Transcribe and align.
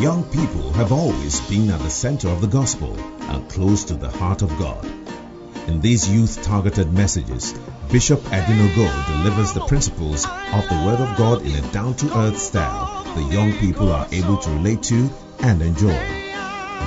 young 0.00 0.24
people 0.30 0.72
have 0.72 0.92
always 0.92 1.40
been 1.42 1.68
at 1.68 1.78
the 1.80 1.90
center 1.90 2.28
of 2.28 2.40
the 2.40 2.46
gospel 2.46 2.98
and 3.28 3.50
close 3.50 3.84
to 3.84 3.94
the 3.94 4.08
heart 4.08 4.40
of 4.40 4.48
God. 4.58 4.82
In 5.68 5.82
these 5.82 6.08
youth 6.08 6.42
targeted 6.42 6.90
messages, 6.90 7.52
Bishop 7.92 8.20
Edwin 8.32 8.58
Adinogo 8.60 9.06
delivers 9.08 9.52
the 9.52 9.66
principles 9.66 10.24
of 10.24 10.66
the 10.70 10.82
Word 10.86 11.00
of 11.00 11.18
God 11.18 11.42
in 11.42 11.54
a 11.54 11.72
down 11.72 11.94
to 11.96 12.18
earth 12.18 12.38
style 12.38 13.04
the 13.14 13.22
young 13.24 13.52
people 13.58 13.92
are 13.92 14.08
able 14.10 14.38
to 14.38 14.50
relate 14.50 14.82
to 14.84 15.10
and 15.40 15.60
enjoy. 15.60 16.00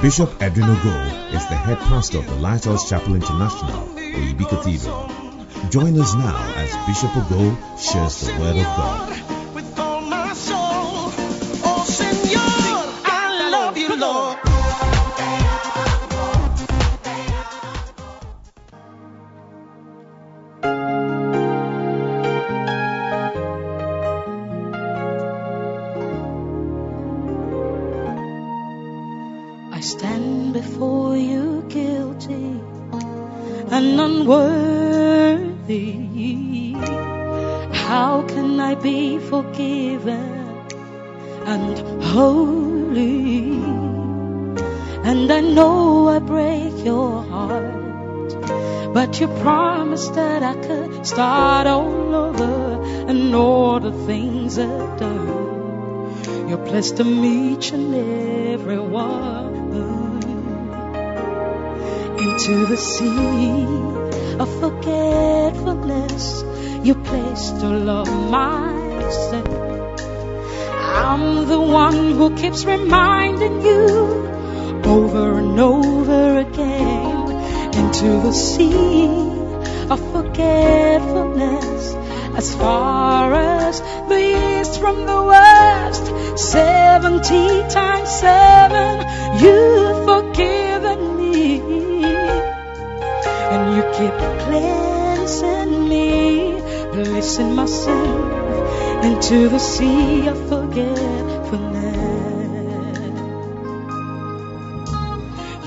Bishop 0.01 0.41
Edwin 0.41 0.69
Adinogo 0.69 1.33
is 1.35 1.47
the 1.49 1.55
head 1.55 1.77
pastor 1.81 2.17
of 2.17 2.25
the 2.25 2.35
Lighthouse 2.37 2.89
Chapel 2.89 3.13
International, 3.13 3.89
Oyibi 3.89 4.49
Cathedral. 4.49 5.07
Join 5.69 5.99
us 5.99 6.15
now 6.15 6.53
as 6.57 6.71
Bishop 6.87 7.11
Ogo 7.11 7.79
shares 7.79 8.21
the 8.21 8.39
Word 8.39 8.57
of 8.57 8.63
God. 8.63 9.32
Start 51.03 51.67
all 51.67 52.15
over 52.15 52.81
and 53.09 53.35
all 53.35 53.79
the 53.79 53.91
things 54.05 54.57
I've 54.57 54.99
done. 54.99 56.47
You're 56.49 56.65
blessed 56.65 56.97
to 56.97 57.03
meet 57.03 57.71
and 57.73 57.93
every 58.53 58.79
one 58.79 59.33
into 62.23 62.65
the 62.65 62.77
sea 62.77 63.65
of 64.39 64.49
forgetfulness. 64.59 66.43
You 66.83 66.95
placed 66.95 67.55
all 67.63 67.89
of 67.89 68.07
my 68.29 69.09
sin. 69.09 69.45
I'm 70.79 71.47
the 71.47 71.59
one 71.59 72.13
who 72.13 72.35
keeps 72.35 72.65
reminding 72.65 73.61
you 73.61 73.87
over 74.85 75.37
and 75.39 75.59
over 75.59 76.39
again 76.39 77.31
into 77.81 78.21
the 78.25 78.31
sea 78.31 79.07
of 79.89 79.99
forgetfulness. 80.33 81.93
As 82.35 82.55
far 82.55 83.33
as 83.33 83.81
the 84.09 84.59
east 84.59 84.79
from 84.79 85.05
the 85.05 85.23
west, 85.23 86.05
seventy 86.37 87.61
times 87.69 88.09
seven, 88.09 89.05
you've 89.39 90.05
forgiven 90.05 91.17
me 91.17 91.59
and 93.53 93.75
you 93.75 93.83
keep 93.97 94.17
cleansing 94.45 95.87
me, 95.87 96.59
placing 96.91 97.55
my 97.55 97.65
sin 97.65 98.31
into 99.03 99.49
the 99.49 99.59
sea 99.59 100.27
of 100.27 100.37
forgetfulness. 100.49 101.93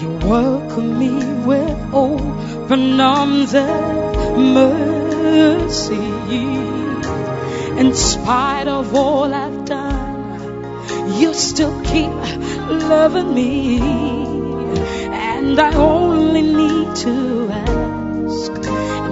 You 0.03 0.09
welcome 0.29 0.99
me 0.99 1.15
with 1.47 1.95
open 1.95 3.01
arms 3.01 3.55
mercy. 4.37 5.97
In 7.81 7.95
spite 7.95 8.69
of 8.69 8.95
all 8.95 9.33
I've 9.35 9.65
done, 9.65 11.17
you 11.19 11.35
still 11.35 11.83
keep 11.83 12.11
loving 12.11 13.35
me. 13.35 13.79
And 15.13 15.59
I 15.59 15.75
only 15.75 16.43
need 16.43 16.97
to 16.97 17.49
ask. 17.51 18.53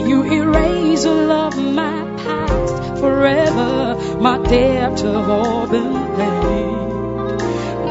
You 0.09 0.25
erase 0.25 1.05
all 1.07 1.31
of 1.31 1.57
my 1.57 2.03
past 2.25 2.99
forever. 3.01 4.19
My 4.21 4.39
debts 4.39 5.03
have 5.03 5.29
all 5.29 5.67
been 5.67 5.93
paid. 6.17 6.75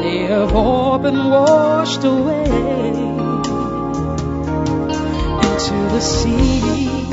They 0.02 0.18
have 0.26 0.54
all 0.54 0.98
been 0.98 1.30
washed 1.30 2.04
away 2.04 2.44
into 5.44 5.76
the 5.94 6.00
sea 6.00 7.03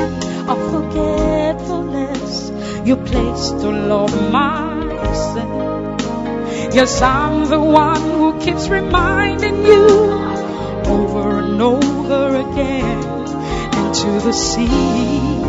of 0.52 0.60
forgetfulness. 0.76 2.52
You 2.86 2.98
placed 2.98 3.56
all 3.70 3.92
of 4.06 4.32
my 4.32 5.14
sin. 5.32 5.52
Yes, 6.78 7.02
I'm 7.02 7.50
the 7.50 7.60
one 7.60 8.02
who 8.02 8.40
keeps 8.40 8.68
reminding 8.68 9.66
you 9.66 9.88
over 10.96 11.40
and 11.40 11.62
over 11.62 12.24
again 12.46 13.04
into 13.82 14.10
the 14.28 14.34
sea 14.34 15.42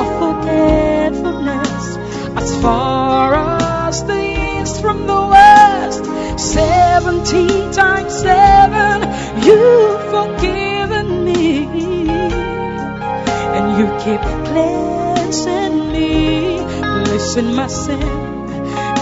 of 0.00 0.08
forgetfulness. 0.24 1.96
As 2.42 2.48
far 2.60 3.34
as 3.34 4.04
the 4.04 4.22
east 4.60 4.80
from 4.82 5.06
the 5.06 5.22
west, 5.36 6.04
seventy 6.38 7.48
times 7.72 8.12
seven, 8.12 8.96
you've 9.46 10.02
forgiven 10.14 10.59
keep 14.04 14.20
cleansing 14.20 15.92
me, 15.92 16.58
placing 17.04 17.54
my 17.54 17.66
sin 17.66 18.00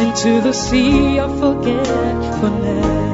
into 0.01 0.41
the 0.41 0.53
sea 0.53 1.19
of 1.21 1.31
forgetfulness. 1.39 3.09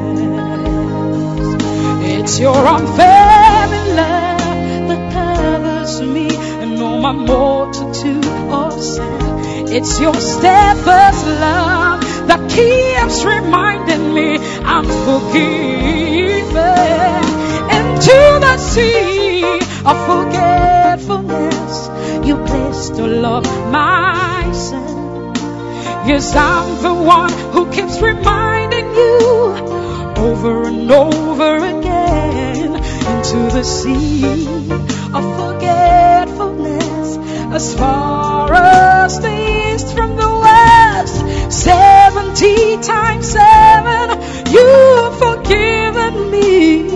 It's 2.16 2.40
your 2.40 2.56
unfailing 2.56 3.96
love 3.96 4.88
that 4.88 5.12
covers 5.12 6.00
me 6.00 6.28
and 6.62 6.80
all 6.80 6.98
my 7.00 7.12
multitude 7.12 8.24
of 8.50 8.72
sin. 8.82 9.68
It's 9.68 10.00
your 10.00 10.14
steadfast 10.14 11.26
love 11.26 12.00
that 12.28 12.48
keeps 12.50 13.24
reminding 13.24 14.14
me 14.14 14.38
I'm 14.64 14.86
forgiven. 15.06 16.44
Into 17.76 18.18
the 18.46 18.56
sea 18.58 19.44
of 19.84 19.96
forgetfulness, 20.06 21.53
you 22.26 22.36
placed 22.44 22.94
all 23.00 23.26
of 23.26 23.44
my 23.70 24.50
sin. 24.52 25.34
Yes, 26.06 26.34
I'm 26.34 26.82
the 26.82 26.94
one 26.94 27.32
who 27.52 27.70
keeps 27.70 28.00
reminding 28.00 28.86
you 28.94 29.20
over 30.16 30.64
and 30.68 30.90
over 30.90 31.56
again 31.56 32.74
into 32.74 33.38
the 33.56 33.62
sea 33.62 34.24
of 35.16 35.24
forgetfulness. 35.40 37.18
As 37.54 37.74
far 37.74 38.52
as 38.52 39.20
the 39.20 39.72
east 39.72 39.94
from 39.94 40.16
the 40.16 40.30
west, 40.46 41.16
seventy 41.52 42.78
times 42.82 43.26
seven, 43.30 44.20
you've 44.50 45.18
forgiven 45.18 46.30
me, 46.30 46.88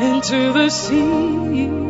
into 0.09 0.53
the 0.53 0.69
sea 0.69 1.90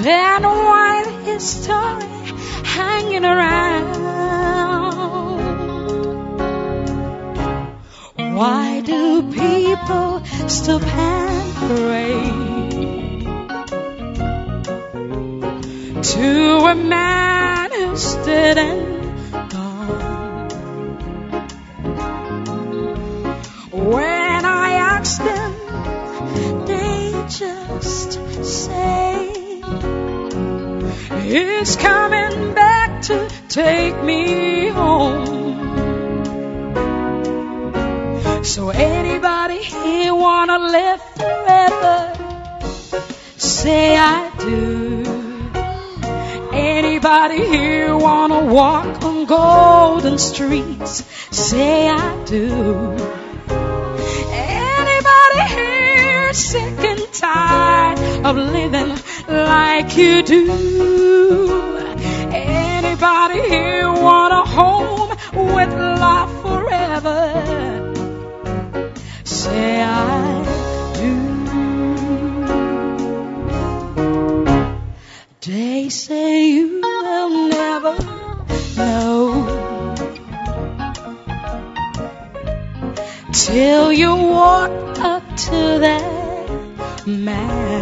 Why 0.00 1.04
the 1.04 1.10
history 1.24 2.08
hanging 2.64 3.24
around? 3.24 3.96
Why 8.34 8.80
do 8.80 9.22
people 9.30 10.24
stop 10.48 10.82
and 10.82 11.54
pray 11.68 12.42
to 16.02 16.56
a 16.66 16.74
man 16.74 17.70
who 17.72 17.96
stood 17.96 18.58
and 18.58 18.91
He's 31.32 31.76
coming 31.76 32.52
back 32.52 33.00
to 33.08 33.26
take 33.48 33.96
me 34.02 34.68
home. 34.68 35.24
So 38.44 38.68
anybody 38.68 39.62
here 39.62 40.14
wanna 40.14 40.58
live 40.58 41.00
forever? 41.16 42.12
Say 43.38 43.96
I 43.96 44.30
do. 44.40 45.04
Anybody 46.52 47.46
here 47.46 47.96
wanna 47.96 48.44
walk 48.44 49.02
on 49.02 49.24
golden 49.24 50.18
streets? 50.18 51.02
Say 51.30 51.88
I 51.88 52.24
do. 52.26 52.94
Anybody 54.28 55.44
here 55.54 56.34
sick 56.34 56.78
and 56.80 57.10
tired 57.10 57.98
of 58.26 58.36
living 58.36 59.01
like 59.52 59.96
you 59.98 60.22
do? 60.22 60.42
Anybody 62.32 63.40
here 63.52 63.86
want 64.06 64.32
a 64.42 64.44
home 64.58 65.10
with 65.56 65.72
love 66.04 66.30
forever? 66.44 67.20
Say 69.24 69.82
I 69.82 70.26
do. 71.00 71.14
They 75.46 75.88
say 75.90 76.30
you 76.56 76.80
will 76.82 77.32
never 77.60 77.94
know 78.78 79.20
till 83.46 83.86
you 84.02 84.12
walk 84.40 84.98
up 85.12 85.24
to 85.46 85.58
that 85.86 87.06
man 87.06 87.81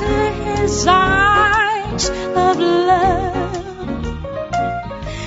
his 0.00 0.86
eyes 0.86 2.08
of 2.08 2.58
love. 2.58 4.06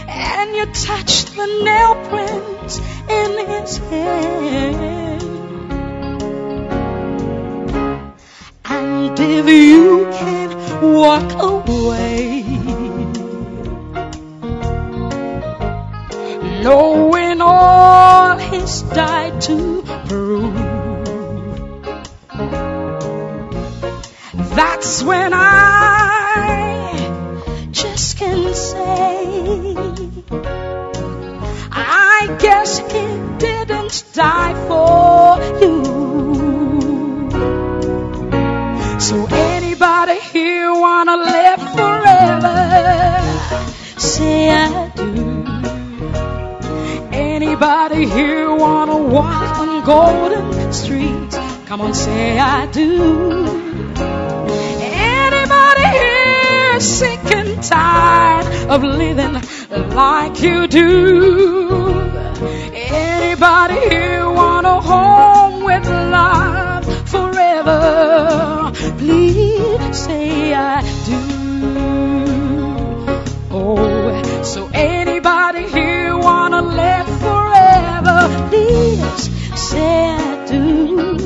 And 0.08 0.56
you 0.56 0.66
touched 0.74 1.36
the 1.36 1.48
nail 1.64 1.96
prints 2.10 2.80
in 3.10 3.48
his 3.48 3.78
hand. 3.78 5.24
And 8.66 9.20
if 9.20 9.48
you 9.48 10.08
can 10.12 10.94
walk 10.94 11.32
away 11.42 12.44
knowing 16.64 17.42
all 17.42 18.38
he's 18.38 18.82
died 18.84 19.42
to 19.42 19.73
That's 24.84 25.02
when 25.02 25.32
I 25.34 27.00
just 27.72 28.18
can 28.18 28.54
say, 28.54 29.74
I 31.72 32.36
guess 32.38 32.80
it 32.80 33.40
didn't 33.40 34.04
die 34.12 34.54
for 34.68 35.40
you. 35.62 35.86
So 39.00 39.26
anybody 39.32 40.20
here 40.20 40.74
wanna 40.74 41.16
live 41.16 41.62
forever? 41.80 43.22
Say 43.98 44.50
I 44.50 44.90
do. 44.98 45.46
Anybody 47.14 48.06
here 48.06 48.54
wanna 48.54 48.98
walk 48.98 49.60
on 49.60 49.86
golden 49.86 50.74
streets? 50.74 51.38
Come 51.68 51.80
on, 51.80 51.94
say 51.94 52.38
I 52.38 52.66
do. 52.66 53.43
Sick 56.84 57.24
and 57.34 57.64
tired 57.64 58.46
of 58.70 58.84
living 58.84 59.42
like 59.96 60.42
you 60.42 60.68
do? 60.68 62.12
Anybody 62.74 63.80
here 63.90 64.30
want 64.30 64.68
a 64.68 64.82
home 64.82 65.64
with 65.64 65.86
love 65.88 66.84
forever? 67.10 68.72
Please 68.98 69.98
say 69.98 70.54
I 70.54 70.82
do. 71.06 71.22
Oh, 73.50 74.44
so 74.44 74.70
anybody 74.74 75.66
here 75.70 76.18
wanna 76.18 76.62
live 76.62 77.08
forever? 77.22 78.50
Please 78.50 79.30
say 79.58 80.10
I 80.10 80.46
do. 80.48 81.18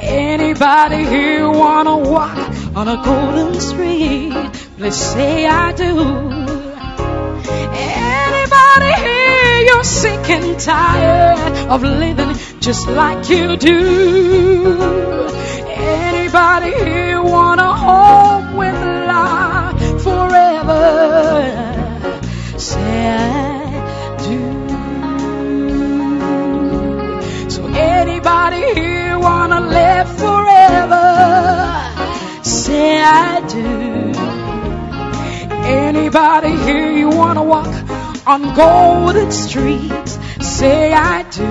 Anybody 0.00 1.04
here 1.04 1.50
wanna 1.50 1.96
walk 1.96 2.51
on 2.74 2.88
a 2.88 2.96
golden 3.04 3.60
street? 3.60 4.32
Please 4.78 4.96
say 4.96 5.46
I 5.46 5.72
do. 5.72 5.98
Anybody 7.74 8.92
here 9.02 9.60
you're 9.66 9.84
sick 9.84 10.30
and 10.30 10.58
tired 10.58 11.68
of 11.68 11.82
living 11.82 12.34
just 12.60 12.88
like 12.88 13.28
you 13.28 13.56
do? 13.56 14.78
Anybody 15.68 16.72
here 16.72 17.22
want 17.22 17.60
a 17.60 17.72
home 17.72 18.56
with 18.56 18.74
love 18.74 19.78
forever? 20.02 20.80
Say 22.58 23.08
I 23.08 24.16
do. 24.24 24.40
So 27.50 27.66
anybody 27.66 28.62
here 28.74 29.18
wanna 29.18 29.60
live 29.60 30.08
do. 33.52 34.12
Anybody 35.86 36.56
here 36.66 36.90
you 36.90 37.08
wanna 37.10 37.42
walk 37.42 37.72
on 38.26 38.54
golden 38.54 39.30
streets? 39.30 40.18
Say 40.40 40.92
I 40.92 41.22
do. 41.30 41.50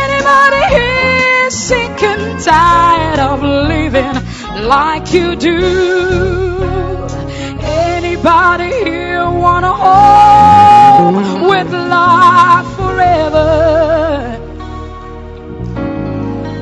Anybody 0.00 0.62
here 0.76 1.50
sick 1.50 2.02
and 2.02 2.40
tired 2.40 3.18
of 3.18 3.42
living 3.42 4.14
like 4.74 5.12
you 5.12 5.36
do? 5.36 5.60
Anybody 7.60 8.70
here 8.88 9.28
want 9.28 9.64
a 9.64 9.74
home 9.84 11.16
with 11.50 11.70
love 11.72 12.66
forever? 12.76 13.50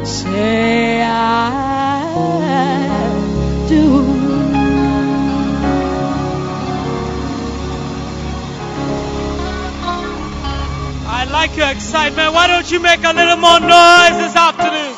Say 0.04 0.81
like 11.42 11.56
your 11.56 11.70
excitement. 11.70 12.32
Why 12.32 12.46
don't 12.46 12.70
you 12.70 12.78
make 12.78 13.02
a 13.02 13.12
little 13.12 13.34
more 13.36 13.58
noise 13.58 14.14
this 14.22 14.36
afternoon? 14.38 14.94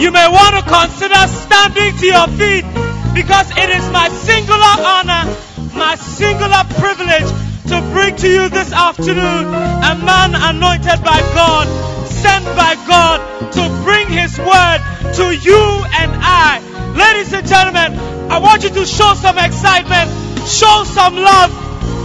You 0.00 0.10
may 0.10 0.24
want 0.32 0.56
to 0.56 0.62
consider 0.64 1.20
standing 1.28 1.92
to 2.00 2.06
your 2.08 2.26
feet 2.40 2.64
because 3.12 3.52
it 3.52 3.68
is 3.68 3.84
my 3.92 4.08
singular 4.08 4.74
honor, 4.80 5.28
my 5.76 5.96
singular 5.96 6.64
privilege 6.80 7.28
to 7.68 7.84
bring 7.92 8.16
to 8.16 8.28
you 8.32 8.48
this 8.48 8.72
afternoon 8.72 9.44
a 9.44 9.92
man 10.08 10.32
anointed 10.32 11.04
by 11.04 11.20
God, 11.36 11.68
sent 12.08 12.46
by 12.56 12.72
God 12.88 13.20
to 13.52 13.68
bring 13.84 14.08
his 14.08 14.38
word 14.38 14.80
to 15.20 15.36
you 15.36 15.84
and 16.00 16.16
I. 16.16 16.64
Ladies 16.96 17.30
and 17.34 17.46
gentlemen, 17.46 17.92
I 18.32 18.38
want 18.38 18.64
you 18.64 18.70
to 18.70 18.86
show 18.86 19.12
some 19.20 19.36
excitement, 19.36 20.08
show 20.48 20.84
some 20.88 21.16
love, 21.16 21.52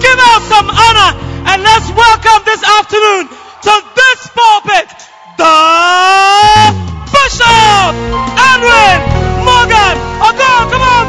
give 0.03 0.19
out 0.19 0.41
some 0.51 0.67
honor, 0.67 1.26
and 1.47 1.63
let's 1.63 1.89
welcome 1.91 2.43
this 2.43 2.63
afternoon 2.63 3.27
to 3.63 3.73
this 3.95 4.19
pulpit, 4.35 4.87
the 5.39 5.57
Bishop 7.07 7.91
Edwin 8.35 8.99
Morgan. 9.47 9.95
Oh 10.19 10.33
come 10.69 10.81
on, 10.81 11.06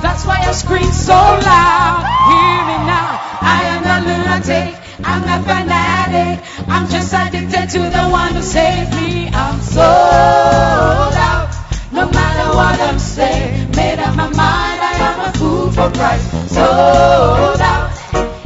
That's 0.00 0.24
why 0.24 0.38
I 0.40 0.52
scream 0.52 0.92
so 0.92 1.14
loud. 1.14 2.02
Hear 2.30 2.58
me 2.70 2.76
now. 2.86 3.18
I 3.40 3.62
am 3.72 3.82
not 3.82 4.02
lunatic. 4.06 4.78
I'm 5.04 5.22
not 5.26 5.44
fanatic. 5.44 6.44
I'm 6.68 6.88
just 6.88 7.12
addicted 7.12 7.70
to 7.70 7.78
the 7.78 8.04
one 8.10 8.34
who 8.34 8.42
saved 8.42 8.94
me. 8.94 9.28
I'm 9.32 9.60
sold 9.60 11.14
out. 11.30 11.50
No 11.90 12.10
matter 12.10 12.56
what 12.56 12.80
I'm 12.80 12.98
saying, 12.98 13.70
made 13.72 13.98
up 13.98 14.14
my 14.16 14.28
mind. 14.28 14.80
I 14.90 14.94
am 15.08 15.20
a 15.28 15.32
fool 15.38 15.70
for 15.72 15.90
Christ. 15.90 16.26
Sold 16.54 17.60
out. 17.60 17.90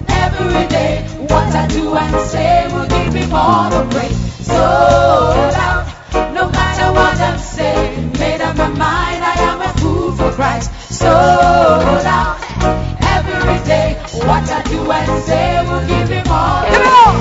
Every 0.08 0.66
day, 0.68 1.04
what 1.28 1.54
I 1.54 1.66
do 1.68 1.94
and 1.94 2.20
say 2.28 2.68
will 2.72 2.86
give 2.86 3.12
me 3.12 3.24
all 3.32 3.68
the 3.70 3.84
praise. 3.90 4.16
Sold 4.46 5.54
out. 5.68 5.86
No 6.32 6.48
matter 6.50 6.92
what 6.92 7.16
I'm 7.20 7.38
saying, 7.38 8.12
made 8.18 8.40
up 8.40 8.56
my 8.56 8.68
mind. 8.68 9.24
I 9.24 9.34
am 9.50 9.60
a 9.60 9.72
fool 9.80 10.12
for 10.12 10.30
Christ. 10.32 10.70
Sold 10.92 11.41
say 15.26 15.64
will 15.68 15.86
give 15.86 16.08
him 16.08 16.26
all 16.28 16.64
Come 16.66 16.86
on. 17.02 17.14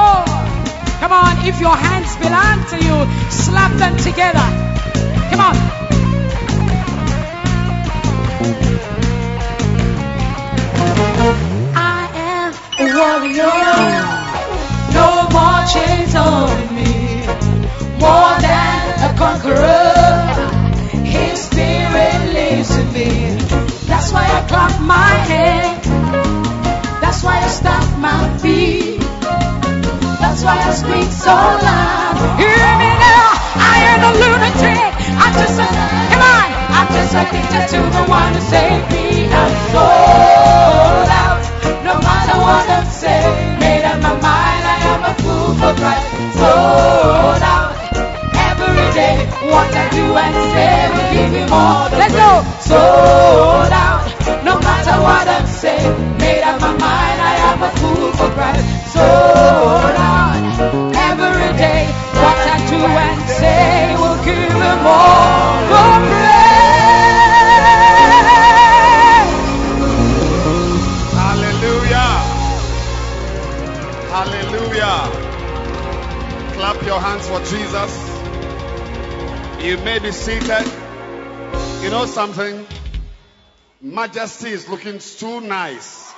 Oh. 0.00 0.24
Come 1.00 1.12
on. 1.12 1.46
If 1.46 1.60
your 1.60 1.76
hands 1.76 2.16
belong 2.16 2.64
to 2.72 2.76
you, 2.86 2.96
slap 3.30 3.72
them 3.78 3.96
together. 3.96 4.46
Come 5.30 5.40
on. 5.48 5.56
I 11.74 12.00
am 12.32 12.52
a 12.78 12.86
warrior. 12.96 14.28
No 14.98 15.08
more 15.34 15.62
chains 15.72 16.14
on 16.14 16.74
me. 16.74 17.26
More 18.02 18.34
than 18.46 18.78
a 19.08 19.14
conqueror. 19.16 20.08
His 21.04 21.44
spirit 21.44 22.20
lives 22.32 22.76
in 22.76 22.92
me. 22.92 23.08
That's 23.86 24.12
why 24.12 24.24
I 24.26 24.46
clap 24.48 24.80
my 24.80 25.14
hands. 25.30 25.77
That's 30.38 30.54
why 30.54 30.62
I 30.62 30.70
speak 30.70 31.10
so 31.10 31.34
loud. 31.34 32.14
Hear 32.38 32.70
me 32.78 32.90
now. 32.94 33.26
I 33.58 33.74
am 33.90 34.06
a 34.06 34.12
lunatic. 34.22 34.86
I'm 35.18 35.34
just 35.34 35.58
a, 35.58 35.66
come 35.66 36.22
on, 36.22 36.46
I'm 36.78 36.86
just 36.94 37.10
addicted 37.10 37.66
to 37.74 37.82
the 37.82 38.04
one 38.06 38.30
who 38.30 38.40
saved 38.46 38.86
me. 38.94 39.26
I'm 39.34 39.50
sold 39.74 41.10
out, 41.10 41.42
no 41.82 41.98
matter 41.98 42.38
what 42.38 42.70
I'm 42.70 42.86
saying. 42.86 43.58
Made 43.58 43.82
up 43.82 43.98
my 43.98 44.14
mind, 44.14 44.62
I 44.62 44.78
am 44.94 45.02
a 45.10 45.14
fool 45.18 45.58
for 45.58 45.74
Christ. 45.74 46.06
Sold 46.38 47.42
out, 47.42 47.74
every 48.38 48.86
day, 48.94 49.26
what 49.50 49.74
I 49.74 49.90
do 49.90 50.06
and 50.22 50.34
say 50.54 50.86
will 50.94 51.34
give 51.34 51.50
all 51.50 51.90
the 51.90 51.98
Let's 51.98 52.14
go. 52.14 52.46
Sold 52.62 53.74
out, 53.74 54.06
no 54.46 54.54
matter 54.62 55.02
what 55.02 55.26
I'm 55.26 55.48
saying. 55.50 55.98
Made 56.22 56.46
up 56.46 56.60
my 56.60 56.70
mind, 56.78 57.18
I 57.26 57.34
am 57.50 57.58
a 57.58 57.70
fool 57.82 58.12
for 58.14 58.30
Christ. 58.38 58.94
Sold 58.94 59.87
something? 82.18 82.66
Majesty 83.80 84.48
is 84.48 84.68
looking 84.68 84.98
too 84.98 85.40
nice. 85.40 86.12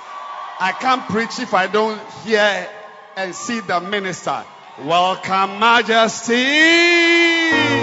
I 0.59 0.71
can't 0.71 1.07
preach 1.07 1.39
if 1.39 1.53
I 1.53 1.67
don't 1.67 2.01
hear 2.25 2.67
and 3.15 3.35
see 3.35 3.59
the 3.59 3.79
minister. 3.79 4.43
Welcome, 4.83 5.59
Majesty. 5.59 7.80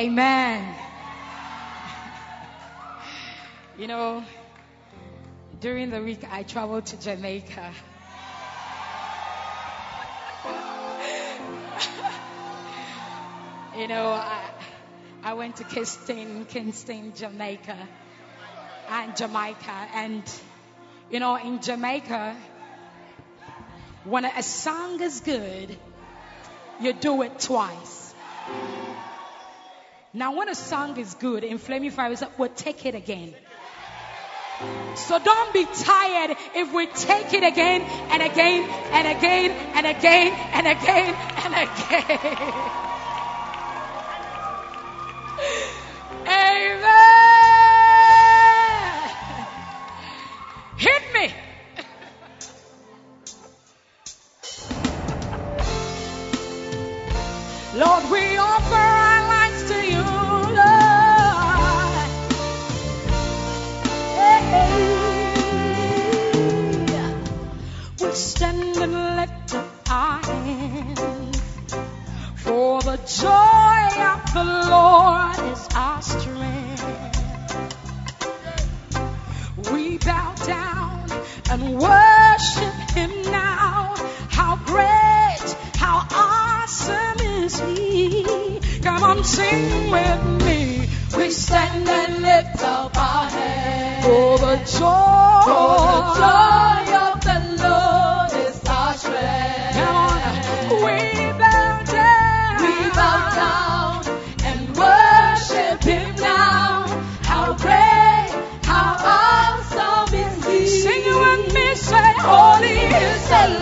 Amen. 0.00 0.74
You 3.76 3.86
know, 3.86 4.24
during 5.60 5.90
the 5.90 6.00
week 6.00 6.24
I 6.32 6.42
traveled 6.42 6.86
to 6.86 6.98
Jamaica. 6.98 7.70
you 13.76 13.88
know, 13.88 14.12
I, 14.12 14.40
I 15.22 15.34
went 15.34 15.56
to 15.56 15.64
Kingston, 15.64 16.46
Kingston, 16.46 17.12
Jamaica, 17.14 17.76
and 18.88 19.14
Jamaica, 19.14 19.86
and 19.92 20.22
you 21.10 21.20
know, 21.20 21.36
in 21.36 21.60
Jamaica, 21.60 22.38
when 24.04 24.24
a 24.24 24.42
song 24.42 24.98
is 25.02 25.20
good, 25.20 25.76
you 26.80 26.94
do 26.94 27.20
it 27.20 27.38
twice. 27.38 28.09
Now, 30.12 30.36
when 30.36 30.48
a 30.48 30.54
song 30.56 30.98
is 30.98 31.14
good, 31.14 31.44
in 31.44 31.58
Flaming 31.58 31.92
Fire, 31.92 32.14
we'll 32.36 32.48
take 32.48 32.84
it 32.84 32.96
again. 32.96 33.32
So 34.96 35.18
don't 35.18 35.54
be 35.54 35.64
tired 35.64 36.36
if 36.54 36.72
we 36.74 36.86
take 36.86 37.32
it 37.32 37.44
again 37.44 37.82
and 37.82 38.22
again 38.22 38.68
and 38.92 39.16
again 39.16 39.50
and 39.74 39.86
again 39.86 40.32
and 40.52 40.66
again 40.66 41.14
and 41.44 41.54
again. 41.54 42.72
joy 73.06 73.82
of 74.12 74.32
the 74.34 74.44
Lord 74.70 75.38
is 75.52 75.68
our 75.74 76.02
strength. 76.02 76.84
We 79.72 79.98
bow 79.98 80.34
down 80.46 81.10
and 81.50 81.78
worship 81.78 82.74
Him 82.94 83.10
now. 83.30 83.94
How 84.28 84.56
great, 84.64 85.56
how 85.76 86.06
awesome 86.10 87.20
is 87.42 87.58
He? 87.60 88.60
Come 88.82 89.02
on, 89.02 89.24
sing 89.24 89.90
with 89.90 90.44
me. 90.46 90.88
We 91.16 91.30
stand 91.30 91.88
and 91.88 92.22
lift 92.22 92.62
up 92.62 92.96
our 92.96 93.30
hands. 93.30 94.04
For 94.04 94.38
the 94.38 94.56
joy, 94.78 95.42
for 95.44 95.78
the 95.78 96.20
joy 96.20 97.09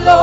The 0.09 0.15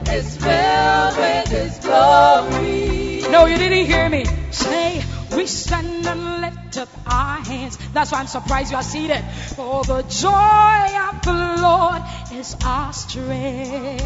is 0.09 0.37
filled 0.37 1.17
with 1.17 1.49
His 1.49 1.79
glory. 1.79 3.23
No, 3.31 3.47
you 3.47 3.59
didn't 3.59 3.87
hear 3.87 4.09
me. 4.09 4.25
Say, 4.51 5.03
we 5.37 5.47
stand 5.47 6.07
and 6.07 6.41
let 6.41 6.60
up 6.81 6.88
our 7.07 7.45
hands. 7.45 7.77
That's 7.93 8.11
why 8.11 8.21
I'm 8.21 8.27
surprised 8.27 8.71
you 8.71 8.79
are 8.79 8.83
seated. 8.83 9.23
For 9.55 9.85
the 9.85 10.03
joy 10.03 10.99
of 11.09 11.23
the 11.23 11.33
Lord 11.62 12.03
is 12.33 12.57
our 12.64 12.93
strength. 12.93 14.01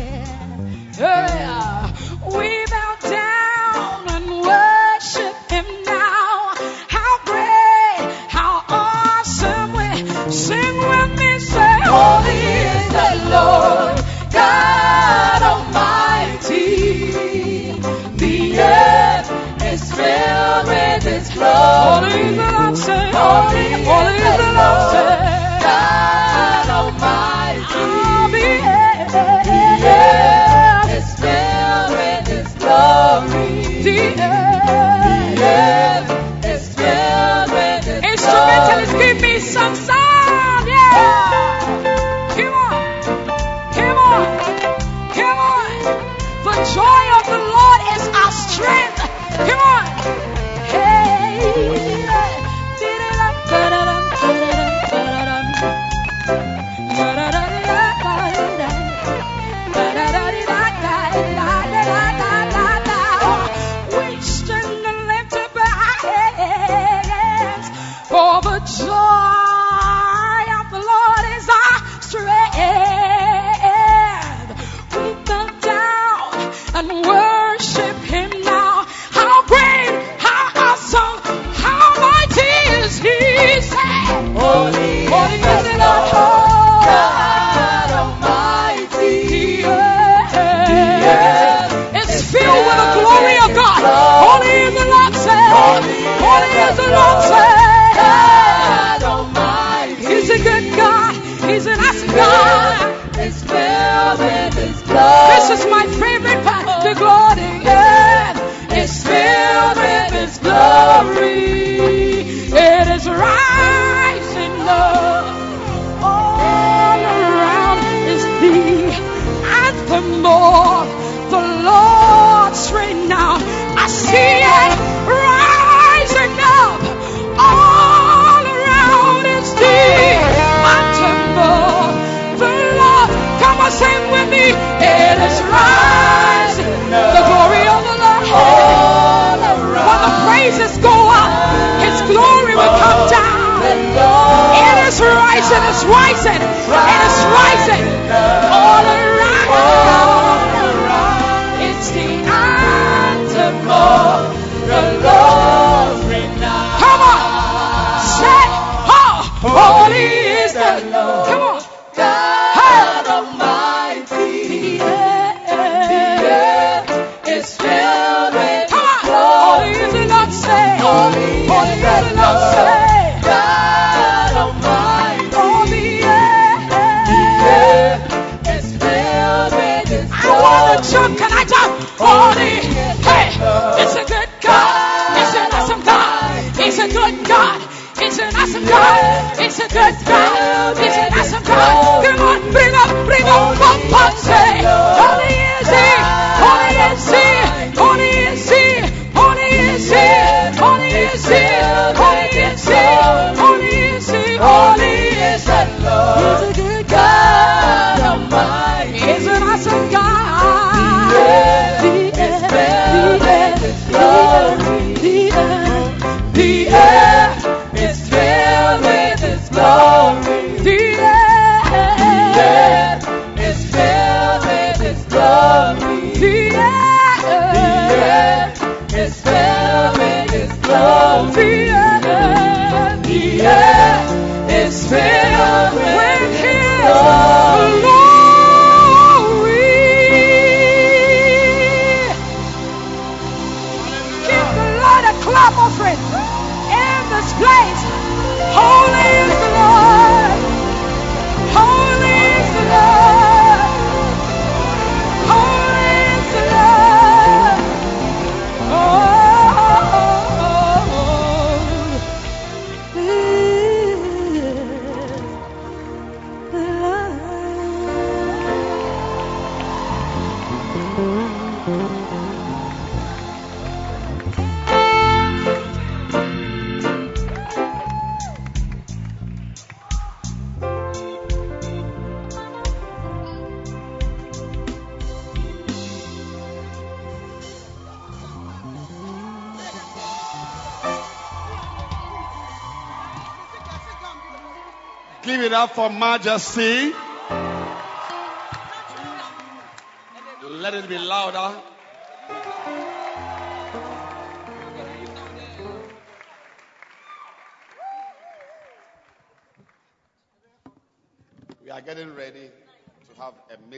Yeah. 0.98 1.92
We 2.36 2.66
bow 2.66 2.96
down 3.00 4.08
and 4.10 4.26
worship 4.42 5.50
Him 5.50 5.83
say, 22.76 23.12
All 23.12 23.48
it 23.50 23.56
is 23.56 23.86
is 23.86 24.56
answer. 24.56 25.43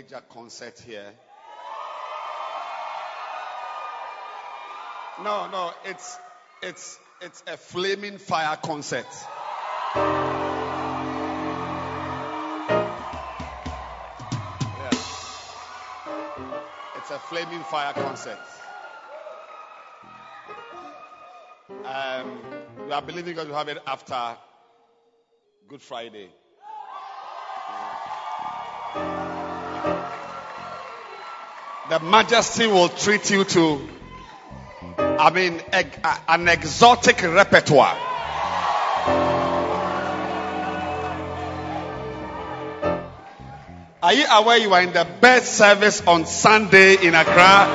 Major 0.07 0.23
concert 0.29 0.79
here. 0.87 1.13
No, 5.25 5.49
no, 5.49 5.73
it's 5.85 6.19
it's 6.63 6.99
it's 7.21 7.43
a 7.47 7.57
flaming 7.57 8.19
fire 8.19 8.57
concert. 8.57 9.07
Yeah. 9.97 10.11
It's 16.97 17.11
a 17.11 17.19
flaming 17.19 17.63
fire 17.65 17.93
concert. 17.95 18.39
Um, 21.85 22.39
we 22.87 22.93
are 22.93 23.03
believing 23.03 23.35
God 23.35 23.49
to 23.49 23.55
have 23.55 23.69
it 23.69 23.79
after 23.87 24.37
Good 25.69 25.83
Friday. 25.83 26.29
The 31.89 32.01
majesty 32.01 32.67
will 32.67 32.89
treat 32.89 33.31
you 33.31 33.45
to, 33.45 33.89
I 34.99 35.31
mean, 35.31 35.61
an 36.29 36.49
exotic 36.49 37.23
repertoire. 37.23 37.97
Are 44.03 44.13
you 44.13 44.27
aware 44.27 44.59
you 44.59 44.73
are 44.73 44.83
in 44.83 44.93
the 44.93 45.07
best 45.21 45.55
service 45.55 46.07
on 46.07 46.27
Sunday 46.27 46.95
in 46.95 47.15
Accra? 47.15 47.67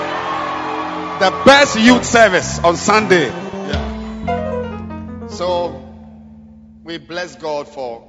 The 1.20 1.44
best 1.46 1.80
youth 1.80 2.06
service 2.06 2.60
on 2.60 2.78
Sunday. 2.78 3.28
Yeah. 3.28 5.28
So 5.28 5.84
we 6.84 7.00
bless 7.00 7.36
God 7.36 7.68
for 7.68 8.08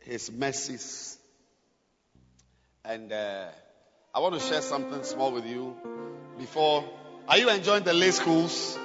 His 0.00 0.30
mercies. 0.30 1.15
And 2.88 3.12
uh, 3.12 3.46
I 4.14 4.20
want 4.20 4.34
to 4.34 4.40
share 4.40 4.62
something 4.62 5.02
small 5.02 5.32
with 5.32 5.44
you 5.44 5.74
before. 6.38 6.84
Are 7.26 7.36
you 7.36 7.50
enjoying 7.50 7.82
the 7.82 7.92
lay 7.92 8.12
schools? 8.12 8.78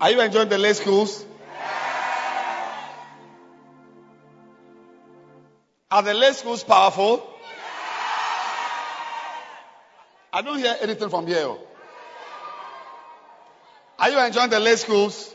Are 0.00 0.10
you 0.10 0.22
enjoying 0.22 0.48
the 0.48 0.56
lay 0.56 0.72
schools? 0.72 1.26
Are 5.90 6.02
the 6.02 6.14
lay 6.14 6.32
schools 6.32 6.64
powerful? 6.64 7.22
I 10.32 10.40
don't 10.40 10.58
hear 10.58 10.76
anything 10.80 11.10
from 11.10 11.26
here. 11.26 11.56
Are 13.98 14.10
you 14.10 14.18
enjoying 14.18 14.48
the 14.48 14.60
lay 14.60 14.76
schools? 14.76 15.34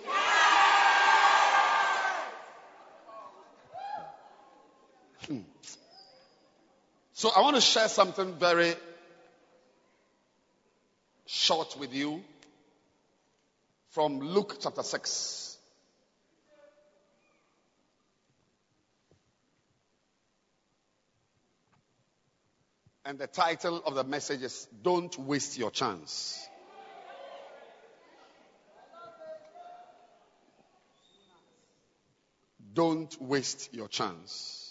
So 7.13 7.29
I 7.35 7.41
want 7.41 7.55
to 7.55 7.61
share 7.61 7.87
something 7.87 8.33
very 8.39 8.73
short 11.27 11.77
with 11.79 11.93
you 11.93 12.23
from 13.91 14.19
Luke 14.19 14.57
chapter 14.59 14.81
6. 14.81 15.57
And 23.05 23.19
the 23.19 23.27
title 23.27 23.83
of 23.85 23.95
the 23.95 24.03
message 24.03 24.41
is 24.41 24.67
Don't 24.81 25.17
Waste 25.19 25.57
Your 25.57 25.69
Chance. 25.69 26.47
Don't 32.73 33.15
waste 33.21 33.71
your 33.71 33.87
chance. 33.87 34.62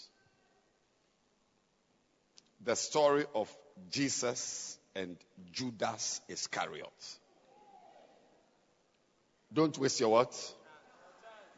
The 2.63 2.75
story 2.75 3.25
of 3.35 3.53
Jesus 3.91 4.77
and 4.95 5.17
Judas 5.51 6.21
Iscariot. 6.29 7.17
Don't 9.51 9.77
waste 9.77 9.99
your 9.99 10.09
what? 10.09 10.31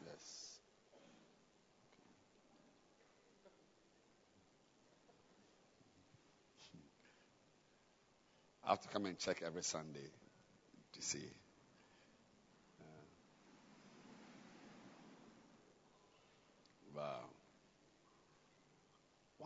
Yes. 0.06 0.58
I 8.64 8.70
have 8.70 8.82
to 8.82 8.88
come 8.90 9.06
and 9.06 9.18
check 9.20 9.44
every 9.46 9.64
Sunday 9.64 10.10
to 10.94 11.02
see. 11.02 11.30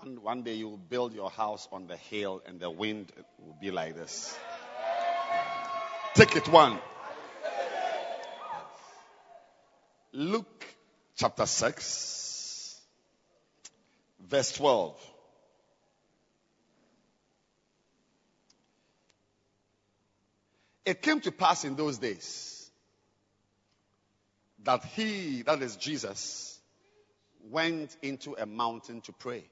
One, 0.02 0.22
one 0.22 0.44
day 0.44 0.54
you 0.54 0.70
will 0.70 0.78
build 0.78 1.14
your 1.14 1.30
house 1.30 1.68
on 1.74 1.88
the 1.88 1.98
hill 1.98 2.42
and 2.46 2.60
the 2.60 2.70
wind 2.70 3.12
will 3.38 3.58
be 3.60 3.70
like 3.70 3.96
this. 3.96 4.38
Take 6.14 6.38
it 6.38 6.48
one. 6.48 6.80
Luke 10.14 10.66
chapter 11.18 11.46
6, 11.46 12.82
verse 14.28 14.52
12. 14.54 14.96
It 20.86 21.02
came 21.02 21.20
to 21.22 21.32
pass 21.32 21.66
in 21.66 21.76
those 21.76 21.98
days 21.98 22.72
that 24.64 24.84
he, 24.86 25.42
that 25.42 25.62
is 25.62 25.76
Jesus, 25.76 26.58
went 27.50 27.98
into 28.02 28.36
a 28.40 28.46
mountain 28.46 29.02
to 29.02 29.12
pray. 29.12 29.44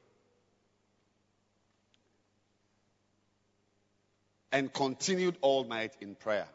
And 4.58 4.74
continued 4.74 5.38
all 5.42 5.66
night 5.66 5.96
in 6.02 6.16
prayer. 6.16 6.48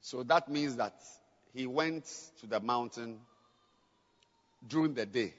So 0.00 0.22
that 0.22 0.48
means 0.48 0.76
that 0.76 0.94
he 1.52 1.66
went 1.66 2.04
to 2.40 2.46
the 2.46 2.60
mountain 2.60 3.18
during 4.64 4.94
the 4.94 5.06
day, 5.06 5.34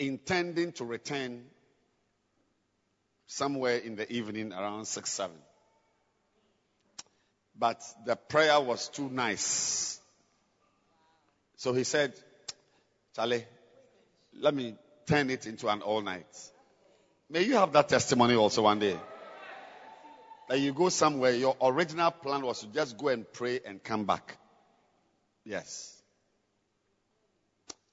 intending 0.00 0.72
to 0.72 0.84
return 0.84 1.44
somewhere 3.28 3.76
in 3.76 3.94
the 3.94 4.12
evening 4.12 4.52
around 4.52 4.86
6 4.86 5.08
7. 5.08 5.36
But 7.56 7.80
the 8.06 8.16
prayer 8.16 8.60
was 8.60 8.88
too 8.88 9.08
nice. 9.08 10.00
So 11.58 11.72
he 11.72 11.84
said, 11.84 12.12
Charlie, 13.14 13.44
let 14.40 14.52
me 14.52 14.74
turn 15.06 15.30
it 15.30 15.46
into 15.46 15.68
an 15.68 15.82
all 15.82 16.02
night. 16.02 16.26
May 17.28 17.42
you 17.42 17.54
have 17.54 17.72
that 17.72 17.88
testimony 17.88 18.34
also 18.34 18.62
one 18.62 18.78
day. 18.78 18.98
That 20.48 20.60
you 20.60 20.72
go 20.72 20.88
somewhere, 20.90 21.32
your 21.32 21.56
original 21.60 22.12
plan 22.12 22.42
was 22.42 22.60
to 22.60 22.68
just 22.68 22.96
go 22.96 23.08
and 23.08 23.30
pray 23.32 23.60
and 23.66 23.82
come 23.82 24.04
back. 24.04 24.38
Yes. 25.44 25.92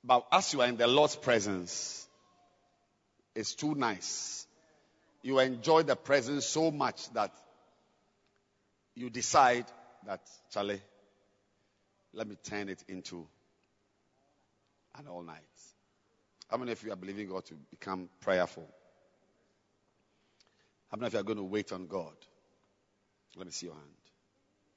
But 0.04 0.28
as 0.32 0.54
you 0.54 0.62
are 0.62 0.68
in 0.68 0.78
the 0.78 0.86
Lord's 0.86 1.16
presence, 1.16 2.08
it's 3.36 3.56
too 3.56 3.74
nice. 3.74 4.46
You 5.24 5.40
enjoy 5.40 5.84
the 5.84 5.96
presence 5.96 6.46
so 6.46 6.70
much 6.70 7.12
that 7.14 7.32
you 8.96 9.10
decide 9.10 9.66
that, 10.06 10.22
Charlie, 10.52 10.82
let 12.14 12.28
me 12.28 12.36
turn 12.44 12.70
it 12.70 12.84
into 12.88 13.26
an 15.00 15.08
all 15.08 15.24
night. 15.24 15.40
How 16.50 16.58
many 16.58 16.74
of 16.74 16.84
you 16.84 16.92
are 16.92 16.96
believing 16.96 17.30
God 17.30 17.46
to 17.46 17.56
become 17.72 18.10
prayerful? 18.20 18.68
How 20.94 20.98
many 20.98 21.08
of 21.08 21.14
you 21.14 21.20
are 21.22 21.24
going 21.24 21.40
to 21.40 21.44
wait 21.44 21.72
on 21.72 21.88
God? 21.88 22.14
Let 23.36 23.48
me 23.48 23.52
see 23.52 23.66
your 23.66 23.74
hand. 23.74 23.88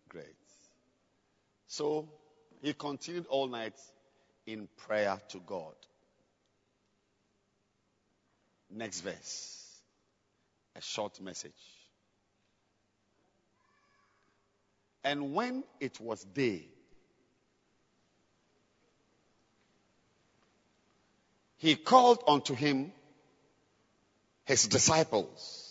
Great. 0.09 0.25
So 1.67 2.09
he 2.63 2.73
continued 2.73 3.27
all 3.29 3.49
night 3.49 3.75
in 4.47 4.67
prayer 4.79 5.21
to 5.29 5.41
God. 5.47 5.75
Next 8.71 9.03
verse. 9.03 9.79
A 10.75 10.81
short 10.81 11.21
message. 11.21 11.53
And 15.05 15.35
when 15.35 15.65
it 15.81 16.01
was 16.01 16.25
day, 16.25 16.67
he 21.59 21.77
called 21.77 22.25
unto 22.27 22.55
him 22.55 22.91
his 24.47 24.67
disciples. 24.67 25.66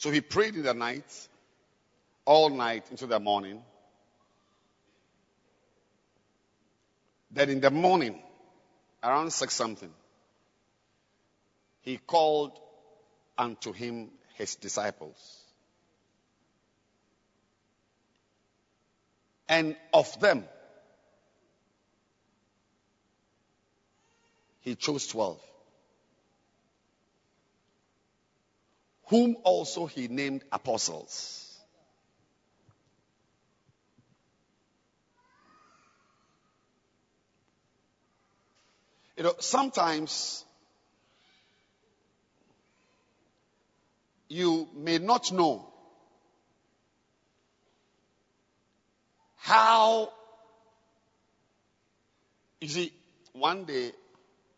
So 0.00 0.10
he 0.10 0.22
prayed 0.22 0.54
in 0.54 0.62
the 0.62 0.72
night, 0.72 1.28
all 2.24 2.48
night 2.48 2.86
into 2.90 3.06
the 3.06 3.20
morning. 3.20 3.62
Then 7.30 7.50
in 7.50 7.60
the 7.60 7.70
morning, 7.70 8.18
around 9.02 9.30
six 9.30 9.52
something, 9.52 9.92
he 11.82 11.98
called 11.98 12.58
unto 13.36 13.72
him 13.74 14.08
his 14.36 14.56
disciples. 14.56 15.44
And 19.50 19.76
of 19.92 20.18
them, 20.18 20.44
he 24.60 24.76
chose 24.76 25.06
twelve, 25.06 25.42
whom 29.10 29.36
also 29.42 29.86
he 29.86 30.06
named 30.06 30.44
apostles. 30.52 31.58
You 39.16 39.24
know, 39.24 39.34
sometimes 39.40 40.44
you 44.28 44.68
may 44.76 44.98
not 44.98 45.32
know 45.32 45.68
how. 49.36 50.12
You 52.60 52.68
see, 52.68 52.92
one 53.32 53.64
day, 53.64 53.90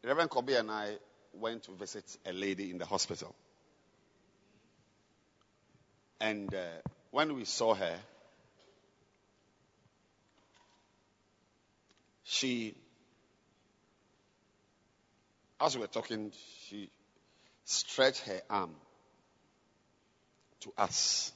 Reverend 0.05 0.29
Kobe 0.29 0.55
and 0.55 0.71
I 0.71 0.97
went 1.33 1.63
to 1.65 1.73
visit 1.73 2.05
a 2.27 2.35
lady 2.35 2.71
in 2.71 2.77
the 2.77 2.85
hospital. 2.85 3.35
And 6.23 6.55
uh, 6.55 6.59
when 7.11 7.35
we 7.35 7.45
saw 7.45 7.75
her, 7.75 7.99
she 12.23 12.77
as 15.61 15.75
we 15.75 15.81
were 15.81 15.89
talking, 15.89 16.31
she 16.69 16.91
stretched 17.65 18.21
her 18.21 18.41
arm 18.49 18.71
to 20.61 20.73
us. 20.79 21.33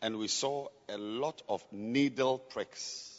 And 0.00 0.18
we 0.18 0.28
saw 0.28 0.68
a 0.88 0.96
lot 0.96 1.42
of 1.50 1.62
needle 1.70 2.38
pricks 2.38 3.14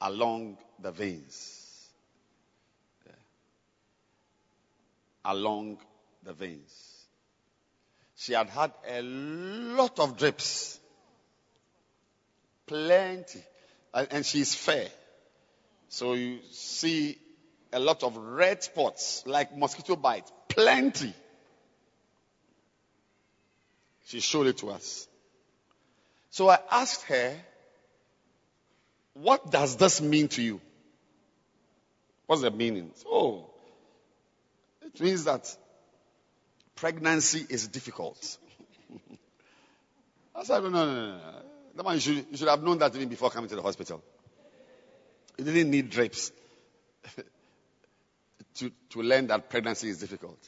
along 0.00 0.56
the 0.78 0.90
veins. 0.90 1.90
Yeah. 3.06 3.12
Along 5.26 5.76
the 6.22 6.32
veins. 6.32 6.93
She 8.16 8.32
had 8.32 8.48
had 8.48 8.72
a 8.88 9.02
lot 9.02 9.98
of 9.98 10.16
drips. 10.16 10.78
Plenty. 12.66 13.42
And 13.92 14.24
she's 14.24 14.54
fair. 14.54 14.88
So 15.88 16.14
you 16.14 16.40
see 16.50 17.18
a 17.72 17.78
lot 17.78 18.02
of 18.02 18.16
red 18.16 18.62
spots 18.62 19.24
like 19.26 19.56
mosquito 19.56 19.96
bites. 19.96 20.32
Plenty. 20.48 21.12
She 24.06 24.20
showed 24.20 24.46
it 24.46 24.58
to 24.58 24.70
us. 24.70 25.08
So 26.30 26.48
I 26.48 26.58
asked 26.70 27.02
her, 27.04 27.36
what 29.14 29.50
does 29.50 29.76
this 29.76 30.00
mean 30.00 30.28
to 30.28 30.42
you? 30.42 30.60
What's 32.26 32.42
the 32.42 32.50
meaning? 32.50 32.90
Oh, 33.06 33.50
it 34.82 35.00
means 35.00 35.24
that 35.24 35.56
pregnancy 36.76 37.46
is 37.48 37.68
difficult. 37.68 38.38
I 40.34 40.44
said, 40.44 40.62
no, 40.62 40.68
no, 40.68 40.84
no, 40.84 41.82
no. 41.82 41.90
You 41.92 42.00
should, 42.00 42.26
you 42.30 42.36
should 42.36 42.48
have 42.48 42.62
known 42.62 42.78
that 42.78 42.94
even 42.94 43.08
before 43.08 43.30
coming 43.30 43.48
to 43.50 43.56
the 43.56 43.62
hospital. 43.62 44.02
You 45.38 45.44
didn't 45.44 45.70
need 45.70 45.90
drapes 45.90 46.32
to, 48.56 48.70
to 48.90 49.02
learn 49.02 49.26
that 49.28 49.48
pregnancy 49.48 49.88
is 49.88 49.98
difficult. 49.98 50.38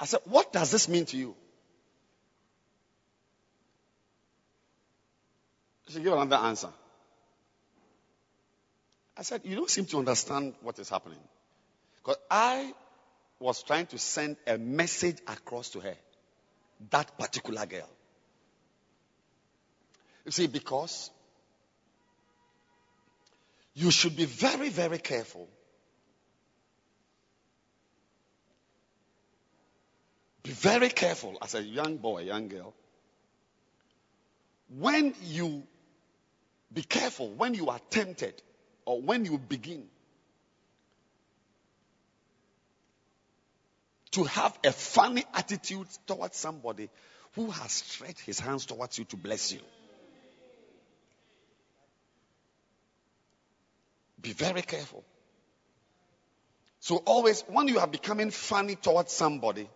I 0.00 0.06
said, 0.06 0.20
What 0.24 0.52
does 0.52 0.70
this 0.70 0.88
mean 0.88 1.04
to 1.06 1.16
you? 1.16 1.34
She 5.88 6.00
gave 6.00 6.12
another 6.12 6.36
answer. 6.36 6.70
I 9.16 9.22
said, 9.22 9.42
You 9.44 9.56
don't 9.56 9.70
seem 9.70 9.84
to 9.86 9.98
understand 9.98 10.54
what 10.62 10.78
is 10.78 10.88
happening. 10.88 11.18
Because 11.98 12.16
I 12.30 12.72
was 13.42 13.62
trying 13.62 13.86
to 13.86 13.98
send 13.98 14.36
a 14.46 14.56
message 14.56 15.18
across 15.26 15.70
to 15.70 15.80
her, 15.80 15.96
that 16.90 17.18
particular 17.18 17.66
girl. 17.66 17.88
You 20.24 20.30
see, 20.30 20.46
because 20.46 21.10
you 23.74 23.90
should 23.90 24.16
be 24.16 24.24
very, 24.24 24.68
very 24.68 24.98
careful. 24.98 25.48
Be 30.42 30.52
very 30.52 30.88
careful 30.88 31.38
as 31.42 31.54
a 31.54 31.62
young 31.62 31.96
boy, 31.96 32.22
young 32.22 32.48
girl. 32.48 32.74
When 34.68 35.14
you 35.24 35.64
be 36.72 36.82
careful, 36.82 37.30
when 37.30 37.54
you 37.54 37.68
are 37.68 37.80
tempted 37.90 38.40
or 38.84 39.00
when 39.00 39.24
you 39.24 39.38
begin 39.38 39.84
to 44.12 44.24
have 44.24 44.56
a 44.64 44.72
funny 44.72 45.24
attitude 45.34 45.88
towards 46.06 46.36
somebody 46.36 46.88
who 47.34 47.50
has 47.50 47.72
stretched 47.72 48.20
his 48.20 48.38
hands 48.38 48.66
towards 48.66 48.98
you 48.98 49.04
to 49.06 49.16
bless 49.16 49.52
you. 49.52 49.60
Be 54.20 54.32
very 54.32 54.62
careful. 54.62 55.02
So 56.80 56.96
always, 56.96 57.42
when 57.48 57.68
you 57.68 57.78
are 57.78 57.86
becoming 57.86 58.30
funny 58.30 58.76
towards 58.76 59.12
somebody 59.12 59.68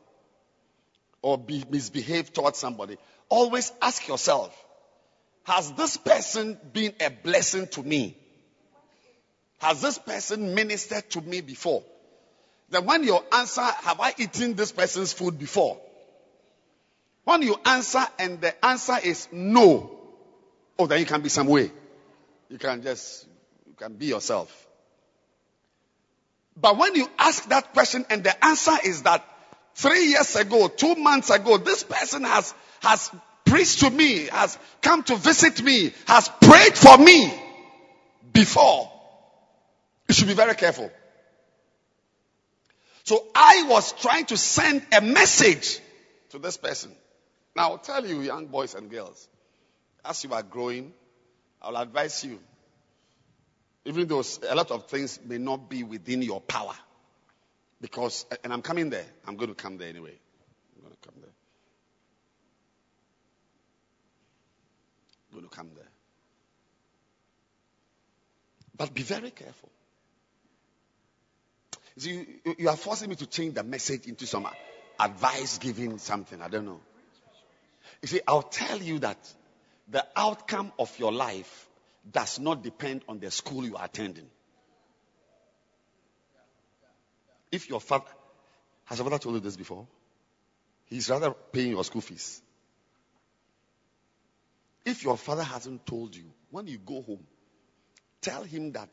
or 1.22 1.38
be 1.38 1.64
misbehave 1.70 2.32
towards 2.32 2.58
somebody, 2.58 2.98
always 3.28 3.72
ask 3.80 4.06
yourself, 4.06 4.54
has 5.44 5.72
this 5.72 5.96
person 5.96 6.58
been 6.72 6.92
a 7.00 7.10
blessing 7.10 7.68
to 7.68 7.82
me? 7.82 8.16
Has 9.58 9.80
this 9.80 9.98
person 9.98 10.54
ministered 10.54 11.08
to 11.10 11.20
me 11.22 11.40
before? 11.40 11.82
Then 12.70 12.84
when 12.84 13.04
you 13.04 13.18
answer, 13.32 13.62
have 13.62 14.00
I 14.00 14.14
eaten 14.18 14.54
this 14.54 14.72
person's 14.72 15.12
food 15.12 15.38
before? 15.38 15.78
When 17.24 17.42
you 17.42 17.56
answer 17.64 18.04
and 18.18 18.40
the 18.40 18.64
answer 18.64 18.96
is 19.02 19.28
no, 19.32 19.90
oh, 20.78 20.86
then 20.86 21.00
you 21.00 21.06
can 21.06 21.22
be 21.22 21.28
some 21.28 21.46
way. 21.46 21.70
You 22.48 22.58
can 22.58 22.82
just, 22.82 23.26
you 23.66 23.74
can 23.74 23.94
be 23.94 24.06
yourself. 24.06 24.66
But 26.56 26.78
when 26.78 26.94
you 26.94 27.08
ask 27.18 27.48
that 27.48 27.72
question 27.72 28.06
and 28.08 28.24
the 28.24 28.44
answer 28.44 28.76
is 28.84 29.02
that 29.02 29.24
three 29.74 30.06
years 30.06 30.34
ago, 30.36 30.68
two 30.68 30.94
months 30.94 31.30
ago, 31.30 31.58
this 31.58 31.82
person 31.82 32.24
has, 32.24 32.54
has 32.80 33.10
preached 33.44 33.80
to 33.80 33.90
me, 33.90 34.26
has 34.26 34.58
come 34.80 35.02
to 35.04 35.16
visit 35.16 35.62
me, 35.62 35.92
has 36.06 36.28
prayed 36.40 36.74
for 36.74 36.96
me 36.98 37.32
before, 38.32 38.90
you 40.08 40.14
should 40.14 40.28
be 40.28 40.34
very 40.34 40.54
careful. 40.54 40.90
So 43.06 43.24
I 43.34 43.64
was 43.68 43.92
trying 43.92 44.26
to 44.26 44.36
send 44.36 44.84
a 44.92 45.00
message 45.00 45.80
to 46.30 46.38
this 46.38 46.56
person. 46.56 46.92
Now 47.54 47.70
I'll 47.70 47.78
tell 47.78 48.04
you, 48.04 48.20
young 48.20 48.46
boys 48.46 48.74
and 48.74 48.90
girls, 48.90 49.28
as 50.04 50.22
you 50.24 50.32
are 50.34 50.42
growing, 50.42 50.92
I'll 51.62 51.76
advise 51.76 52.22
you 52.24 52.38
even 53.86 54.08
though 54.08 54.22
a 54.48 54.54
lot 54.54 54.72
of 54.72 54.86
things 54.86 55.20
may 55.24 55.38
not 55.38 55.70
be 55.70 55.84
within 55.84 56.20
your 56.20 56.40
power. 56.40 56.74
Because, 57.80 58.26
and 58.42 58.52
I'm 58.52 58.62
coming 58.62 58.90
there. 58.90 59.04
I'm 59.26 59.36
going 59.36 59.48
to 59.48 59.54
come 59.54 59.78
there 59.78 59.88
anyway. 59.88 60.18
I'm 60.74 60.82
going 60.82 60.96
to 61.00 61.08
come 61.08 61.14
there. 61.20 61.30
I'm 65.30 65.38
going 65.38 65.48
to 65.48 65.56
come 65.56 65.70
there. 65.76 65.88
But 68.76 68.92
be 68.92 69.02
very 69.02 69.30
careful. 69.30 69.70
You, 71.98 72.26
you 72.58 72.68
are 72.68 72.76
forcing 72.76 73.08
me 73.08 73.16
to 73.16 73.26
change 73.26 73.54
the 73.54 73.62
message 73.62 74.06
into 74.06 74.26
some 74.26 74.46
advice 75.00 75.58
giving 75.58 75.98
something. 75.98 76.42
I 76.42 76.48
don't 76.48 76.66
know. 76.66 76.80
You 78.02 78.08
see, 78.08 78.20
I'll 78.28 78.42
tell 78.42 78.82
you 78.82 78.98
that 78.98 79.18
the 79.88 80.06
outcome 80.14 80.72
of 80.78 80.96
your 80.98 81.12
life 81.12 81.68
does 82.10 82.38
not 82.38 82.62
depend 82.62 83.02
on 83.08 83.18
the 83.18 83.30
school 83.30 83.64
you 83.64 83.76
are 83.76 83.84
attending. 83.84 84.26
If 87.50 87.68
your 87.68 87.80
father, 87.80 88.04
has 88.84 88.98
your 88.98 89.08
father 89.08 89.18
told 89.18 89.36
you 89.36 89.40
this 89.40 89.56
before? 89.56 89.86
He's 90.84 91.08
rather 91.08 91.30
paying 91.30 91.70
your 91.70 91.84
school 91.84 92.02
fees. 92.02 92.42
If 94.84 95.02
your 95.02 95.16
father 95.16 95.42
hasn't 95.42 95.86
told 95.86 96.14
you, 96.14 96.24
when 96.50 96.66
you 96.66 96.78
go 96.78 97.02
home, 97.02 97.26
tell 98.20 98.44
him 98.44 98.72
that 98.72 98.88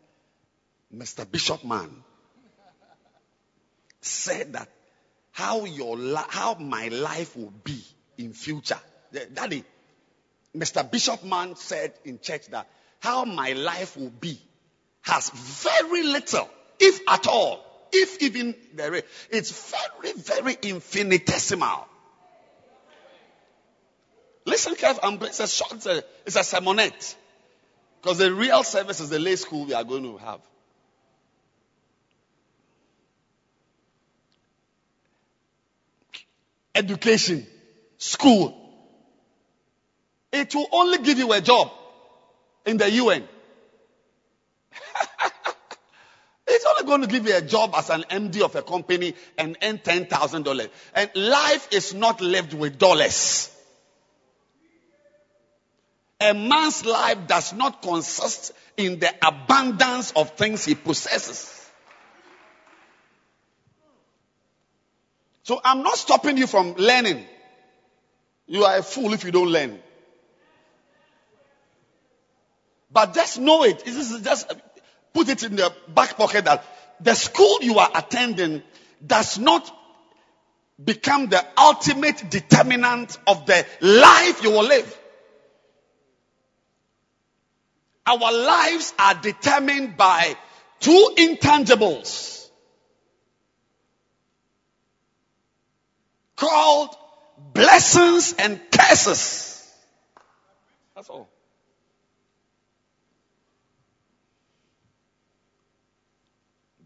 Mr. 0.95 1.29
Bishop 1.29 1.63
Man 1.63 2.03
said 4.05 4.53
that 4.53 4.69
how 5.31 5.65
your 5.65 5.97
li- 5.97 6.29
how 6.29 6.55
my 6.55 6.87
life 6.89 7.35
will 7.35 7.53
be 7.63 7.81
in 8.17 8.33
future. 8.33 8.79
Daddy, 9.33 9.63
Mr. 10.55 10.89
Bishop 10.89 11.23
Man 11.23 11.55
said 11.55 11.93
in 12.05 12.19
church 12.19 12.47
that 12.47 12.67
how 12.99 13.25
my 13.25 13.53
life 13.53 13.97
will 13.97 14.11
be 14.11 14.39
has 15.01 15.29
very 15.29 16.03
little, 16.03 16.49
if 16.79 17.01
at 17.07 17.27
all, 17.27 17.63
if 17.91 18.21
even 18.21 18.55
there 18.73 18.95
is, 18.95 19.03
it's 19.29 19.71
very, 19.71 20.13
very 20.13 20.57
infinitesimal. 20.61 21.87
Listen 24.45 24.75
carefully, 24.75 25.17
it's 25.27 25.39
a 25.39 25.47
short, 25.47 25.85
it's 26.25 26.35
a 26.35 26.39
sermonette. 26.39 27.15
Because 28.01 28.17
the 28.17 28.33
real 28.33 28.63
service 28.63 28.99
is 28.99 29.09
the 29.09 29.19
lay 29.19 29.35
school 29.37 29.65
we 29.65 29.73
are 29.73 29.83
going 29.83 30.03
to 30.03 30.17
have. 30.17 30.41
Education, 36.75 37.45
school. 37.97 38.59
It 40.31 40.55
will 40.55 40.67
only 40.71 40.97
give 40.99 41.19
you 41.19 41.31
a 41.33 41.41
job 41.41 41.71
in 42.65 42.77
the 42.77 42.89
UN. 42.89 43.23
it's 46.47 46.65
only 46.65 46.85
going 46.85 47.01
to 47.01 47.07
give 47.07 47.27
you 47.27 47.35
a 47.37 47.41
job 47.41 47.73
as 47.75 47.89
an 47.91 48.03
MD 48.09 48.41
of 48.41 48.55
a 48.55 48.63
company 48.63 49.13
and 49.37 49.57
earn 49.61 49.77
$10,000. 49.77 50.69
And 50.95 51.11
life 51.15 51.67
is 51.71 51.93
not 51.93 52.21
lived 52.21 52.53
with 52.53 52.79
dollars. 52.79 53.49
A 56.19 56.33
man's 56.33 56.85
life 56.85 57.27
does 57.27 57.53
not 57.53 57.81
consist 57.81 58.53
in 58.77 58.99
the 58.99 59.13
abundance 59.25 60.13
of 60.15 60.31
things 60.31 60.63
he 60.65 60.73
possesses. 60.73 61.62
So 65.43 65.59
I'm 65.63 65.83
not 65.83 65.97
stopping 65.97 66.37
you 66.37 66.47
from 66.47 66.73
learning. 66.75 67.23
You 68.47 68.63
are 68.63 68.77
a 68.77 68.83
fool 68.83 69.13
if 69.13 69.23
you 69.23 69.31
don't 69.31 69.49
learn. 69.49 69.79
But 72.91 73.13
just 73.13 73.39
know 73.39 73.63
it. 73.63 73.83
Just 73.85 74.53
put 75.13 75.29
it 75.29 75.43
in 75.43 75.55
the 75.55 75.73
back 75.89 76.17
pocket 76.17 76.45
that 76.45 76.65
the 77.01 77.13
school 77.13 77.59
you 77.61 77.77
are 77.79 77.89
attending 77.93 78.63
does 79.05 79.37
not 79.37 79.69
become 80.83 81.27
the 81.27 81.45
ultimate 81.57 82.29
determinant 82.29 83.17
of 83.27 83.45
the 83.45 83.65
life 83.81 84.43
you 84.43 84.51
will 84.51 84.63
live. 84.63 84.99
Our 88.05 88.31
lives 88.31 88.93
are 88.99 89.15
determined 89.15 89.97
by 89.97 90.35
two 90.79 91.15
intangibles 91.17 92.32
called 96.35 96.95
blessings 97.53 98.33
and 98.37 98.59
curses. 98.71 99.71
That's 100.95 101.09
all. 101.09 101.29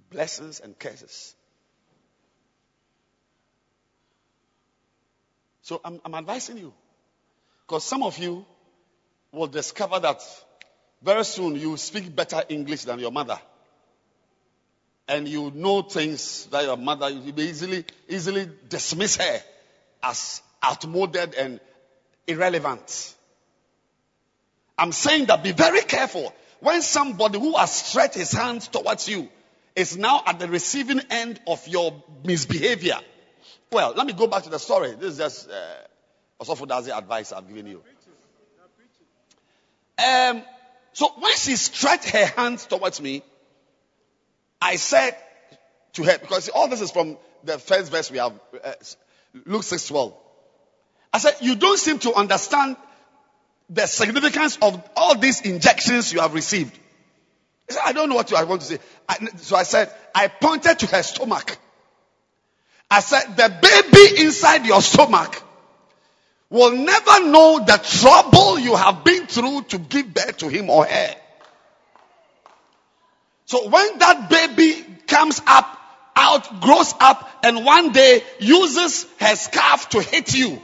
blessings 0.10 0.60
and 0.60 0.78
curses. 0.78 1.36
So 5.62 5.82
I'm, 5.84 6.00
I'm 6.06 6.16
advising 6.16 6.58
you. 6.58 6.74
Because 7.66 7.84
some 7.84 8.04
of 8.04 8.18
you 8.18 8.46
will 9.32 9.48
discover 9.48 10.00
that 10.00 10.22
very 11.04 11.26
soon 11.26 11.56
you 11.56 11.76
speak 11.78 12.16
better 12.16 12.42
English 12.48 12.84
than 12.84 13.00
your 13.00 13.12
mother. 13.12 13.40
And 15.08 15.28
you 15.28 15.52
know 15.56 15.84
things 15.84 16.46
that 16.48 16.66
your 16.66 16.78
mother, 16.78 17.10
you 17.10 17.34
easily, 17.38 17.86
easily 18.10 18.50
dismiss 18.68 19.18
her 19.18 19.40
as 20.04 20.42
outmoded 20.64 21.34
and 21.36 21.60
irrelevant. 22.28 23.16
I'm 24.78 24.92
saying 24.92 25.26
that 25.26 25.44
be 25.44 25.54
very 25.54 25.82
careful 25.82 26.34
when 26.60 26.82
somebody 26.82 27.40
who 27.40 27.56
has 27.58 27.72
stretched 27.72 28.16
his 28.16 28.32
hands 28.32 28.68
towards 28.68 29.08
you 29.08 29.30
is 29.76 29.98
now 29.98 30.24
at 30.26 30.40
the 30.40 30.48
receiving 30.48 31.02
end 31.10 31.40
of 31.48 31.68
your 31.68 32.04
misbehavior. 32.24 32.98
Well, 33.72 33.94
let 33.96 34.08
me 34.08 34.14
go 34.14 34.28
back 34.28 34.44
to 34.44 34.50
the 34.50 34.60
story. 34.60 34.92
This 34.92 35.14
is 35.14 35.18
just 35.18 35.50
uh, 35.50 35.54
the 36.40 36.98
advice 36.98 37.32
I've 37.32 37.48
given 37.48 37.68
you. 37.68 37.84
Um, 39.98 40.44
so 40.94 41.12
when 41.20 41.36
she 41.36 41.56
stretched 41.56 42.10
her 42.10 42.26
hands 42.26 42.66
towards 42.66 43.02
me, 43.02 43.24
I 44.62 44.76
said 44.76 45.16
to 45.94 46.04
her, 46.04 46.18
because 46.18 46.50
all 46.50 46.68
this 46.68 46.82
is 46.82 46.92
from 46.92 47.18
the 47.44 47.60
first 47.60 47.92
verse 47.92 48.12
we 48.12 48.18
have, 48.18 48.34
uh, 48.64 48.74
Luke 49.46 49.64
6 49.64 49.88
12. 49.88 50.14
I 51.14 51.20
said, 51.20 51.36
You 51.42 51.56
don't 51.56 51.78
seem 51.78 52.00
to 52.00 52.14
understand 52.14 52.78
the 53.70 53.86
significance 53.86 54.58
of 54.62 54.82
all 54.96 55.18
these 55.18 55.42
injections 55.42 56.14
you 56.14 56.22
have 56.22 56.34
received. 56.34 56.78
I, 57.70 57.74
said, 57.74 57.82
I 57.86 57.92
don't 57.94 58.10
know 58.10 58.16
what 58.16 58.32
you 58.32 58.38
I 58.38 58.44
want 58.44 58.62
to 58.62 58.68
say. 58.68 58.80
I, 59.08 59.18
so 59.38 59.56
I 59.56 59.64
said, 59.64 59.92
I 60.16 60.28
pointed 60.28 60.80
to 60.80 60.88
her 60.88 61.04
stomach. 61.04 61.58
I 62.90 63.02
said, 63.02 63.36
the 63.36 63.50
baby 63.62 64.24
inside 64.24 64.66
your 64.66 64.82
stomach 64.82 65.44
will 66.50 66.72
never 66.72 67.26
know 67.28 67.60
the 67.66 67.78
trouble 67.84 68.58
you 68.60 68.76
have 68.76 69.04
been 69.04 69.28
through 69.28 69.64
to 69.64 69.78
give 69.78 70.14
birth 70.14 70.38
to 70.38 70.48
him 70.48 70.70
or 70.70 70.86
her. 70.86 71.16
So 73.48 73.70
when 73.70 73.98
that 74.00 74.30
baby 74.30 74.86
comes 75.08 75.42
up, 75.48 75.80
out, 76.18 76.60
grows 76.60 76.94
up, 77.00 77.30
and 77.44 77.64
one 77.64 77.94
day 77.94 78.22
uses 78.40 79.08
her 79.22 79.36
scarf 79.38 79.88
to 79.90 80.02
hit 80.02 80.36
you 80.36 80.62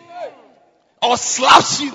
or 1.02 1.16
slaps 1.16 1.80
you, 1.80 1.94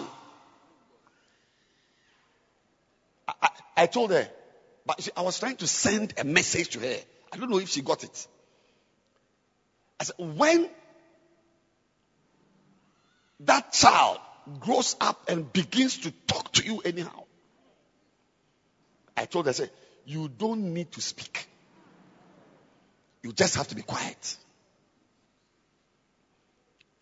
I, 3.28 3.48
I 3.76 3.86
told 3.86 4.12
her, 4.12 4.26
But 4.86 5.02
she, 5.02 5.10
I 5.14 5.20
was 5.20 5.38
trying 5.38 5.56
to 5.56 5.66
send 5.66 6.14
a 6.16 6.24
message 6.24 6.70
to 6.70 6.80
her. 6.80 6.96
I 7.30 7.36
don't 7.36 7.50
know 7.50 7.58
if 7.58 7.68
she 7.68 7.82
got 7.82 8.02
it. 8.02 8.26
I 10.00 10.04
said, 10.04 10.16
when 10.18 10.70
that 13.40 13.72
child 13.74 14.20
grows 14.58 14.96
up 15.02 15.28
and 15.28 15.52
begins 15.52 15.98
to 15.98 16.12
talk 16.26 16.50
to 16.54 16.64
you 16.64 16.80
anyhow, 16.80 17.24
I 19.14 19.26
told 19.26 19.44
her, 19.44 19.50
I 19.50 19.52
said, 19.52 19.70
you 20.08 20.26
don't 20.26 20.72
need 20.72 20.90
to 20.92 21.02
speak. 21.02 21.46
You 23.22 23.32
just 23.34 23.56
have 23.56 23.68
to 23.68 23.74
be 23.74 23.82
quiet. 23.82 24.36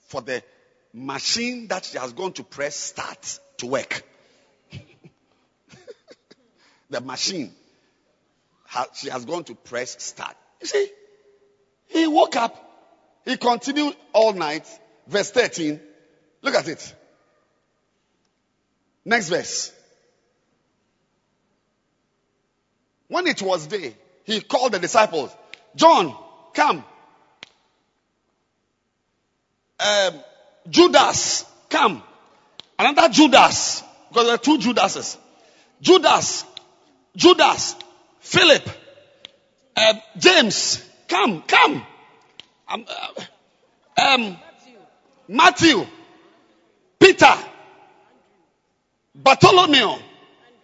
For 0.08 0.20
the 0.20 0.42
machine 0.92 1.68
that 1.68 1.84
she 1.84 1.98
has 1.98 2.12
gone 2.12 2.32
to 2.32 2.42
press 2.42 2.74
start 2.74 3.38
to 3.58 3.66
work. 3.68 4.02
the 6.90 7.00
machine 7.00 7.54
ha- 8.66 8.88
she 8.92 9.08
has 9.08 9.24
gone 9.24 9.44
to 9.44 9.54
press 9.54 10.02
start. 10.02 10.34
You 10.60 10.66
see, 10.66 10.88
he 11.86 12.08
woke 12.08 12.34
up, 12.34 12.56
he 13.24 13.36
continued 13.36 13.94
all 14.12 14.32
night. 14.32 14.66
Verse 15.06 15.30
13. 15.30 15.78
Look 16.42 16.56
at 16.56 16.66
it. 16.66 16.94
Next 19.04 19.28
verse. 19.28 19.72
When 23.08 23.26
it 23.26 23.42
was 23.42 23.66
day, 23.66 23.94
he 24.24 24.40
called 24.40 24.72
the 24.72 24.78
disciples. 24.78 25.30
John, 25.74 26.14
come. 26.54 26.84
Um, 29.78 30.14
Judas, 30.68 31.44
come. 31.68 32.02
Another 32.78 33.08
Judas, 33.08 33.82
because 34.08 34.24
there 34.26 34.34
are 34.34 34.38
two 34.38 34.58
Judases. 34.58 35.16
Judas, 35.80 36.44
Judas, 37.14 37.76
Philip, 38.20 38.68
uh, 39.76 39.94
James, 40.18 40.82
come, 41.08 41.42
come. 41.42 41.86
Um, 42.68 42.86
uh, 42.88 43.22
um, 44.02 44.36
Matthew, 45.28 45.86
Peter, 46.98 47.34
Bartholomew. 49.14 49.98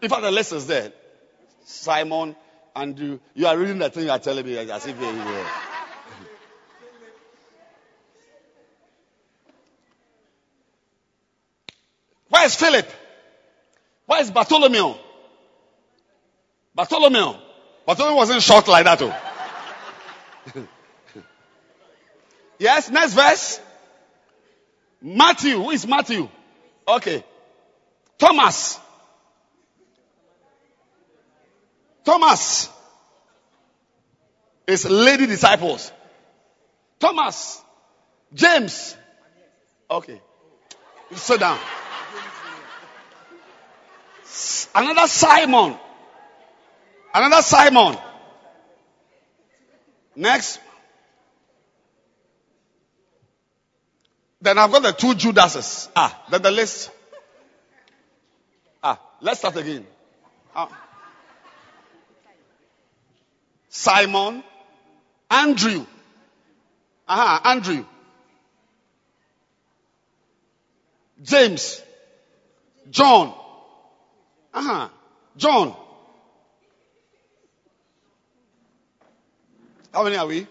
In 0.00 0.08
fact, 0.08 0.22
the 0.22 0.30
list 0.30 0.52
is 0.52 0.66
there. 0.66 0.92
Simon, 1.64 2.36
Andrew. 2.74 3.18
You 3.34 3.46
are 3.46 3.56
reading 3.56 3.78
the 3.78 3.90
thing 3.90 4.04
you 4.04 4.10
are 4.10 4.18
telling 4.18 4.44
me 4.44 4.56
as 4.58 4.86
if 4.86 5.00
you 5.00 5.06
were. 5.06 5.46
Where 12.28 12.46
is 12.46 12.54
Philip? 12.56 12.90
Where 14.06 14.22
is 14.22 14.30
Bartholomew? 14.30 14.94
Bartholomew. 16.74 17.34
Bartholomew 17.86 18.16
wasn't 18.16 18.42
short 18.42 18.68
like 18.68 18.84
that. 18.84 19.02
Oh. 19.02 19.14
yes, 22.58 22.90
next 22.90 23.12
verse. 23.12 23.60
Matthew. 25.02 25.62
Who 25.62 25.70
is 25.70 25.86
Matthew? 25.86 26.28
Okay. 26.88 27.22
Thomas. 28.18 28.78
Thomas 32.04 32.68
is 34.66 34.88
lady 34.88 35.26
disciples. 35.26 35.92
Thomas. 36.98 37.62
James. 38.32 38.96
Okay. 39.90 40.20
Sit 41.14 41.40
down. 41.40 41.58
Another 44.74 45.06
Simon. 45.06 45.76
Another 47.14 47.42
Simon. 47.42 47.98
Next. 50.16 50.60
Then 54.40 54.58
I've 54.58 54.72
got 54.72 54.82
the 54.82 54.92
two 54.92 55.14
Judases. 55.14 55.88
Ah, 55.94 56.24
then 56.30 56.42
the 56.42 56.50
list. 56.50 56.90
Ah, 58.82 58.98
let's 59.20 59.38
start 59.38 59.56
again. 59.56 59.86
Ah. 60.54 60.68
Simon, 63.74 64.44
Andrew. 65.30 65.86
Aha, 67.08 67.40
Andrew. 67.42 67.86
James, 71.22 71.82
John. 72.90 73.32
Aha, 74.52 74.92
John. 75.38 75.74
How 79.94 80.04
many 80.04 80.16
are 80.16 80.26
we? 80.26 80.46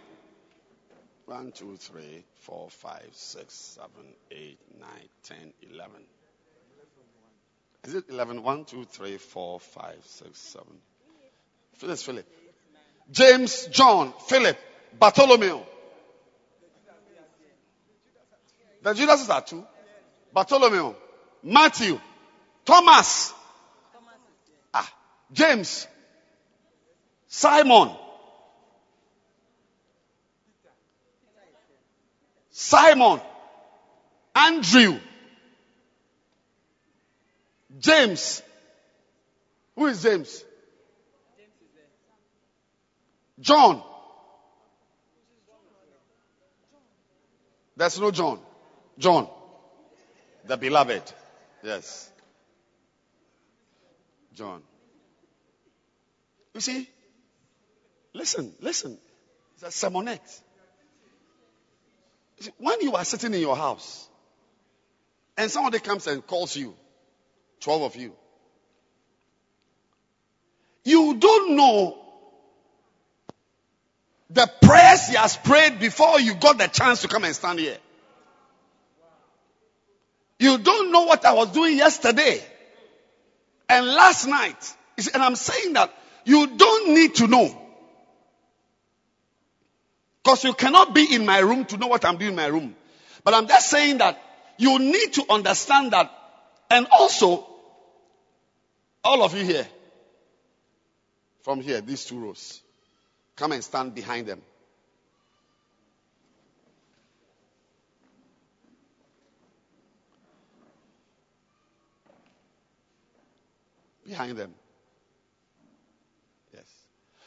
One, 1.27 1.51
two, 1.51 1.77
three, 1.77 2.23
four, 2.39 2.71
five, 2.71 3.07
six, 3.11 3.53
seven, 3.53 4.15
eight, 4.31 4.57
nine, 4.79 5.09
ten, 5.21 5.53
eleven. 5.71 6.01
Is 7.83 7.93
it 7.93 8.05
eleven? 8.09 8.41
One, 8.41 8.65
two, 8.65 8.83
three, 8.85 9.17
four, 9.17 9.59
five, 9.59 9.99
six, 10.05 10.39
seven. 10.39 10.73
Philip, 11.75 11.99
Philip. 11.99 12.40
James, 13.11 13.67
John, 13.67 14.13
Philip, 14.27 14.57
Bartholomew. 14.97 15.59
The 18.83 18.93
Judas 18.93 19.29
are 19.29 19.41
two. 19.41 19.65
Bartholomew, 20.33 20.93
Matthew, 21.43 21.99
Thomas, 22.65 23.33
ah, 24.73 24.89
James, 25.31 25.87
Simon, 27.27 27.91
Simon, 32.49 33.19
Andrew, 34.33 34.99
James. 37.79 38.41
Who 39.75 39.87
is 39.87 40.01
James? 40.03 40.43
John. 43.41 43.81
There's 47.75 47.99
no 47.99 48.11
John. 48.11 48.39
John. 48.97 49.27
The 50.45 50.57
beloved. 50.57 51.01
Yes. 51.63 52.11
John. 54.35 54.61
You 56.53 56.61
see? 56.61 56.87
Listen, 58.13 58.53
listen. 58.59 58.97
It's 59.55 59.63
a 59.83 59.89
sermonette. 59.89 60.41
When 62.57 62.81
you 62.81 62.93
are 62.95 63.05
sitting 63.05 63.33
in 63.33 63.39
your 63.39 63.55
house 63.55 64.07
and 65.37 65.49
somebody 65.49 65.79
comes 65.79 66.07
and 66.07 66.25
calls 66.25 66.55
you, 66.55 66.75
12 67.61 67.81
of 67.83 67.95
you, 67.95 68.13
you 70.83 71.15
don't 71.19 71.55
know 71.55 72.00
prayers 74.71 75.07
he 75.07 75.15
has 75.15 75.35
prayed 75.35 75.79
before 75.79 76.19
you 76.21 76.33
got 76.35 76.57
the 76.57 76.67
chance 76.67 77.01
to 77.01 77.09
come 77.09 77.25
and 77.25 77.35
stand 77.35 77.59
here. 77.59 77.77
You 80.39 80.57
don't 80.57 80.91
know 80.91 81.03
what 81.03 81.25
I 81.25 81.33
was 81.33 81.51
doing 81.51 81.77
yesterday 81.77 82.41
and 83.67 83.85
last 83.85 84.27
night. 84.27 84.73
And 85.13 85.21
I'm 85.21 85.35
saying 85.35 85.73
that 85.73 85.93
you 86.23 86.47
don't 86.55 86.93
need 86.93 87.15
to 87.15 87.27
know. 87.27 87.57
Because 90.23 90.43
you 90.45 90.53
cannot 90.53 90.95
be 90.95 91.13
in 91.13 91.25
my 91.25 91.39
room 91.39 91.65
to 91.65 91.77
know 91.77 91.87
what 91.87 92.05
I'm 92.05 92.17
doing 92.17 92.31
in 92.31 92.35
my 92.35 92.47
room. 92.47 92.75
But 93.23 93.33
I'm 93.33 93.47
just 93.47 93.69
saying 93.69 93.97
that 93.97 94.21
you 94.57 94.79
need 94.79 95.13
to 95.13 95.25
understand 95.29 95.91
that. 95.91 96.11
And 96.69 96.87
also, 96.91 97.45
all 99.03 99.21
of 99.23 99.35
you 99.35 99.43
here, 99.43 99.67
from 101.41 101.59
here, 101.59 101.81
these 101.81 102.05
two 102.05 102.19
rows, 102.19 102.61
come 103.35 103.51
and 103.51 103.63
stand 103.63 103.93
behind 103.95 104.27
them. 104.27 104.41
Behind 114.11 114.37
them. 114.37 114.53
Yes. 116.53 116.65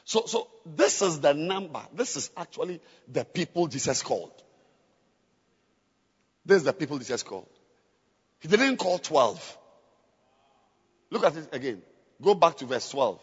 So, 0.05 0.27
so 0.27 0.49
this 0.67 1.01
is 1.01 1.19
the 1.21 1.33
number. 1.33 1.81
This 1.95 2.17
is 2.17 2.31
actually 2.37 2.83
the 3.11 3.25
people 3.25 3.69
Jesus 3.69 4.03
called. 4.03 4.33
This 6.45 6.59
is 6.59 6.65
the 6.65 6.75
people 6.75 6.99
Jesus 6.99 7.23
called. 7.23 7.49
He 8.41 8.49
didn't 8.49 8.77
call 8.77 8.99
12. 8.99 9.59
Look 11.09 11.25
at 11.25 11.35
it 11.39 11.49
again. 11.53 11.81
Go 12.21 12.35
back 12.35 12.59
to 12.59 12.67
verse 12.67 12.91
12. 12.91 13.19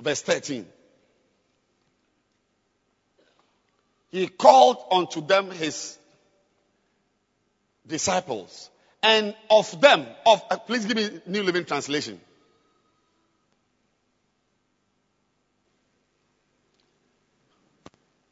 Verse 0.00 0.22
13. 0.22 0.64
He 4.12 4.28
called 4.28 4.76
unto 4.92 5.26
them 5.26 5.50
his 5.50 5.98
disciples. 7.84 8.70
And 9.02 9.34
of 9.50 9.80
them, 9.80 10.06
of 10.24 10.40
uh, 10.52 10.56
please 10.58 10.86
give 10.86 10.96
me 10.96 11.20
New 11.26 11.42
Living 11.42 11.64
Translation. 11.64 12.20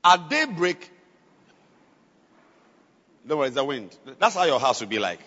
At 0.04 0.28
daybreak, 0.28 0.90
don't 3.26 3.38
worry, 3.38 3.48
it's 3.48 3.56
the 3.56 3.64
wind. 3.64 3.96
That's 4.18 4.34
how 4.34 4.44
your 4.44 4.58
house 4.58 4.80
will 4.80 4.88
be 4.88 4.98
like. 4.98 5.20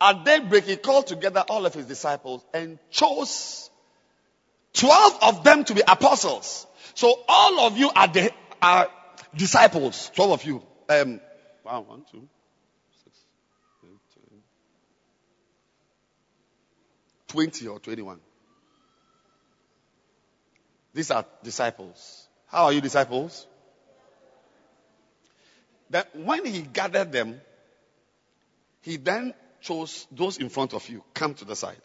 At 0.00 0.24
daybreak, 0.24 0.64
he 0.64 0.76
called 0.76 1.06
together 1.06 1.44
all 1.48 1.64
of 1.64 1.74
his 1.74 1.86
disciples 1.86 2.44
and 2.52 2.78
chose 2.90 3.70
12 4.74 5.18
of 5.22 5.44
them 5.44 5.64
to 5.64 5.74
be 5.74 5.82
apostles. 5.86 6.66
So 6.94 7.22
all 7.28 7.60
of 7.60 7.78
you 7.78 7.90
are, 7.94 8.08
the, 8.08 8.32
are 8.60 8.88
disciples. 9.36 10.10
12 10.14 10.30
of 10.32 10.44
you. 10.44 10.62
Um, 10.88 11.20
wow, 11.64 11.80
one, 11.80 12.04
two, 12.10 12.28
six, 13.04 13.16
eight, 13.84 13.90
10, 14.30 14.40
20 17.28 17.66
or 17.68 17.78
21. 17.78 18.18
These 20.94 21.10
are 21.10 21.26
disciples. 21.42 22.28
How 22.46 22.66
are 22.66 22.72
you 22.72 22.80
disciples? 22.80 23.46
That 25.90 26.14
when 26.16 26.46
he 26.46 26.62
gathered 26.62 27.12
them, 27.12 27.40
he 28.82 28.96
then 28.96 29.34
chose 29.60 30.06
those 30.12 30.38
in 30.38 30.48
front 30.48 30.72
of 30.72 30.88
you, 30.88 31.02
come 31.12 31.34
to 31.34 31.44
the 31.44 31.56
side. 31.56 31.80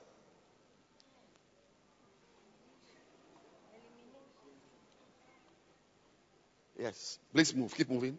Yes. 6.80 7.20
Please 7.34 7.54
move. 7.54 7.76
Keep 7.76 7.90
moving. 7.90 8.18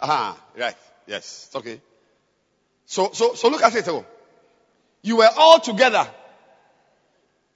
Ah, 0.00 0.38
right. 0.56 0.76
Yes. 1.06 1.46
It's 1.48 1.56
okay. 1.56 1.80
So, 2.86 3.10
so, 3.12 3.34
so 3.34 3.48
look 3.48 3.62
at 3.62 3.74
it. 3.74 3.86
Oh. 3.88 4.06
You 5.02 5.16
were 5.16 5.30
all 5.36 5.60
together, 5.60 6.08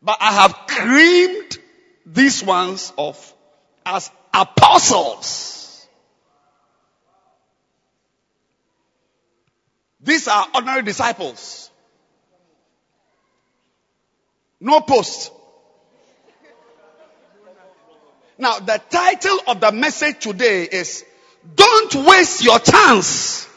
but 0.03 0.19
I 0.21 0.33
have 0.33 0.55
creamed 0.67 1.59
these 2.13 2.43
ones 2.43 2.93
of 2.99 3.35
as 3.87 4.11
apostles. 4.35 5.87
These 10.03 10.29
are 10.29 10.47
ordinary 10.55 10.83
disciples. 10.83 11.71
No 14.61 14.81
post. 14.81 15.33
Now, 18.39 18.59
the 18.59 18.81
title 18.91 19.39
of 19.49 19.61
the 19.61 19.71
message 19.73 20.21
today 20.21 20.65
is 20.65 21.05
Don't 21.55 21.95
Waste 21.95 22.43
Your 22.43 22.59
Chance. 22.59 23.50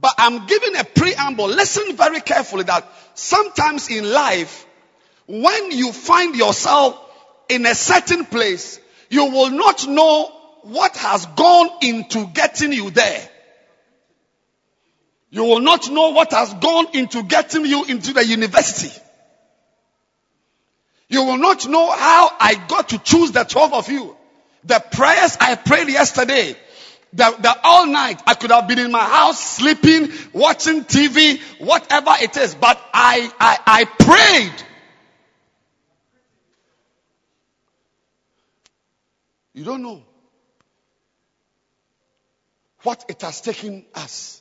But 0.00 0.14
I'm 0.18 0.46
giving 0.46 0.76
a 0.76 0.84
preamble. 0.84 1.48
Listen 1.48 1.96
very 1.96 2.20
carefully 2.20 2.64
that 2.64 2.86
sometimes 3.14 3.90
in 3.90 4.10
life, 4.10 4.66
when 5.26 5.72
you 5.72 5.92
find 5.92 6.36
yourself 6.36 6.98
in 7.48 7.66
a 7.66 7.74
certain 7.74 8.24
place, 8.24 8.80
you 9.10 9.24
will 9.26 9.50
not 9.50 9.86
know 9.88 10.32
what 10.62 10.96
has 10.96 11.26
gone 11.26 11.70
into 11.82 12.26
getting 12.26 12.72
you 12.72 12.90
there. 12.90 13.28
You 15.30 15.44
will 15.44 15.60
not 15.60 15.90
know 15.90 16.10
what 16.10 16.32
has 16.32 16.54
gone 16.54 16.86
into 16.94 17.22
getting 17.22 17.66
you 17.66 17.84
into 17.84 18.12
the 18.12 18.24
university. 18.24 18.96
You 21.08 21.24
will 21.24 21.38
not 21.38 21.66
know 21.68 21.90
how 21.90 22.30
I 22.38 22.54
got 22.68 22.90
to 22.90 22.98
choose 22.98 23.32
the 23.32 23.44
12 23.44 23.74
of 23.74 23.90
you. 23.90 24.16
The 24.64 24.82
prayers 24.92 25.36
I 25.40 25.54
prayed 25.54 25.88
yesterday, 25.88 26.56
the, 27.12 27.34
the 27.40 27.58
all 27.64 27.86
night, 27.86 28.22
I 28.26 28.34
could 28.34 28.50
have 28.50 28.68
been 28.68 28.78
in 28.78 28.90
my 28.90 29.04
house 29.04 29.56
sleeping, 29.56 30.12
watching 30.32 30.84
TV, 30.84 31.40
whatever 31.58 32.10
it 32.20 32.36
is, 32.36 32.54
but 32.54 32.80
I, 32.92 33.32
I, 33.40 33.58
I 33.66 33.84
prayed. 33.84 34.64
You 39.54 39.64
don't 39.64 39.82
know 39.82 40.04
what 42.82 43.04
it 43.08 43.22
has 43.22 43.40
taken 43.40 43.84
us 43.94 44.40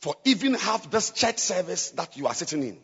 for 0.00 0.16
even 0.24 0.54
have 0.54 0.90
this 0.90 1.10
church 1.10 1.38
service 1.38 1.90
that 1.92 2.16
you 2.16 2.26
are 2.26 2.34
sitting 2.34 2.62
in. 2.64 2.78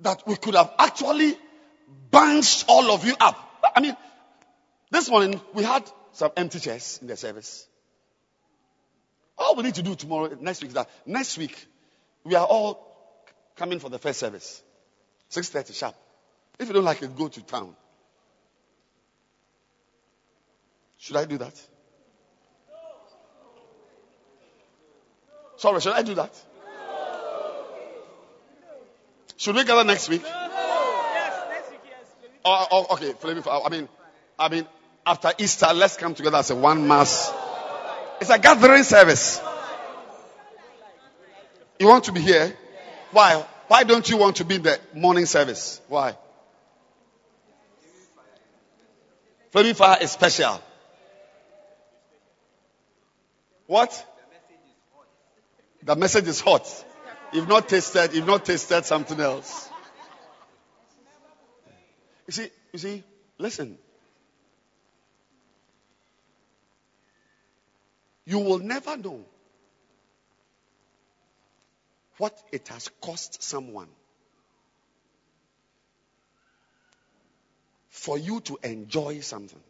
That 0.00 0.26
we 0.26 0.36
could 0.36 0.54
have 0.54 0.72
actually 0.78 1.36
bunched 2.10 2.64
all 2.68 2.90
of 2.90 3.04
you 3.04 3.14
up. 3.20 3.38
I 3.74 3.80
mean, 3.80 3.96
this 4.90 5.10
morning 5.10 5.40
we 5.54 5.62
had 5.62 5.88
some 6.16 6.32
empty 6.34 6.58
chairs 6.58 6.98
in 7.02 7.08
the 7.08 7.16
service. 7.16 7.68
All 9.36 9.54
we 9.54 9.64
need 9.64 9.74
to 9.74 9.82
do 9.82 9.94
tomorrow, 9.94 10.34
next 10.40 10.62
week, 10.62 10.68
is 10.68 10.74
that 10.74 10.88
next 11.04 11.36
week 11.36 11.54
we 12.24 12.34
are 12.34 12.46
all 12.46 13.14
coming 13.54 13.78
for 13.78 13.90
the 13.90 13.98
first 13.98 14.18
service, 14.18 14.62
six 15.28 15.50
thirty 15.50 15.74
sharp. 15.74 15.94
If 16.58 16.68
you 16.68 16.72
don't 16.72 16.84
like 16.84 17.02
it, 17.02 17.14
go 17.14 17.28
to 17.28 17.42
town. 17.42 17.76
Should 20.96 21.16
I 21.16 21.26
do 21.26 21.36
that? 21.36 21.54
Sorry, 25.58 25.80
should 25.82 25.92
I 25.92 26.02
do 26.02 26.14
that? 26.14 26.34
Should 29.36 29.54
we 29.54 29.64
gather 29.64 29.84
next 29.84 30.08
week? 30.08 30.22
Oh, 32.42 32.66
oh, 32.70 32.86
okay, 32.94 33.12
I 33.22 33.68
mean, 33.68 33.88
I 34.38 34.48
mean, 34.48 34.66
after 35.06 35.32
Easter, 35.38 35.68
let's 35.72 35.96
come 35.96 36.14
together 36.14 36.38
as 36.38 36.50
a 36.50 36.56
one 36.56 36.86
mass. 36.88 37.32
It's 38.20 38.30
a 38.30 38.38
gathering 38.38 38.82
service. 38.82 39.40
You 41.78 41.86
want 41.86 42.04
to 42.04 42.12
be 42.12 42.20
here? 42.20 42.56
Why? 43.12 43.44
Why 43.68 43.84
don't 43.84 44.08
you 44.08 44.16
want 44.16 44.36
to 44.36 44.44
be 44.44 44.56
in 44.56 44.62
the 44.62 44.80
morning 44.94 45.26
service? 45.26 45.80
Why? 45.88 46.16
Flaming 49.52 49.74
Fire 49.74 49.98
is 50.00 50.10
special. 50.10 50.60
What? 53.66 54.04
The 55.82 55.94
message 55.94 56.26
is 56.26 56.40
hot. 56.40 56.66
You've 57.32 57.48
not 57.48 57.68
tasted, 57.68 58.14
you've 58.14 58.26
not 58.26 58.44
tasted 58.44 58.84
something 58.84 59.20
else. 59.20 59.68
You 62.26 62.32
see, 62.32 62.48
you 62.72 62.78
see, 62.78 63.04
listen. 63.38 63.78
You 68.26 68.40
will 68.40 68.58
never 68.58 68.96
know 68.96 69.24
what 72.18 72.36
it 72.50 72.68
has 72.68 72.90
cost 73.00 73.42
someone 73.42 73.88
for 77.88 78.18
you 78.18 78.40
to 78.40 78.58
enjoy 78.62 79.20
something. 79.20 79.60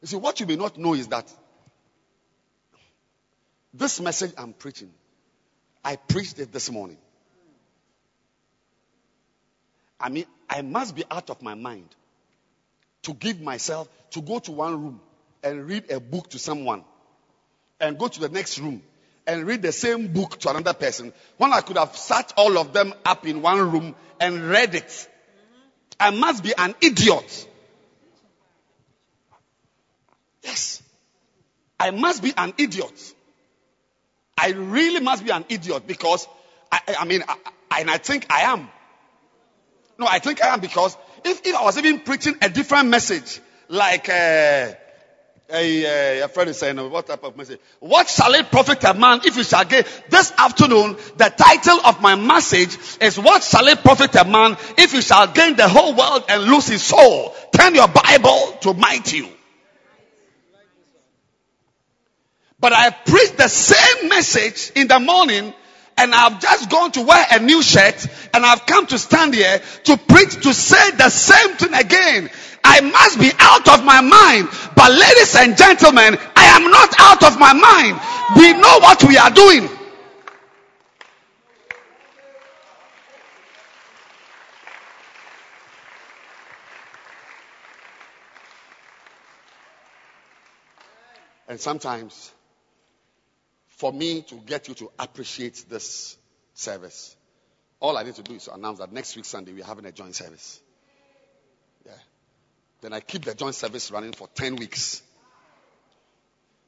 You 0.00 0.08
see, 0.08 0.16
what 0.16 0.38
you 0.40 0.46
may 0.46 0.56
not 0.56 0.78
know 0.78 0.94
is 0.94 1.08
that 1.08 1.32
this 3.74 4.00
message 4.00 4.32
I'm 4.38 4.52
preaching, 4.52 4.90
I 5.84 5.96
preached 5.96 6.38
it 6.38 6.52
this 6.52 6.70
morning. 6.70 6.98
I 9.98 10.08
mean, 10.08 10.26
I 10.48 10.62
must 10.62 10.94
be 10.94 11.04
out 11.10 11.30
of 11.30 11.42
my 11.42 11.54
mind 11.54 11.88
to 13.02 13.14
give 13.14 13.40
myself 13.40 13.88
to 14.10 14.20
go 14.20 14.38
to 14.40 14.52
one 14.52 14.82
room 14.82 15.00
and 15.46 15.68
read 15.68 15.90
a 15.90 16.00
book 16.00 16.30
to 16.30 16.38
someone 16.38 16.84
and 17.80 17.98
go 17.98 18.08
to 18.08 18.20
the 18.20 18.28
next 18.28 18.58
room 18.58 18.82
and 19.26 19.46
read 19.46 19.62
the 19.62 19.72
same 19.72 20.12
book 20.12 20.38
to 20.40 20.50
another 20.50 20.74
person 20.74 21.12
when 21.36 21.52
I 21.52 21.60
could 21.60 21.76
have 21.76 21.96
sat 21.96 22.32
all 22.36 22.58
of 22.58 22.72
them 22.72 22.94
up 23.04 23.26
in 23.26 23.42
one 23.42 23.70
room 23.72 23.94
and 24.20 24.42
read 24.48 24.74
it. 24.74 25.08
I 25.98 26.10
must 26.10 26.42
be 26.42 26.52
an 26.56 26.74
idiot. 26.80 27.48
Yes. 30.42 30.82
I 31.78 31.90
must 31.90 32.22
be 32.22 32.32
an 32.36 32.54
idiot 32.58 33.14
I 34.38 34.50
really 34.50 35.00
must 35.00 35.24
be 35.24 35.30
an 35.30 35.44
idiot 35.48 35.86
because 35.86 36.28
I, 36.70 36.80
I 37.00 37.04
mean, 37.06 37.22
I, 37.26 37.80
and 37.80 37.90
I 37.90 37.98
think 37.98 38.26
I 38.30 38.42
am. 38.52 38.68
No, 39.98 40.06
I 40.06 40.18
think 40.18 40.44
I 40.44 40.48
am 40.52 40.60
because 40.60 40.96
if, 41.24 41.46
if 41.46 41.54
I 41.56 41.62
was 41.64 41.78
even 41.78 42.00
preaching 42.00 42.36
a 42.42 42.50
different 42.50 42.88
message, 42.90 43.40
like 43.68 44.08
uh, 44.08 44.72
a, 45.48 45.84
a, 45.84 46.24
uh, 46.24 46.28
friend 46.28 46.50
is 46.50 46.58
saying, 46.58 46.76
what 46.90 47.06
type 47.06 47.22
of 47.22 47.36
message? 47.36 47.60
What 47.78 48.08
shall 48.08 48.34
it 48.34 48.50
profit 48.50 48.82
a 48.84 48.94
man 48.94 49.20
if 49.24 49.36
he 49.36 49.44
shall 49.44 49.64
gain? 49.64 49.84
This 50.08 50.32
afternoon, 50.36 50.96
the 51.16 51.32
title 51.36 51.80
of 51.84 52.00
my 52.00 52.16
message 52.16 52.76
is 53.00 53.18
What 53.18 53.42
shall 53.42 53.66
it 53.68 53.82
profit 53.82 54.14
a 54.16 54.24
man 54.24 54.56
if 54.76 54.92
he 54.92 55.00
shall 55.00 55.28
gain 55.28 55.56
the 55.56 55.68
whole 55.68 55.94
world 55.94 56.24
and 56.28 56.44
lose 56.44 56.66
his 56.66 56.82
soul? 56.82 57.34
Turn 57.56 57.74
your 57.74 57.88
Bible 57.88 58.58
to 58.62 58.74
Matthew. 58.74 59.28
But 62.58 62.72
I 62.72 62.90
preached 62.90 63.36
the 63.36 63.48
same 63.48 64.08
message 64.08 64.72
in 64.74 64.88
the 64.88 64.98
morning 64.98 65.52
and 65.98 66.14
I've 66.14 66.40
just 66.40 66.70
gone 66.70 66.92
to 66.92 67.02
wear 67.02 67.26
a 67.32 67.38
new 67.40 67.62
shirt 67.62 68.06
and 68.34 68.44
I've 68.44 68.66
come 68.66 68.86
to 68.88 68.98
stand 68.98 69.34
here 69.34 69.60
to 69.84 69.96
preach 69.96 70.42
to 70.42 70.54
say 70.54 70.90
the 70.92 71.08
same 71.10 71.56
thing 71.56 71.74
again. 71.74 72.30
I 72.64 72.80
must 72.80 73.18
be 73.20 73.30
out 73.38 73.68
of 73.68 73.84
my 73.84 74.00
mind. 74.00 74.48
But 74.74 74.92
ladies 74.92 75.36
and 75.36 75.56
gentlemen, 75.56 76.18
I 76.36 76.44
am 76.56 76.70
not 76.70 76.94
out 76.98 77.22
of 77.24 77.38
my 77.38 77.52
mind. 77.52 78.00
We 78.36 78.52
know 78.54 78.78
what 78.80 79.04
we 79.04 79.16
are 79.16 79.30
doing. 79.30 79.68
And 91.48 91.60
sometimes 91.60 92.32
for 93.76 93.92
me 93.92 94.22
to 94.22 94.34
get 94.36 94.68
you 94.68 94.74
to 94.74 94.90
appreciate 94.98 95.64
this 95.68 96.16
service, 96.54 97.16
all 97.78 97.96
I 97.96 98.02
need 98.02 98.14
to 98.16 98.22
do 98.22 98.34
is 98.34 98.48
announce 98.48 98.78
that 98.78 98.92
next 98.92 99.16
week 99.16 99.26
Sunday 99.26 99.52
we're 99.52 99.64
having 99.64 99.84
a 99.84 99.92
joint 99.92 100.14
service. 100.14 100.60
Yeah. 101.84 101.92
Then 102.80 102.92
I 102.92 103.00
keep 103.00 103.24
the 103.24 103.34
joint 103.34 103.54
service 103.54 103.90
running 103.90 104.12
for 104.12 104.28
10 104.34 104.56
weeks. 104.56 105.02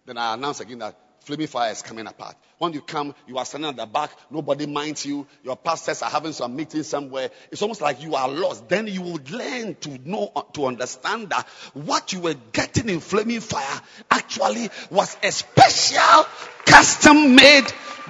Then 0.05 0.19
I 0.19 0.35
announce 0.35 0.61
again 0.61 0.79
that 0.79 0.97
flaming 1.29 1.47
fire 1.47 1.71
is 1.71 1.83
coming 1.83 2.07
apart. 2.07 2.35
When 2.57 2.73
you 2.73 2.81
come, 2.81 3.15
you 3.27 3.37
are 3.37 3.45
standing 3.45 3.69
at 3.69 3.77
the 3.77 3.85
back, 3.85 4.11
nobody 4.31 4.65
minds 4.65 5.05
you. 5.05 5.27
Your 5.45 5.59
pastors 5.59 6.01
are 6.01 6.09
having 6.09 6.33
some 6.33 6.57
meeting 6.57 6.83
somewhere. 6.83 7.29
It's 7.53 7.61
almost 7.61 7.83
like 7.83 8.03
you 8.03 8.15
are 8.15 8.29
lost. 8.29 8.67
Then 8.67 8.87
you 8.87 9.03
will 9.03 9.21
learn 9.31 9.75
to 9.75 10.09
know, 10.09 10.33
to 10.55 10.65
understand 10.65 11.29
that 11.29 11.47
what 11.75 12.15
you 12.15 12.21
were 12.21 12.35
getting 12.53 12.89
in 12.89 13.01
flaming 13.01 13.41
fire 13.41 13.81
actually 14.11 14.71
was 14.91 15.19
a 15.23 15.31
special, 15.31 16.25
custom 16.65 17.37
made 17.37 17.67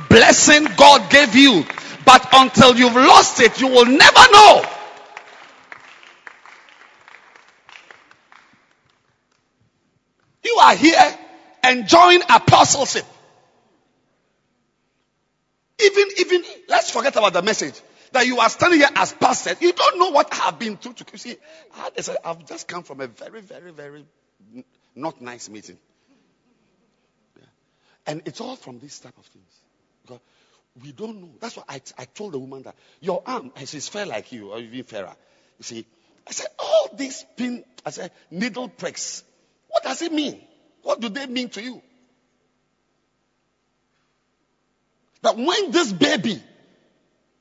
blessing 0.08 0.68
God 0.76 1.10
gave 1.10 1.34
you. 1.34 1.64
But 2.04 2.24
until 2.32 2.76
you've 2.76 2.94
lost 2.94 3.40
it, 3.40 3.60
you 3.60 3.66
will 3.66 3.86
never 3.86 4.32
know. 4.32 4.62
You 10.44 10.56
are 10.62 10.76
here 10.76 11.18
enjoying 11.64 12.22
apostleship. 12.28 13.04
Even, 15.80 16.08
even, 16.18 16.42
let's 16.68 16.90
forget 16.90 17.14
about 17.16 17.32
the 17.32 17.42
message. 17.42 17.80
That 18.12 18.26
you 18.26 18.38
are 18.38 18.48
standing 18.48 18.80
here 18.80 18.88
as 18.96 19.12
pastor. 19.12 19.54
You 19.60 19.72
don't 19.72 19.98
know 19.98 20.10
what 20.10 20.32
I 20.32 20.36
have 20.36 20.58
been 20.58 20.76
through. 20.76 20.94
To, 20.94 21.04
you 21.12 21.18
see, 21.18 21.36
I've 22.24 22.46
just 22.46 22.66
come 22.66 22.82
from 22.82 23.00
a 23.00 23.06
very, 23.06 23.42
very, 23.42 23.70
very 23.70 24.06
not 24.94 25.20
nice 25.20 25.48
meeting. 25.48 25.78
Yeah. 27.36 27.44
And 28.06 28.22
it's 28.24 28.40
all 28.40 28.56
from 28.56 28.78
these 28.78 28.98
type 28.98 29.16
of 29.18 29.26
things. 29.26 29.52
Because 30.02 30.20
we 30.82 30.92
don't 30.92 31.20
know. 31.20 31.28
That's 31.38 31.56
why 31.56 31.64
I, 31.68 31.80
I 31.98 32.04
told 32.06 32.32
the 32.32 32.38
woman 32.38 32.62
that 32.62 32.74
your 33.00 33.22
arm 33.26 33.52
is 33.60 33.88
fair 33.88 34.06
like 34.06 34.32
you, 34.32 34.52
or 34.52 34.58
even 34.58 34.84
fairer. 34.84 35.14
You 35.58 35.64
see, 35.64 35.86
I 36.26 36.32
said, 36.32 36.46
all 36.58 36.88
these 36.94 37.24
pin, 37.36 37.64
I 37.84 37.90
said, 37.90 38.10
needle 38.30 38.68
pricks. 38.68 39.22
What 39.68 39.82
does 39.82 40.02
it 40.02 40.12
mean? 40.12 40.40
What 40.88 41.00
do 41.00 41.10
they 41.10 41.26
mean 41.26 41.50
to 41.50 41.62
you? 41.62 41.82
That 45.20 45.36
when 45.36 45.70
this 45.70 45.92
baby 45.92 46.42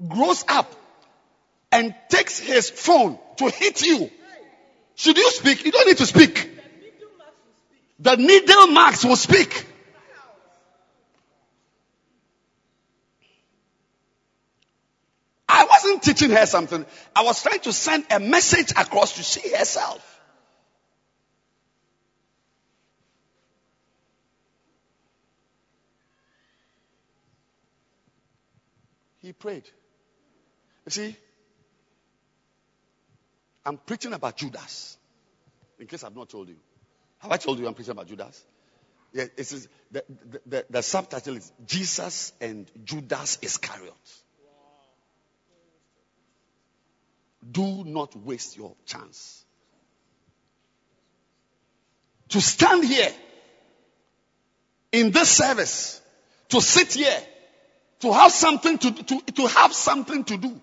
grows 0.06 0.44
up 0.50 0.70
and 1.72 1.96
takes 2.10 2.40
his 2.40 2.70
phone 2.70 3.18
to 3.38 3.50
hit 3.50 3.82
you, 3.86 4.12
should 4.96 5.18
you 5.18 5.32
speak? 5.32 5.64
You 5.64 5.72
don't 5.72 5.88
need 5.88 5.96
to 6.00 6.06
speak. 6.06 6.50
The 8.00 8.18
needle 8.18 8.68
marks 8.68 9.06
will 9.06 9.16
speak. 9.16 9.66
I 15.48 15.64
wasn't 15.70 16.04
teaching 16.04 16.32
her 16.32 16.46
something. 16.46 16.86
I 17.16 17.24
was 17.24 17.42
trying 17.42 17.62
to 17.62 17.72
send 17.72 18.08
a 18.12 18.20
message 18.20 18.72
across 18.72 19.14
to 19.14 19.24
see 19.24 19.56
herself. 19.56 20.17
Prayed. 29.40 29.64
You 30.86 30.92
see, 30.92 31.16
I'm 33.66 33.78
preaching 33.78 34.14
about 34.14 34.38
Judas. 34.38 34.98
In 35.80 35.88
case 35.88 36.04
I've 36.04 36.16
not 36.16 36.30
told 36.30 36.50
you. 36.50 36.56
Have 37.20 37.32
I 37.32 37.38
told 37.38 37.60
you 37.60 37.68
I'm 37.68 37.74
preaching 37.74 37.92
about 37.92 38.08
Judas? 38.08 38.44
Yeah, 39.14 39.24
it 39.24 39.40
is 39.40 39.68
the, 39.92 40.04
the, 40.08 40.42
the, 40.46 40.66
the 40.70 40.84
subtitle 40.84 41.38
is 41.38 41.52
Jesus 41.66 42.34
and 42.42 42.70
Judas 42.84 43.40
Iscariot. 43.42 43.94
Do 47.50 47.84
not 47.86 48.16
waste 48.16 48.58
your 48.58 48.76
chance. 48.86 49.44
To 52.30 52.42
stand 52.42 52.84
here 52.84 53.12
in 54.92 55.12
this 55.12 55.30
service, 55.30 56.02
to 56.50 56.60
sit 56.60 56.94
here 56.94 57.20
to 58.00 58.14
have 58.14 58.32
something 58.32 58.78
to, 58.78 58.92
to, 58.92 59.22
to 59.22 59.48
have 59.48 59.74
something 59.74 60.24
to 60.26 60.38
do. 60.38 60.62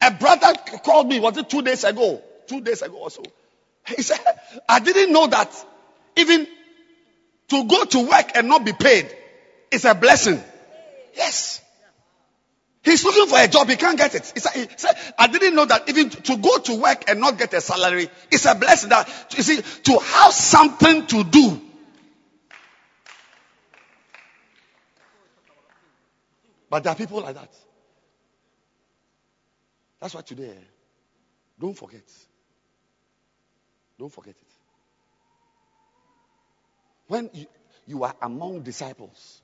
A 0.00 0.10
brother 0.12 0.52
called 0.84 1.08
me, 1.08 1.18
was 1.18 1.36
it 1.36 1.50
two 1.50 1.62
days 1.62 1.82
ago? 1.82 2.22
Two 2.46 2.60
days 2.60 2.82
ago 2.82 2.98
or 2.98 3.10
so. 3.10 3.22
He 3.96 4.02
said, 4.02 4.20
I 4.68 4.78
didn't 4.78 5.12
know 5.12 5.26
that 5.26 5.52
even 6.16 6.46
to 7.48 7.64
go 7.64 7.84
to 7.84 8.08
work 8.08 8.32
and 8.34 8.48
not 8.48 8.64
be 8.64 8.72
paid 8.72 9.14
is 9.70 9.84
a 9.84 9.94
blessing. 9.94 10.40
Yes. 11.16 11.62
He's 12.84 13.04
looking 13.04 13.26
for 13.26 13.38
a 13.38 13.48
job, 13.48 13.68
he 13.68 13.74
can't 13.74 13.98
get 13.98 14.14
it. 14.14 14.32
He 14.32 14.40
said, 14.40 14.96
I 15.18 15.26
didn't 15.26 15.56
know 15.56 15.64
that 15.64 15.88
even 15.88 16.10
to 16.10 16.36
go 16.36 16.58
to 16.58 16.80
work 16.80 17.10
and 17.10 17.20
not 17.20 17.36
get 17.36 17.52
a 17.54 17.60
salary 17.60 18.08
is 18.30 18.46
a 18.46 18.54
blessing. 18.54 18.90
That 18.90 19.08
you 19.36 19.42
see, 19.42 19.60
to 19.60 19.98
have 19.98 20.32
something 20.32 21.06
to 21.06 21.24
do 21.24 21.65
But 26.68 26.82
there 26.82 26.92
are 26.92 26.96
people 26.96 27.20
like 27.20 27.34
that. 27.34 27.50
That's 30.00 30.14
why 30.14 30.20
today, 30.22 30.50
eh, 30.50 30.64
don't 31.58 31.76
forget. 31.76 32.02
Don't 33.98 34.12
forget 34.12 34.34
it. 34.34 34.52
When 37.08 37.30
you, 37.32 37.46
you 37.86 38.04
are 38.04 38.14
among 38.20 38.62
disciples 38.62 39.40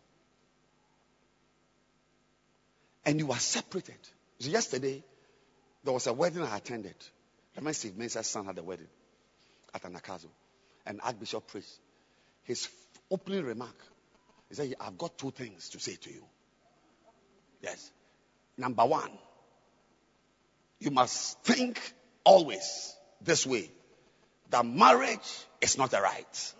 and 3.04 3.18
you 3.18 3.30
are 3.30 3.38
separated. 3.38 3.98
So 4.40 4.50
yesterday, 4.50 5.02
there 5.84 5.92
was 5.92 6.06
a 6.06 6.12
wedding 6.12 6.42
I 6.42 6.56
attended. 6.56 6.94
Reverend 7.56 7.76
Steve 7.76 7.96
Mensah's 7.96 8.26
son 8.26 8.46
had 8.46 8.58
a 8.58 8.62
wedding 8.62 8.88
at 9.74 9.82
Anagkazo. 9.82 10.28
And 10.86 11.00
Archbishop 11.02 11.46
preached. 11.46 11.78
His 12.44 12.68
opening 13.10 13.44
remark, 13.44 13.76
he 14.48 14.56
said, 14.56 14.74
I've 14.80 14.98
got 14.98 15.16
two 15.16 15.30
things 15.30 15.68
to 15.70 15.80
say 15.80 15.94
to 15.94 16.10
you. 16.10 16.24
Yes. 17.62 17.90
Number 18.56 18.84
one, 18.84 19.10
you 20.80 20.90
must 20.90 21.40
think 21.42 21.80
always 22.24 22.94
this 23.20 23.46
way 23.46 23.70
that 24.50 24.66
marriage 24.66 25.46
is 25.60 25.78
not 25.78 25.92
a 25.94 26.00
right, 26.00 26.52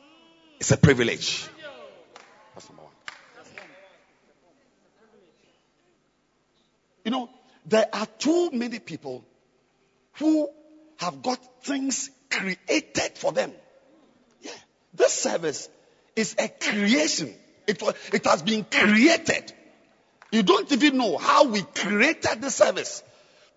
it's 0.58 0.70
a 0.70 0.76
privilege. 0.76 1.48
That's 2.54 2.68
number 2.68 2.82
one. 2.82 2.92
You 7.04 7.10
know, 7.10 7.30
there 7.66 7.86
are 7.92 8.06
too 8.06 8.50
many 8.52 8.78
people 8.78 9.24
who 10.14 10.48
have 10.98 11.20
got 11.22 11.64
things 11.64 12.10
created 12.30 13.18
for 13.18 13.32
them. 13.32 13.52
Yeah. 14.40 14.52
This 14.94 15.12
service 15.12 15.68
is 16.14 16.36
a 16.38 16.48
creation. 16.48 17.34
It, 17.66 17.82
it 18.12 18.24
has 18.24 18.42
been 18.42 18.64
created. 18.64 19.52
You 20.32 20.42
don't 20.42 20.72
even 20.72 20.96
know 20.96 21.18
how 21.18 21.44
we 21.44 21.62
created 21.62 22.40
the 22.40 22.50
service. 22.50 23.04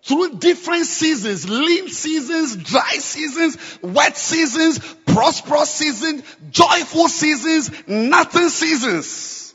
Through 0.02 0.38
different 0.38 0.84
seasons, 0.84 1.48
lean 1.48 1.88
seasons, 1.88 2.54
dry 2.54 2.92
seasons, 2.98 3.56
wet 3.82 4.16
seasons, 4.16 4.78
prosperous 5.06 5.70
seasons, 5.70 6.22
joyful 6.50 7.08
seasons, 7.08 7.70
nothing 7.88 8.50
seasons. 8.50 9.54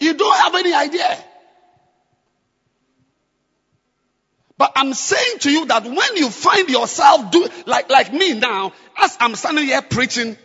You 0.00 0.14
don't 0.14 0.36
have 0.38 0.54
any 0.54 0.74
idea. 0.74 1.24
But 4.56 4.72
I'm 4.76 4.94
saying 4.94 5.40
to 5.40 5.50
you 5.50 5.66
that 5.66 5.84
when 5.84 6.16
you 6.16 6.30
find 6.30 6.68
yourself 6.68 7.30
do 7.30 7.48
like, 7.66 7.90
like 7.90 8.12
me 8.12 8.34
now, 8.34 8.72
as 8.96 9.16
I'm 9.20 9.34
standing 9.34 9.66
here 9.66 9.82
preaching, 9.82 10.36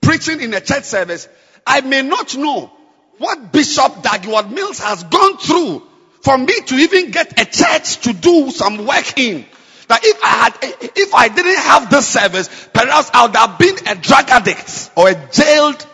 preaching 0.00 0.40
in 0.40 0.52
a 0.54 0.60
church 0.60 0.84
service, 0.84 1.28
I 1.66 1.80
may 1.80 2.02
not 2.02 2.36
know 2.36 2.70
what 3.18 3.52
Bishop 3.52 4.02
Dag 4.02 4.24
Heward-Mills 4.24 4.78
has 4.80 5.04
gone 5.04 5.38
through 5.38 5.82
for 6.20 6.36
me 6.36 6.60
to 6.66 6.74
even 6.74 7.10
get 7.10 7.38
a 7.40 7.44
church 7.44 7.98
to 8.02 8.12
do 8.12 8.50
some 8.50 8.86
work 8.86 9.18
in. 9.18 9.44
That 9.88 10.00
if 10.02 10.22
I 10.24 10.28
had, 10.28 10.58
if 10.96 11.14
I 11.14 11.28
didn't 11.28 11.58
have 11.58 11.90
this 11.90 12.08
service, 12.08 12.48
perhaps 12.72 13.10
I 13.12 13.26
would 13.26 13.36
have 13.36 13.58
been 13.58 13.76
a 13.86 13.94
drug 13.94 14.30
addict 14.30 14.90
or 14.96 15.10
a 15.10 15.30
jailed 15.30 15.86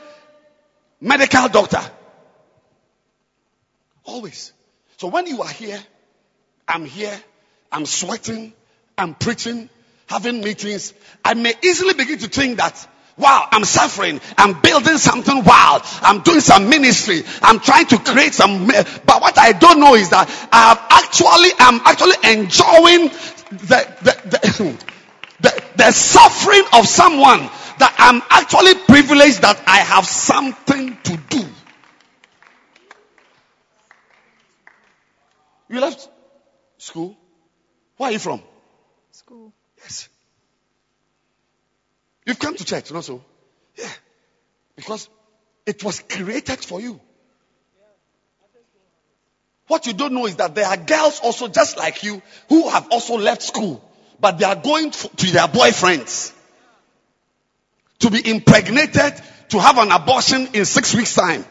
medical 1.01 1.49
doctor. 1.49 1.81
Always. 4.05 4.53
So 4.99 5.09
when 5.09 5.27
you 5.27 5.43
are 5.43 5.49
here, 5.49 5.81
I'm 6.69 6.85
here, 6.85 7.19
I'm 7.73 7.87
sweating, 7.87 8.53
I'm 8.97 9.15
preaching, 9.15 9.69
having 10.07 10.41
meetings, 10.41 10.95
I 11.25 11.35
may 11.35 11.55
easily 11.65 11.95
begin 11.95 12.19
to 12.19 12.29
think 12.29 12.59
that 12.59 12.87
Wow, 13.17 13.47
I'm 13.51 13.65
suffering. 13.65 14.21
I'm 14.39 14.61
building 14.61 14.97
something 14.97 15.45
wild. 15.45 15.83
I'm 16.01 16.21
doing 16.23 16.41
some 16.41 16.69
ministry. 16.69 17.23
I'm 17.43 17.61
trying 17.61 17.87
to 17.87 17.99
create 17.99 18.33
some. 18.33 18.67
But 18.67 19.21
what 19.21 19.39
I 19.39 19.53
don't 19.53 19.79
know 19.81 19.95
is 19.95 20.11
that 20.11 20.29
I 20.53 20.69
have 20.69 20.81
actually, 20.91 21.51
I'm 21.59 21.81
actually 21.85 22.17
enjoying 22.33 23.09
the, 23.51 23.81
the, 24.03 24.15
the, 24.31 24.77
the, 25.41 25.63
the 25.77 25.93
suffering 25.93 26.63
of 26.73 26.87
someone 26.87 27.51
that 27.79 27.95
I'm 27.99 28.23
actually 28.31 28.75
privileged 28.87 29.43
that 29.43 29.63
I 29.67 29.79
have 29.79 30.07
something 30.07 30.97
to 31.05 31.17
do. 31.29 31.45
You 35.69 35.81
left 35.81 36.09
school? 36.79 37.17
Where 37.97 38.09
are 38.09 38.13
you 38.13 38.19
from? 38.19 38.43
School. 39.13 39.53
Yes. 39.79 40.09
You've 42.31 42.39
come 42.39 42.55
to 42.55 42.65
church, 42.65 42.93
not 42.93 43.03
so? 43.03 43.25
Yeah. 43.77 43.89
Because 44.77 45.09
it 45.67 45.83
was 45.83 45.99
created 45.99 46.61
for 46.61 46.81
you. 46.81 47.01
What 49.67 49.85
you 49.87 49.95
don't 49.95 50.13
know 50.13 50.27
is 50.27 50.37
that 50.37 50.55
there 50.55 50.67
are 50.67 50.77
girls 50.77 51.19
also 51.25 51.49
just 51.49 51.77
like 51.77 52.05
you 52.05 52.23
who 52.49 52.69
have 52.69 52.87
also 52.93 53.19
left 53.19 53.43
school, 53.43 53.83
but 54.21 54.39
they 54.39 54.45
are 54.45 54.55
going 54.55 54.93
to 54.93 55.27
their 55.33 55.49
boyfriends 55.49 56.33
to 57.99 58.11
be 58.11 58.31
impregnated 58.31 59.21
to 59.49 59.59
have 59.59 59.79
an 59.79 59.91
abortion 59.91 60.51
in 60.53 60.65
six 60.65 60.95
weeks' 60.95 61.17
time. 61.17 61.45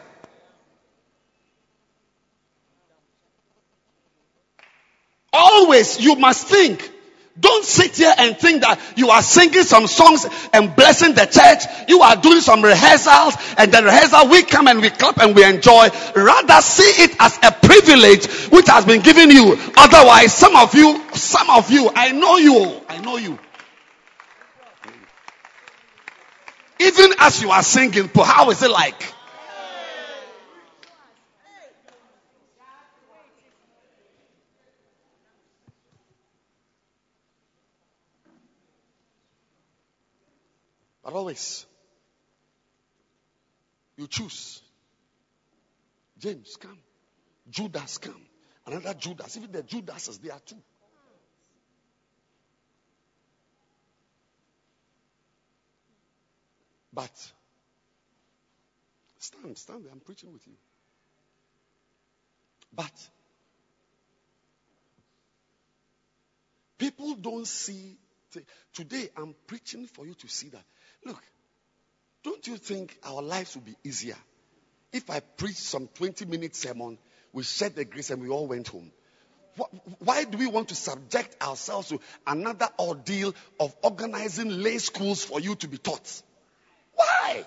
Always 5.30 6.00
you 6.00 6.16
must 6.16 6.46
think. 6.46 6.90
Don't 7.40 7.64
sit 7.64 7.96
here 7.96 8.12
and 8.18 8.36
think 8.36 8.62
that 8.62 8.78
you 8.96 9.08
are 9.08 9.22
singing 9.22 9.62
some 9.62 9.86
songs 9.86 10.26
and 10.52 10.74
blessing 10.76 11.14
the 11.14 11.24
church. 11.24 11.88
You 11.88 12.00
are 12.02 12.16
doing 12.16 12.40
some 12.40 12.62
rehearsals 12.62 13.34
and 13.56 13.72
the 13.72 13.82
rehearsal 13.82 14.28
we 14.28 14.42
come 14.42 14.68
and 14.68 14.80
we 14.80 14.90
clap 14.90 15.18
and 15.18 15.34
we 15.34 15.44
enjoy. 15.44 15.88
Rather 16.14 16.60
see 16.60 17.02
it 17.02 17.16
as 17.18 17.38
a 17.42 17.52
privilege 17.52 18.26
which 18.50 18.68
has 18.68 18.84
been 18.84 19.00
given 19.00 19.30
you. 19.30 19.56
Otherwise, 19.76 20.34
some 20.34 20.54
of 20.56 20.74
you, 20.74 21.02
some 21.14 21.48
of 21.50 21.70
you, 21.70 21.90
I 21.94 22.12
know 22.12 22.36
you, 22.36 22.80
I 22.88 22.98
know 22.98 23.16
you. 23.16 23.38
Even 26.80 27.12
as 27.18 27.42
you 27.42 27.50
are 27.50 27.62
singing, 27.62 28.10
how 28.14 28.50
is 28.50 28.62
it 28.62 28.70
like? 28.70 29.14
But 41.02 41.14
always, 41.14 41.66
you 43.96 44.06
choose. 44.06 44.62
James, 46.18 46.56
come. 46.56 46.78
Judas, 47.48 47.98
come. 47.98 48.20
Another 48.66 48.94
Judas. 48.94 49.36
Even 49.36 49.52
the 49.52 49.62
Judas 49.62 50.06
Judases, 50.06 50.18
there 50.18 50.32
are 50.32 50.40
two. 50.40 50.56
But 56.92 57.10
stand, 59.18 59.56
stand 59.56 59.84
there. 59.84 59.92
I'm 59.92 60.00
preaching 60.00 60.32
with 60.32 60.46
you. 60.46 60.54
But 62.74 62.92
people 66.78 67.14
don't 67.14 67.46
see. 67.46 67.96
Today, 68.72 69.08
I'm 69.16 69.34
preaching 69.48 69.86
for 69.86 70.06
you 70.06 70.14
to 70.14 70.28
see 70.28 70.50
that 70.50 70.64
Look, 71.04 71.22
don't 72.22 72.46
you 72.46 72.56
think 72.56 72.98
our 73.04 73.22
lives 73.22 73.54
would 73.54 73.64
be 73.64 73.76
easier 73.84 74.16
if 74.92 75.08
I 75.10 75.20
preached 75.20 75.58
some 75.58 75.88
20 75.94 76.24
minute 76.26 76.56
sermon, 76.56 76.98
we 77.32 77.42
shared 77.42 77.76
the 77.76 77.84
grace 77.84 78.10
and 78.10 78.22
we 78.22 78.28
all 78.28 78.46
went 78.46 78.68
home? 78.68 78.90
Why 79.98 80.24
do 80.24 80.38
we 80.38 80.46
want 80.46 80.68
to 80.68 80.74
subject 80.74 81.42
ourselves 81.42 81.88
to 81.88 82.00
another 82.26 82.68
ordeal 82.78 83.34
of 83.58 83.74
organizing 83.82 84.48
lay 84.62 84.78
schools 84.78 85.24
for 85.24 85.40
you 85.40 85.54
to 85.56 85.68
be 85.68 85.76
taught? 85.76 86.22
Why? 86.94 87.44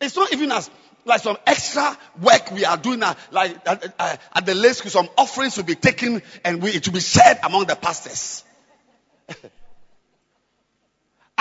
It's 0.00 0.16
not 0.16 0.32
even 0.32 0.50
as 0.52 0.70
like 1.04 1.20
some 1.20 1.36
extra 1.46 1.96
work 2.20 2.50
we 2.50 2.64
are 2.64 2.76
doing 2.76 3.00
now, 3.00 3.16
like 3.30 3.56
at, 3.66 3.94
at, 3.98 4.20
at 4.34 4.46
the 4.46 4.54
lay 4.54 4.72
school, 4.72 4.90
some 4.90 5.08
offerings 5.16 5.56
will 5.56 5.64
be 5.64 5.74
taken 5.74 6.22
and 6.44 6.62
we, 6.62 6.70
it 6.70 6.86
will 6.86 6.94
be 6.94 7.00
shared 7.00 7.38
among 7.42 7.66
the 7.66 7.76
pastors. 7.76 8.44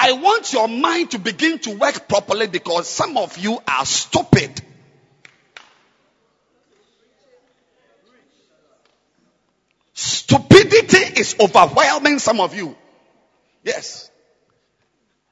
I 0.07 0.13
want 0.13 0.53
your 0.53 0.69
mind 0.69 1.11
to 1.11 1.19
begin 1.19 1.59
to 1.59 1.75
work 1.75 2.07
properly 2.07 2.47
because 2.47 2.87
some 2.87 3.17
of 3.17 3.37
you 3.37 3.59
are 3.67 3.85
stupid. 3.85 4.61
Stupidity 9.93 11.19
is 11.19 11.35
overwhelming 11.41 12.19
some 12.19 12.39
of 12.39 12.55
you. 12.55 12.73
Yes. 13.65 14.09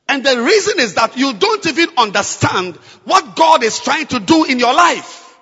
And 0.10 0.26
the 0.26 0.42
reason 0.42 0.82
is 0.82 0.96
that 0.96 1.16
you 1.16 1.32
don't 1.32 1.66
even 1.66 1.90
understand 1.98 2.76
what 3.06 3.38
God 3.38 3.64
is 3.64 3.80
trying 3.80 4.08
to 4.08 4.20
do 4.20 4.44
in 4.44 4.60
your 4.60 4.74
life. 4.74 5.40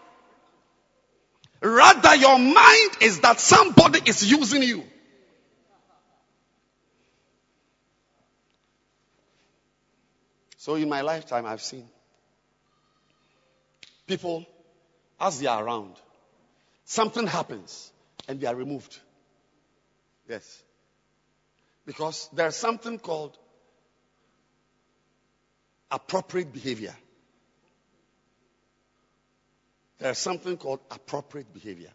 Rather, 1.59 2.15
your 2.17 2.38
mind 2.38 2.91
is 3.01 3.21
that 3.21 3.39
somebody 3.39 3.99
is 4.05 4.29
using 4.29 4.61
you. 4.61 4.84
So 10.64 10.76
in 10.76 10.88
my 10.88 11.01
lifetime, 11.01 11.45
I've 11.45 11.61
seen 11.61 11.89
people, 14.07 14.45
as 15.20 15.41
they 15.41 15.47
are 15.47 15.61
around, 15.61 15.91
something 16.86 17.28
happens 17.28 17.91
and 18.30 18.39
they 18.39 18.47
are 18.47 18.55
removed. 18.55 18.97
Yes. 20.30 20.64
Because 21.86 22.30
there's 22.32 22.55
something 22.55 22.97
called 22.97 23.38
appropriate 25.91 26.53
behavior. 26.53 26.95
There's 29.99 30.18
something 30.18 30.55
called 30.55 30.80
appropriate 30.89 31.53
behavior. 31.53 31.91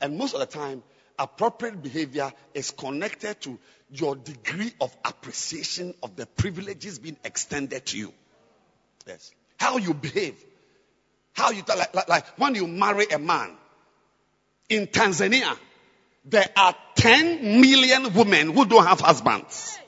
And 0.00 0.16
most 0.16 0.32
of 0.32 0.40
the 0.40 0.46
time, 0.46 0.82
appropriate 1.18 1.82
behavior 1.82 2.32
is 2.54 2.70
connected 2.70 3.40
to 3.42 3.58
your 3.90 4.16
degree 4.16 4.72
of 4.80 4.94
appreciation 5.04 5.94
of 6.02 6.16
the 6.16 6.26
privileges 6.26 6.98
being 6.98 7.16
extended 7.24 7.86
to 7.86 7.98
you. 7.98 8.12
Yes. 9.06 9.32
How 9.58 9.78
you 9.78 9.94
behave. 9.94 10.34
How 11.32 11.50
you, 11.50 11.62
like, 11.68 11.94
like, 11.94 12.08
like 12.08 12.26
when 12.38 12.54
you 12.54 12.66
marry 12.66 13.06
a 13.06 13.18
man 13.18 13.52
in 14.68 14.86
Tanzania, 14.86 15.56
there 16.24 16.48
are 16.56 16.74
10 16.96 17.60
million 17.60 18.12
women 18.14 18.52
who 18.52 18.64
don't 18.66 18.86
have 18.86 19.00
husbands. 19.00 19.78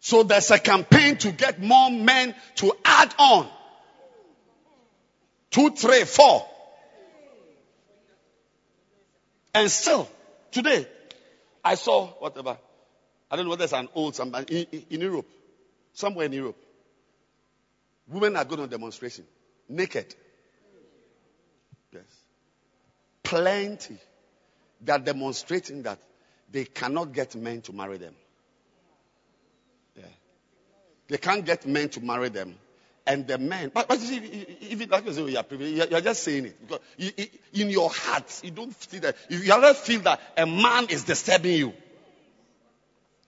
So 0.00 0.22
there's 0.22 0.50
a 0.50 0.58
campaign 0.58 1.16
to 1.18 1.32
get 1.32 1.60
more 1.60 1.90
men 1.90 2.34
to 2.56 2.72
add 2.84 3.14
on 3.18 3.48
two, 5.50 5.70
three, 5.70 6.04
four. 6.04 6.46
And 9.54 9.70
still, 9.70 10.08
today, 10.50 10.86
I 11.64 11.74
saw 11.74 12.06
whatever. 12.06 12.56
I 13.30 13.36
don't 13.36 13.44
know 13.44 13.50
whether 13.50 13.64
it's 13.64 13.72
an 13.72 13.88
old 13.94 14.14
somebody 14.14 14.66
in, 14.72 14.84
in 14.90 15.00
Europe, 15.00 15.26
somewhere 15.92 16.26
in 16.26 16.32
Europe. 16.32 16.56
Women 18.08 18.36
are 18.36 18.44
going 18.44 18.60
on 18.62 18.68
demonstration, 18.68 19.24
naked. 19.68 20.14
Yes. 21.92 22.04
Plenty. 23.22 23.98
They 24.80 24.92
are 24.92 24.98
demonstrating 24.98 25.82
that 25.82 25.98
they 26.50 26.64
cannot 26.64 27.12
get 27.12 27.34
men 27.34 27.60
to 27.62 27.72
marry 27.72 27.98
them. 27.98 28.14
Yeah. 29.96 30.04
They 31.08 31.18
can't 31.18 31.44
get 31.44 31.66
men 31.66 31.88
to 31.90 32.00
marry 32.00 32.28
them 32.28 32.54
and 33.08 33.26
the 33.26 33.38
men. 33.38 33.70
But, 33.72 33.88
but 33.88 33.98
you 34.00 34.86
like 34.86 35.06
you 35.06 35.12
say, 35.12 35.22
you 35.30 35.38
are 35.38 35.88
you 35.88 35.96
are 35.96 36.00
just 36.00 36.22
saying 36.22 36.44
it 36.46 36.60
because 36.60 36.80
you, 36.98 37.10
in 37.54 37.70
your 37.70 37.90
heart 37.90 38.40
you 38.44 38.50
don't 38.50 38.74
feel 38.74 39.00
that 39.00 39.16
you 39.30 39.50
ever 39.50 39.74
feel 39.74 40.00
that 40.00 40.20
a 40.36 40.46
man 40.46 40.86
is 40.90 41.04
disturbing 41.04 41.56
you. 41.56 41.72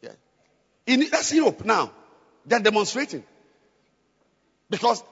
Yeah. 0.03 0.11
In 0.87 1.07
that's 1.11 1.33
Europe 1.33 1.65
now. 1.65 1.91
They're 2.47 2.61
demonstrating 2.61 3.25
because 4.69 5.03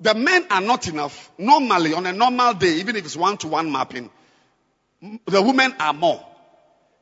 the 0.00 0.14
men 0.14 0.46
are 0.50 0.60
not 0.60 0.88
enough. 0.88 1.30
Normally, 1.38 1.94
on 1.94 2.06
a 2.06 2.12
normal 2.12 2.54
day, 2.54 2.74
even 2.76 2.96
if 2.96 3.04
it's 3.04 3.16
one-to-one 3.16 3.70
mapping, 3.70 4.10
the 5.26 5.42
women 5.42 5.74
are 5.78 5.92
more. 5.92 6.24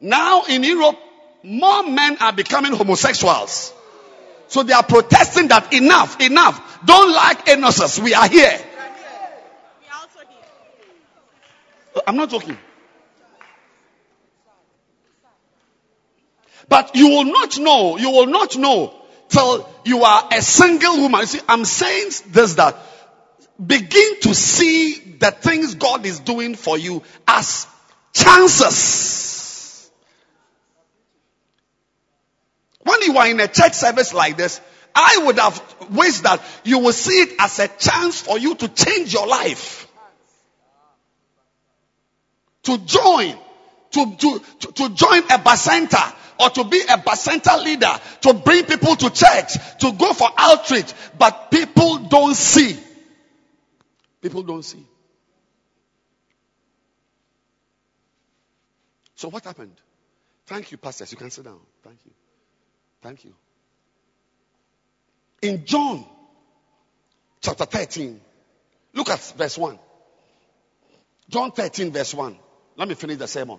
Now 0.00 0.44
in 0.44 0.64
Europe, 0.64 0.98
more 1.42 1.88
men 1.88 2.16
are 2.20 2.32
becoming 2.32 2.72
homosexuals. 2.72 3.72
So 4.48 4.62
they 4.62 4.72
are 4.72 4.82
protesting 4.82 5.48
that 5.48 5.72
enough, 5.72 6.20
enough. 6.20 6.84
Don't 6.84 7.12
like 7.12 7.48
innocence. 7.48 7.98
We 7.98 8.14
are 8.14 8.28
here. 8.28 8.60
I'm 12.06 12.16
not 12.16 12.30
talking. 12.30 12.58
But 16.68 16.96
you 16.96 17.08
will 17.08 17.24
not 17.24 17.58
know, 17.58 17.98
you 17.98 18.10
will 18.10 18.26
not 18.26 18.56
know 18.56 18.94
till 19.28 19.68
you 19.84 20.02
are 20.02 20.28
a 20.32 20.42
single 20.42 21.02
woman. 21.02 21.20
You 21.20 21.26
see, 21.26 21.40
I'm 21.48 21.64
saying 21.64 22.10
this 22.28 22.54
that 22.54 22.76
begin 23.64 24.20
to 24.22 24.34
see 24.34 24.94
the 24.94 25.30
things 25.30 25.74
God 25.74 26.06
is 26.06 26.20
doing 26.20 26.54
for 26.54 26.78
you 26.78 27.02
as 27.26 27.66
chances. 28.12 29.23
When 32.94 33.12
you 33.12 33.18
are 33.18 33.26
in 33.26 33.40
a 33.40 33.48
church 33.48 33.72
service 33.72 34.14
like 34.14 34.36
this, 34.36 34.60
I 34.94 35.22
would 35.24 35.38
have 35.38 35.90
wished 35.90 36.22
that 36.22 36.40
you 36.62 36.78
will 36.78 36.92
see 36.92 37.22
it 37.22 37.34
as 37.40 37.58
a 37.58 37.66
chance 37.66 38.20
for 38.20 38.38
you 38.38 38.54
to 38.54 38.68
change 38.68 39.12
your 39.12 39.26
life. 39.26 39.88
To 42.64 42.78
join, 42.78 43.36
to, 43.90 44.16
to, 44.16 44.38
to, 44.60 44.72
to 44.72 44.88
join 44.90 45.18
a 45.24 45.38
bacenta 45.38 46.14
or 46.38 46.50
to 46.50 46.64
be 46.64 46.80
a 46.82 46.96
bacenta 46.98 47.62
leader, 47.62 47.90
to 48.22 48.34
bring 48.34 48.64
people 48.64 48.94
to 48.94 49.10
church, 49.10 49.54
to 49.80 49.92
go 49.92 50.12
for 50.12 50.28
outreach, 50.36 50.92
but 51.18 51.50
people 51.50 51.98
don't 51.98 52.34
see. 52.34 52.78
People 54.22 54.44
don't 54.44 54.64
see. 54.64 54.86
So 59.16 59.28
what 59.28 59.44
happened? 59.44 59.74
Thank 60.46 60.70
you, 60.70 60.78
pastors. 60.78 61.10
You 61.10 61.18
can 61.18 61.30
sit 61.30 61.44
down. 61.44 61.60
Thank 61.82 61.98
you. 62.04 62.12
Thank 63.04 63.22
you. 63.26 63.34
In 65.42 65.66
John 65.66 66.06
chapter 67.42 67.66
13, 67.66 68.18
look 68.94 69.10
at 69.10 69.20
verse 69.36 69.58
1. 69.58 69.78
John 71.28 71.52
13, 71.52 71.92
verse 71.92 72.14
1. 72.14 72.38
Let 72.78 72.88
me 72.88 72.94
finish 72.94 73.18
the 73.18 73.28
sermon. 73.28 73.58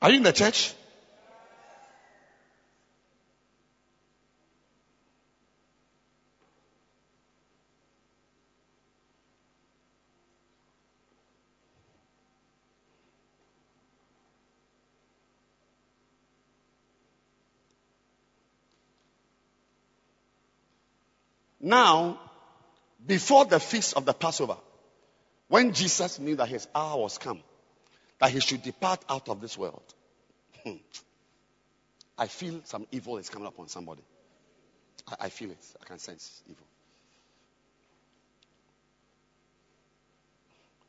Are 0.00 0.10
you 0.10 0.18
in 0.18 0.22
the 0.22 0.32
church? 0.32 0.72
Now, 21.60 22.20
before 23.04 23.44
the 23.44 23.60
feast 23.60 23.96
of 23.96 24.04
the 24.04 24.12
Passover, 24.12 24.56
when 25.48 25.72
Jesus 25.72 26.18
knew 26.18 26.36
that 26.36 26.48
his 26.48 26.68
hour 26.74 27.00
was 27.00 27.18
come, 27.18 27.40
that 28.20 28.30
he 28.30 28.40
should 28.40 28.62
depart 28.62 29.04
out 29.08 29.28
of 29.28 29.40
this 29.40 29.56
world, 29.56 29.82
hmm, 30.62 30.76
I 32.16 32.26
feel 32.26 32.60
some 32.64 32.86
evil 32.90 33.18
is 33.18 33.28
coming 33.30 33.48
upon 33.48 33.68
somebody. 33.68 34.02
I, 35.06 35.26
I 35.26 35.28
feel 35.28 35.50
it. 35.50 35.64
I 35.80 35.84
can 35.84 35.98
sense 35.98 36.42
evil. 36.48 36.66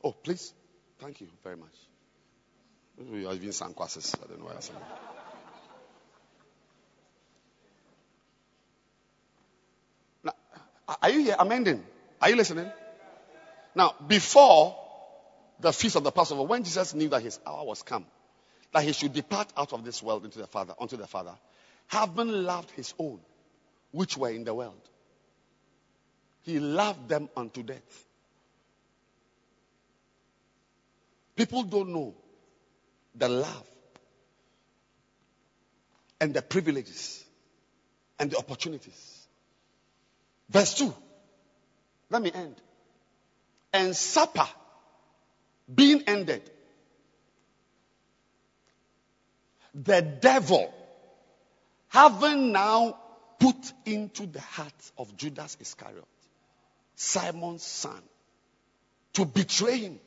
Oh, 0.04 0.12
please. 0.12 0.54
Thank 1.00 1.22
you 1.22 1.28
very 1.44 1.56
much. 1.56 1.70
Are 3.00 3.34
even 3.34 3.54
some 3.54 3.74
classes. 3.74 4.14
I 4.22 4.28
don't 4.28 4.40
know 4.40 4.46
why 4.46 4.54
I'm. 4.54 4.60
Now, 10.24 10.34
are 11.02 11.10
you 11.10 11.24
here 11.24 11.36
amending? 11.38 11.84
Are 12.22 12.30
you 12.30 12.36
listening? 12.36 12.72
Now, 13.76 13.96
before 14.08 14.78
the 15.60 15.72
feast 15.72 15.96
of 15.96 16.04
the 16.04 16.12
Passover, 16.12 16.44
when 16.44 16.64
Jesus 16.64 16.94
knew 16.94 17.10
that 17.10 17.22
his 17.22 17.40
hour 17.46 17.66
was 17.66 17.84
come, 17.84 18.06
that 18.74 18.84
he 18.84 18.94
should 18.94 19.14
depart 19.14 19.52
out 19.58 19.74
of 19.74 19.84
this 19.84 20.02
world 20.02 20.26
into 20.26 20.40
the 20.40 20.48
Father, 20.48 20.74
unto 20.80 20.98
the 20.98 21.08
Father, 21.08 21.34
having 21.88 22.30
loved 22.30 22.72
his 22.72 22.94
own, 23.00 23.20
which 23.92 24.18
were 24.18 24.30
in 24.30 24.44
the 24.44 24.54
world, 24.54 24.82
he 26.44 26.60
loved 26.60 27.10
them 27.10 27.30
unto 27.36 27.64
death. 27.64 28.06
People 31.36 31.64
don't 31.64 31.90
know 31.90 32.16
the 33.16 33.30
love 33.30 33.68
and 36.20 36.34
the 36.34 36.42
privileges 36.42 37.24
and 38.20 38.30
the 38.32 38.38
opportunities. 38.38 39.19
Verse 40.50 40.74
2. 40.76 40.94
Let 42.10 42.22
me 42.22 42.32
end. 42.34 42.56
And 43.72 43.96
supper 43.96 44.48
being 45.74 46.04
ended, 46.08 46.42
the 49.76 50.02
devil, 50.02 50.74
having 51.90 52.52
now 52.52 52.98
put 53.40 53.74
into 53.86 54.26
the 54.26 54.42
heart 54.42 54.92
of 54.98 55.16
Judas 55.16 55.58
Iscariot, 55.60 56.04
Simon's 56.96 57.64
son, 57.64 58.02
to 59.14 59.26
betray 59.26 59.78
him. 59.78 60.00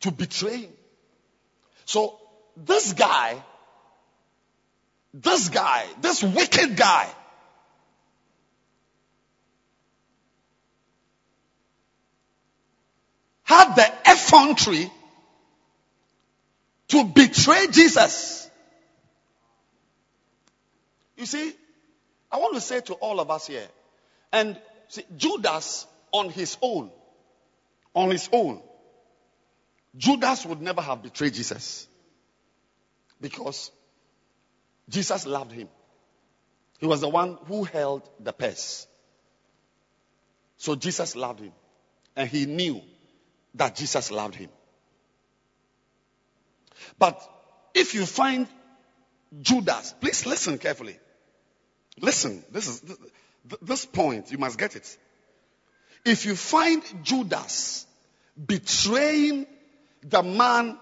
To 0.00 0.10
betray 0.10 0.62
him. 0.62 0.72
So, 1.84 2.18
this 2.56 2.92
guy, 2.92 3.42
this 5.14 5.48
guy, 5.48 5.86
this 6.00 6.24
wicked 6.24 6.76
guy, 6.76 7.08
had 13.44 13.74
the 13.76 13.92
effrontery 14.10 14.90
to 16.88 17.04
betray 17.04 17.68
Jesus. 17.70 18.50
You 21.16 21.26
see, 21.26 21.52
I 22.32 22.38
want 22.38 22.54
to 22.54 22.60
say 22.60 22.80
to 22.80 22.94
all 22.94 23.20
of 23.20 23.30
us 23.30 23.46
here, 23.46 23.68
and 24.32 24.58
see, 24.88 25.04
Judas 25.16 25.86
on 26.10 26.28
his 26.30 26.56
own, 26.60 26.90
on 27.94 28.10
his 28.10 28.28
own, 28.32 28.60
Judas 29.96 30.44
would 30.44 30.60
never 30.60 30.80
have 30.80 31.04
betrayed 31.04 31.34
Jesus 31.34 31.86
because 33.20 33.70
Jesus 34.88 35.26
loved 35.26 35.52
him. 35.52 35.68
He 36.78 36.86
was 36.86 37.00
the 37.00 37.08
one 37.08 37.38
who 37.46 37.64
held 37.64 38.08
the 38.20 38.32
purse. 38.32 38.86
So 40.56 40.74
Jesus 40.74 41.16
loved 41.16 41.40
him. 41.40 41.52
And 42.16 42.28
he 42.28 42.46
knew 42.46 42.80
that 43.54 43.76
Jesus 43.76 44.10
loved 44.10 44.34
him. 44.34 44.50
But 46.98 47.20
if 47.74 47.94
you 47.94 48.06
find 48.06 48.46
Judas, 49.40 49.94
please 50.00 50.26
listen 50.26 50.58
carefully. 50.58 50.98
Listen, 52.00 52.44
this 52.50 52.68
is 52.68 52.82
this 53.62 53.84
point, 53.86 54.32
you 54.32 54.38
must 54.38 54.58
get 54.58 54.76
it. 54.76 54.98
If 56.04 56.26
you 56.26 56.36
find 56.36 56.82
Judas 57.02 57.86
betraying 58.46 59.46
the 60.02 60.22
man 60.22 60.78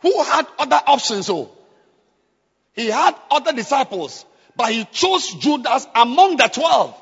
who 0.00 0.22
had 0.22 0.46
other 0.58 0.80
options, 0.86 1.28
oh, 1.28 1.50
he 2.78 2.86
had 2.86 3.16
other 3.28 3.52
disciples, 3.52 4.24
but 4.56 4.70
he 4.70 4.84
chose 4.84 5.34
Judas 5.34 5.86
among 5.96 6.36
the 6.36 6.46
twelve. 6.46 6.94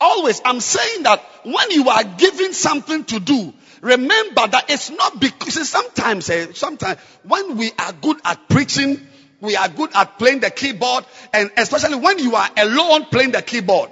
Always, 0.00 0.42
I'm 0.44 0.58
saying 0.58 1.04
that 1.04 1.22
when 1.44 1.70
you 1.70 1.88
are 1.88 2.02
given 2.02 2.52
something 2.52 3.04
to 3.04 3.20
do, 3.20 3.54
remember 3.80 4.48
that 4.48 4.64
it's 4.70 4.90
not 4.90 5.20
because 5.20 5.68
sometimes, 5.68 6.28
eh, 6.30 6.48
sometimes 6.52 6.98
when 7.22 7.56
we 7.56 7.70
are 7.78 7.92
good 7.92 8.20
at 8.24 8.48
preaching, 8.48 9.06
we 9.40 9.54
are 9.54 9.68
good 9.68 9.90
at 9.94 10.18
playing 10.18 10.40
the 10.40 10.50
keyboard, 10.50 11.04
and 11.32 11.52
especially 11.56 11.96
when 11.98 12.18
you 12.18 12.34
are 12.34 12.50
alone 12.56 13.04
playing 13.04 13.30
the 13.30 13.42
keyboard, 13.42 13.90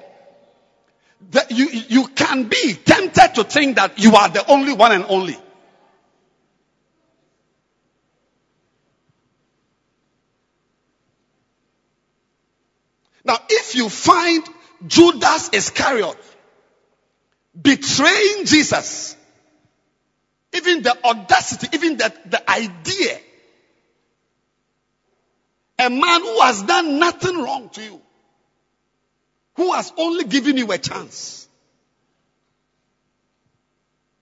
that 1.30 1.52
you 1.52 1.68
you 1.68 2.08
can 2.08 2.48
be 2.48 2.74
tempted 2.74 3.36
to 3.36 3.44
think 3.44 3.76
that 3.76 3.96
you 4.00 4.16
are 4.16 4.28
the 4.28 4.44
only 4.50 4.72
one 4.72 4.90
and 4.90 5.04
only. 5.08 5.38
Now, 13.24 13.38
if 13.48 13.74
you 13.74 13.88
find 13.88 14.44
Judas 14.86 15.50
Iscariot 15.52 16.16
betraying 17.60 18.44
Jesus. 18.46 19.16
Even 20.52 20.82
the 20.82 20.96
audacity, 21.04 21.68
even 21.72 21.96
the, 21.96 22.12
the 22.26 22.50
idea. 22.50 23.18
A 25.78 25.90
man 25.90 26.20
who 26.20 26.40
has 26.40 26.62
done 26.62 26.98
nothing 26.98 27.36
wrong 27.42 27.68
to 27.70 27.82
you. 27.82 28.00
Who 29.56 29.72
has 29.72 29.92
only 29.96 30.24
given 30.24 30.56
you 30.56 30.70
a 30.70 30.78
chance. 30.78 31.48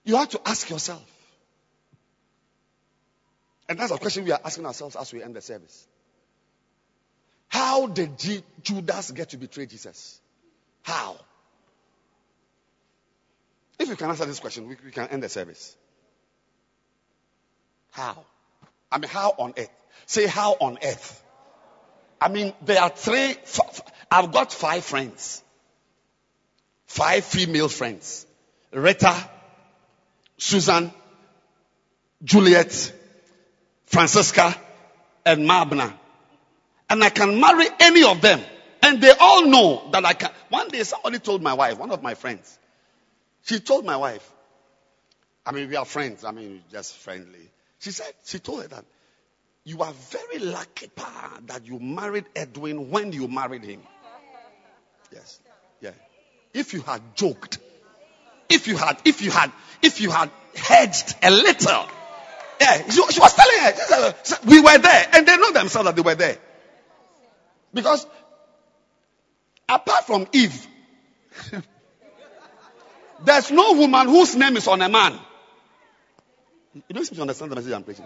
You 0.05 0.15
have 0.17 0.29
to 0.29 0.41
ask 0.45 0.69
yourself. 0.69 1.03
And 3.69 3.79
that's 3.79 3.91
a 3.91 3.97
question 3.97 4.25
we 4.25 4.31
are 4.31 4.41
asking 4.43 4.65
ourselves 4.65 4.95
as 4.95 5.13
we 5.13 5.23
end 5.23 5.35
the 5.35 5.41
service. 5.41 5.87
How 7.53 7.85
did 7.85 8.17
G- 8.17 8.43
Judas 8.63 9.11
get 9.11 9.29
to 9.29 9.37
betray 9.37 9.67
Jesus? 9.67 10.19
How? 10.81 11.15
If 13.77 13.89
you 13.89 13.95
can 13.95 14.09
answer 14.09 14.25
this 14.25 14.39
question, 14.39 14.67
we, 14.67 14.75
we 14.83 14.89
can 14.89 15.07
end 15.09 15.21
the 15.21 15.29
service. 15.29 15.75
How? 17.91 18.25
I 18.91 18.97
mean, 18.97 19.07
how 19.07 19.35
on 19.37 19.53
earth? 19.55 19.69
Say 20.07 20.25
how 20.25 20.53
on 20.53 20.79
earth. 20.83 21.23
I 22.19 22.29
mean, 22.29 22.53
there 22.65 22.81
are 22.81 22.89
three. 22.89 23.35
I've 24.09 24.31
got 24.31 24.51
five 24.51 24.83
friends. 24.83 25.43
Five 26.87 27.23
female 27.23 27.69
friends. 27.69 28.25
Rita, 28.71 29.15
Susan, 30.39 30.91
Juliet, 32.23 32.91
Francesca, 33.85 34.55
and 35.23 35.47
Mabna. 35.47 35.93
And 36.93 37.03
I 37.03 37.09
can 37.09 37.39
marry 37.39 37.65
any 37.79 38.03
of 38.03 38.21
them. 38.21 38.39
And 38.83 39.01
they 39.01 39.11
all 39.19 39.47
know 39.47 39.89
that 39.93 40.05
I 40.05 40.13
can. 40.13 40.29
One 40.49 40.67
day 40.67 40.83
somebody 40.83 41.17
told 41.17 41.41
my 41.41 41.55
wife, 41.55 41.79
one 41.79 41.89
of 41.89 42.03
my 42.03 42.13
friends, 42.13 42.59
she 43.41 43.59
told 43.59 43.83
my 43.83 43.97
wife, 43.97 44.31
I 45.43 45.53
mean, 45.53 45.69
we 45.69 45.75
are 45.75 45.85
friends. 45.85 46.23
I 46.23 46.29
mean, 46.29 46.61
just 46.71 46.95
friendly. 46.95 47.49
She 47.79 47.89
said, 47.89 48.13
she 48.25 48.37
told 48.37 48.61
her 48.61 48.67
that 48.67 48.85
you 49.63 49.81
are 49.81 49.91
very 49.91 50.37
lucky, 50.37 50.85
pa, 50.85 51.39
that 51.47 51.65
you 51.65 51.79
married 51.79 52.25
Edwin 52.35 52.91
when 52.91 53.11
you 53.11 53.27
married 53.27 53.63
him. 53.63 53.81
Yes. 55.11 55.39
Yeah. 55.81 55.93
If 56.53 56.75
you 56.75 56.81
had 56.81 57.01
joked, 57.15 57.57
if 58.49 58.67
you 58.67 58.77
had, 58.77 58.99
if 59.03 59.23
you 59.23 59.31
had, 59.31 59.51
if 59.81 59.99
you 59.99 60.11
had 60.11 60.29
hedged 60.55 61.15
a 61.23 61.31
little, 61.31 61.87
yeah, 62.61 62.87
she, 62.87 63.01
she 63.09 63.19
was 63.19 63.33
telling 63.33 63.59
her, 63.61 64.13
she 64.13 64.25
said, 64.25 64.45
we 64.45 64.61
were 64.61 64.77
there, 64.77 65.07
and 65.13 65.27
they 65.27 65.37
know 65.37 65.51
themselves 65.53 65.87
that 65.87 65.95
they 65.95 66.03
were 66.03 66.13
there. 66.13 66.37
Because 67.73 68.05
apart 69.67 70.05
from 70.05 70.27
Eve, 70.31 70.67
there's 73.25 73.51
no 73.51 73.73
woman 73.73 74.07
whose 74.07 74.35
name 74.35 74.57
is 74.57 74.67
on 74.67 74.81
a 74.81 74.89
man. 74.89 75.17
You 76.73 76.81
don't 76.93 77.05
seem 77.05 77.15
to 77.15 77.21
understand 77.21 77.51
the 77.51 77.55
message 77.55 77.71
I'm 77.71 77.83
preaching. 77.83 78.05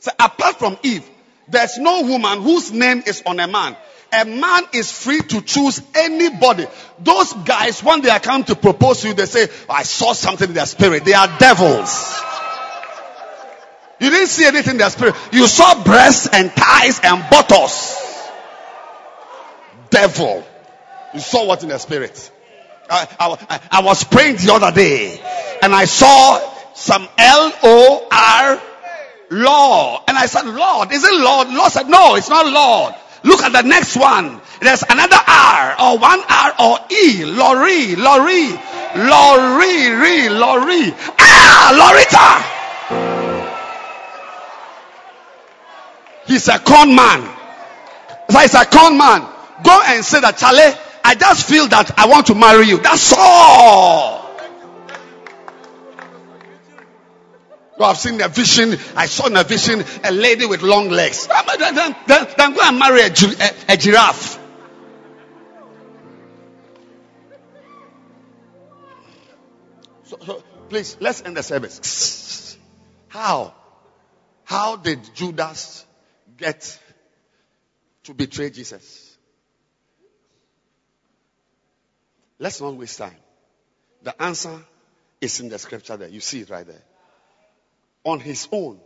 So 0.00 0.10
apart 0.18 0.58
from 0.58 0.78
Eve, 0.82 1.08
there's 1.48 1.78
no 1.78 2.02
woman 2.02 2.42
whose 2.42 2.72
name 2.72 3.02
is 3.06 3.22
on 3.26 3.38
a 3.40 3.46
man. 3.46 3.76
A 4.12 4.24
man 4.24 4.64
is 4.72 4.90
free 4.90 5.20
to 5.20 5.40
choose 5.42 5.82
anybody. 5.94 6.66
Those 6.98 7.32
guys, 7.32 7.82
when 7.82 8.00
they 8.00 8.18
come 8.18 8.44
to 8.44 8.56
propose 8.56 9.02
to 9.02 9.08
you, 9.08 9.14
they 9.14 9.26
say, 9.26 9.48
I 9.68 9.84
saw 9.84 10.14
something 10.14 10.48
in 10.48 10.54
their 10.54 10.66
spirit. 10.66 11.04
They 11.04 11.12
are 11.12 11.28
devils. 11.38 12.22
You 14.00 14.10
didn't 14.10 14.28
see 14.28 14.46
anything 14.46 14.72
in 14.72 14.78
their 14.78 14.90
spirit. 14.90 15.14
You 15.30 15.46
saw 15.46 15.84
breasts 15.84 16.28
and 16.32 16.50
thighs 16.50 17.00
and 17.04 17.22
buttocks. 17.30 18.28
Devil. 19.90 20.44
You 21.12 21.20
saw 21.20 21.46
what 21.46 21.62
in 21.62 21.68
the 21.68 21.78
spirit. 21.78 22.30
I, 22.88 23.06
I, 23.20 23.60
I 23.70 23.82
was 23.82 24.02
praying 24.04 24.36
the 24.36 24.52
other 24.54 24.72
day 24.72 25.20
and 25.62 25.74
I 25.74 25.84
saw 25.84 26.40
some 26.74 27.06
L 27.18 27.52
O 27.62 28.08
R 28.10 28.62
Lord. 29.30 30.02
And 30.08 30.16
I 30.16 30.26
said, 30.26 30.46
Lord, 30.46 30.90
is 30.92 31.04
it 31.04 31.20
Lord? 31.20 31.48
Lord 31.48 31.70
said, 31.70 31.88
no, 31.88 32.14
it's 32.14 32.28
not 32.28 32.46
Lord. 32.46 32.94
Look 33.22 33.42
at 33.42 33.52
the 33.52 33.68
next 33.68 33.96
one. 33.96 34.40
There's 34.60 34.82
another 34.82 35.18
R 35.28 35.76
or 35.80 35.98
one 35.98 36.20
R 36.28 36.54
or 36.58 36.78
E. 36.90 37.24
Lorry, 37.26 37.96
Lorry, 37.96 38.48
Lorry, 38.96 39.90
Re, 39.90 40.28
Lorry. 40.30 40.94
Ah, 41.18 41.70
Lorita. 41.76 42.59
He's 46.30 46.46
a 46.46 46.60
con 46.60 46.94
man. 46.94 47.28
He's 48.30 48.54
a 48.54 48.64
con 48.64 48.96
man. 48.96 49.22
Go 49.64 49.82
and 49.84 50.04
say 50.04 50.20
that, 50.20 50.36
Charlie, 50.38 50.78
I 51.02 51.16
just 51.16 51.48
feel 51.48 51.66
that 51.66 51.98
I 51.98 52.06
want 52.06 52.28
to 52.28 52.36
marry 52.36 52.68
you. 52.68 52.78
That's 52.78 53.12
all. 53.18 54.30
I've 57.80 57.98
seen 57.98 58.20
a 58.20 58.28
vision. 58.28 58.78
I 58.94 59.06
saw 59.06 59.26
in 59.26 59.36
a 59.36 59.42
vision 59.42 59.82
a 60.04 60.12
lady 60.12 60.46
with 60.46 60.62
long 60.62 60.90
legs. 60.90 61.26
Then, 61.26 61.74
then, 61.74 61.96
then, 62.06 62.26
then 62.38 62.54
go 62.54 62.60
and 62.62 62.78
marry 62.78 63.00
a, 63.00 63.06
a, 63.06 63.72
a 63.72 63.76
giraffe. 63.76 64.38
So, 70.04 70.18
so 70.24 70.44
please, 70.68 70.96
let's 71.00 71.22
end 71.22 71.36
the 71.36 71.42
service. 71.42 72.56
How? 73.08 73.52
How 74.44 74.76
did 74.76 75.00
Judas 75.16 75.86
get 76.40 76.78
to 78.04 78.14
betray 78.14 78.50
Jesus? 78.50 79.16
Let's 82.38 82.60
not 82.60 82.74
waste 82.74 82.98
time. 82.98 83.16
The 84.02 84.20
answer 84.20 84.58
is 85.20 85.38
in 85.40 85.50
the 85.50 85.58
scripture 85.58 85.96
there. 85.96 86.08
You 86.08 86.20
see 86.20 86.40
it 86.40 86.50
right 86.50 86.66
there. 86.66 86.82
On 88.02 88.18
his 88.18 88.48
own, 88.50 88.80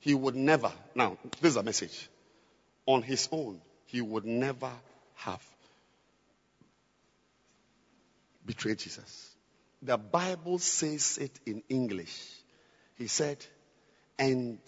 he 0.00 0.14
would 0.14 0.34
never, 0.34 0.72
now, 0.94 1.16
this 1.40 1.52
is 1.52 1.56
a 1.56 1.62
message. 1.62 2.08
On 2.84 3.02
his 3.02 3.28
own, 3.30 3.60
he 3.86 4.00
would 4.00 4.24
never 4.24 4.72
have 5.14 5.42
betrayed 8.44 8.78
Jesus. 8.78 9.36
The 9.82 9.96
Bible 9.96 10.58
says 10.58 11.18
it 11.18 11.38
in 11.46 11.62
English. 11.68 12.32
He 12.96 13.06
said, 13.06 13.44
and 14.18 14.58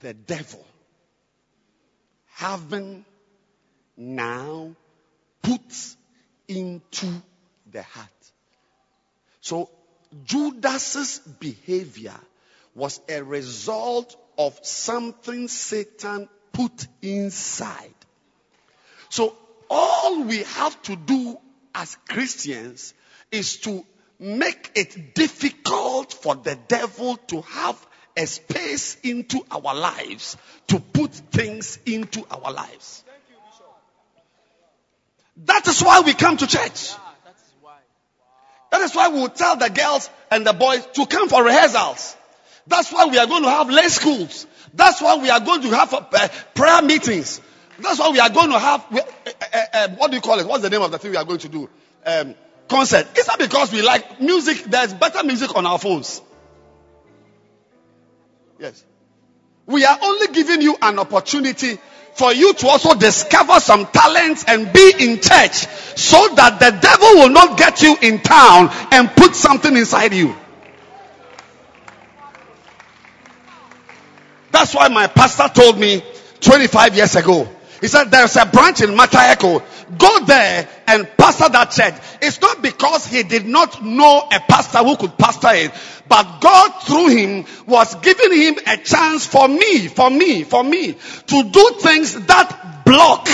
the 0.00 0.14
devil, 0.14 0.64
having 2.38 3.04
now 3.96 4.70
put 5.42 5.96
into 6.46 7.08
the 7.68 7.82
heart. 7.82 8.08
So 9.40 9.68
Judas's 10.24 11.18
behavior 11.40 12.14
was 12.76 13.00
a 13.08 13.22
result 13.22 14.16
of 14.38 14.56
something 14.62 15.48
Satan 15.48 16.28
put 16.52 16.86
inside. 17.02 17.98
So 19.08 19.34
all 19.68 20.22
we 20.22 20.44
have 20.44 20.80
to 20.82 20.94
do 20.94 21.38
as 21.74 21.96
Christians 22.08 22.94
is 23.32 23.56
to 23.62 23.84
make 24.20 24.70
it 24.76 25.16
difficult 25.16 26.12
for 26.12 26.36
the 26.36 26.56
devil 26.68 27.16
to 27.16 27.40
have 27.42 27.86
a 28.18 28.26
space 28.26 28.96
into 29.04 29.44
our 29.50 29.74
lives 29.74 30.36
to 30.66 30.80
put 30.80 31.12
things 31.12 31.78
into 31.86 32.26
our 32.30 32.52
lives. 32.52 33.04
That 35.46 35.66
is 35.68 35.80
why 35.80 36.00
we 36.00 36.14
come 36.14 36.36
to 36.36 36.46
church. 36.46 36.92
That 38.72 38.80
is 38.82 38.94
why 38.94 39.08
we 39.08 39.20
will 39.20 39.28
tell 39.28 39.56
the 39.56 39.70
girls 39.70 40.10
and 40.32 40.44
the 40.44 40.52
boys 40.52 40.84
to 40.94 41.06
come 41.06 41.28
for 41.28 41.44
rehearsals. 41.44 42.16
That's 42.66 42.92
why 42.92 43.06
we 43.06 43.18
are 43.18 43.26
going 43.26 43.44
to 43.44 43.50
have 43.50 43.70
lay 43.70 43.88
schools. 43.88 44.46
That's 44.74 45.00
why 45.00 45.16
we 45.16 45.30
are 45.30 45.40
going 45.40 45.62
to 45.62 45.70
have 45.70 45.94
uh, 45.94 46.28
prayer 46.54 46.82
meetings. 46.82 47.40
That's 47.78 48.00
why 48.00 48.10
we 48.10 48.18
are 48.18 48.28
going 48.28 48.50
to 48.50 48.58
have, 48.58 48.84
uh, 48.92 49.00
uh, 49.26 49.58
uh, 49.72 49.88
what 49.90 50.10
do 50.10 50.16
you 50.16 50.20
call 50.20 50.40
it? 50.40 50.46
What's 50.46 50.62
the 50.62 50.70
name 50.70 50.82
of 50.82 50.90
the 50.90 50.98
thing 50.98 51.12
we 51.12 51.16
are 51.16 51.24
going 51.24 51.38
to 51.38 51.48
do? 51.48 51.70
Um, 52.04 52.34
concert. 52.68 53.06
It's 53.14 53.28
not 53.28 53.38
because 53.38 53.72
we 53.72 53.80
like 53.80 54.20
music. 54.20 54.64
There's 54.64 54.92
better 54.92 55.24
music 55.24 55.54
on 55.54 55.64
our 55.64 55.78
phones. 55.78 56.20
Yes. 58.58 58.84
We 59.66 59.84
are 59.84 59.98
only 60.02 60.28
giving 60.28 60.62
you 60.62 60.76
an 60.80 60.98
opportunity 60.98 61.78
for 62.14 62.32
you 62.32 62.52
to 62.52 62.66
also 62.66 62.94
discover 62.94 63.60
some 63.60 63.86
talents 63.86 64.44
and 64.48 64.72
be 64.72 64.92
in 64.98 65.20
church 65.20 65.66
so 65.96 66.28
that 66.34 66.58
the 66.58 66.70
devil 66.80 67.22
will 67.22 67.28
not 67.28 67.56
get 67.56 67.80
you 67.82 67.96
in 68.02 68.18
town 68.20 68.70
and 68.92 69.08
put 69.10 69.36
something 69.36 69.76
inside 69.76 70.12
you. 70.12 70.34
That's 74.50 74.74
why 74.74 74.88
my 74.88 75.06
pastor 75.06 75.48
told 75.48 75.78
me 75.78 76.02
25 76.40 76.96
years 76.96 77.14
ago. 77.14 77.48
He 77.80 77.86
said 77.86 78.10
there's 78.10 78.36
a 78.36 78.44
branch 78.46 78.80
in 78.80 78.90
Mataheko. 78.90 79.62
Go 79.98 80.24
there 80.24 80.68
and 80.86 81.08
pastor 81.16 81.48
that 81.48 81.70
church. 81.70 81.94
It's 82.20 82.40
not 82.40 82.60
because 82.60 83.06
he 83.06 83.22
did 83.22 83.46
not 83.46 83.84
know 83.84 84.26
a 84.32 84.40
pastor 84.40 84.78
who 84.78 84.96
could 84.96 85.16
pastor 85.16 85.50
it, 85.52 85.72
but 86.08 86.40
God 86.40 86.70
through 86.82 87.08
him 87.08 87.44
was 87.66 87.94
giving 87.96 88.32
him 88.32 88.58
a 88.66 88.76
chance 88.78 89.26
for 89.26 89.46
me, 89.46 89.86
for 89.86 90.10
me, 90.10 90.42
for 90.42 90.64
me 90.64 90.94
to 90.94 91.42
do 91.44 91.70
things 91.80 92.14
that 92.26 92.84
block. 92.84 93.28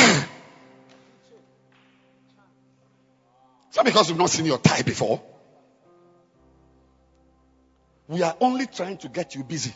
It's 3.69 3.77
not 3.77 3.87
because 3.87 4.09
we've 4.09 4.19
not 4.19 4.31
seen 4.31 4.45
your 4.47 4.59
tie 4.59 4.83
before. 4.83 5.23
We 8.07 8.23
are 8.23 8.37
only 8.41 8.67
trying 8.67 8.99
to 8.99 9.09
get 9.09 9.35
you 9.35 9.43
busy 9.43 9.73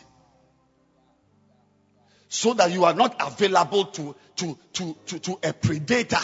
so 2.29 2.53
that 2.53 2.71
you 2.71 2.85
are 2.85 2.93
not 2.93 3.15
available 3.19 3.85
to, 3.85 4.15
to, 4.37 4.57
to, 4.73 4.95
to, 5.07 5.19
to 5.19 5.39
a 5.43 5.51
predator. 5.51 6.17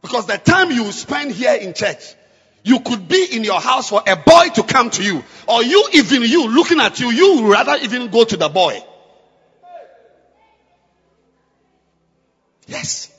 Because 0.00 0.26
the 0.26 0.38
time 0.38 0.72
you 0.72 0.90
spend 0.90 1.30
here 1.30 1.54
in 1.54 1.74
church, 1.74 2.14
You 2.64 2.80
could 2.80 3.08
be 3.08 3.26
in 3.32 3.42
your 3.44 3.60
house 3.60 3.88
for 3.88 4.02
a 4.06 4.14
boy 4.16 4.48
to 4.54 4.62
come 4.62 4.90
to 4.90 5.02
you, 5.02 5.24
or 5.48 5.62
you, 5.64 5.88
even 5.94 6.22
you, 6.22 6.48
looking 6.48 6.80
at 6.80 7.00
you, 7.00 7.10
you 7.10 7.42
would 7.42 7.50
rather 7.50 7.76
even 7.82 8.08
go 8.08 8.24
to 8.24 8.36
the 8.36 8.48
boy. 8.48 8.78
Yes. 12.68 13.12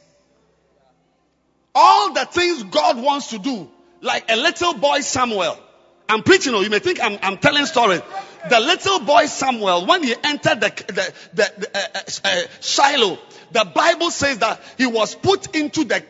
All 1.76 2.14
the 2.14 2.26
things 2.26 2.64
God 2.64 3.02
wants 3.02 3.32
to 3.32 3.40
do, 3.40 3.70
like 4.02 4.32
a 4.32 4.38
little 4.38 4.76
boy 4.76 5.02
Samuel. 5.02 5.58
I'm 6.08 6.24
preaching, 6.24 6.54
or 6.54 6.64
you 6.64 6.70
may 6.70 6.80
think 6.80 7.04
I'm, 7.04 7.20
I'm 7.22 7.38
telling 7.38 7.66
stories. 7.66 8.02
The 8.50 8.60
little 8.60 9.00
boy 9.00 9.26
Samuel, 9.28 9.86
when 9.86 10.04
he 10.04 10.14
entered 10.22 10.60
the, 10.60 10.70
the, 10.88 11.14
the, 11.34 11.54
the 11.58 11.78
uh, 11.78 11.82
uh, 11.96 12.28
uh, 12.28 12.42
Shiloh, 12.60 13.18
the 13.52 13.66
Bible 13.74 14.12
says 14.12 14.40
that 14.40 14.62
he 14.78 14.86
was 14.86 15.16
put 15.16 15.56
into 15.56 15.86
the, 15.86 16.04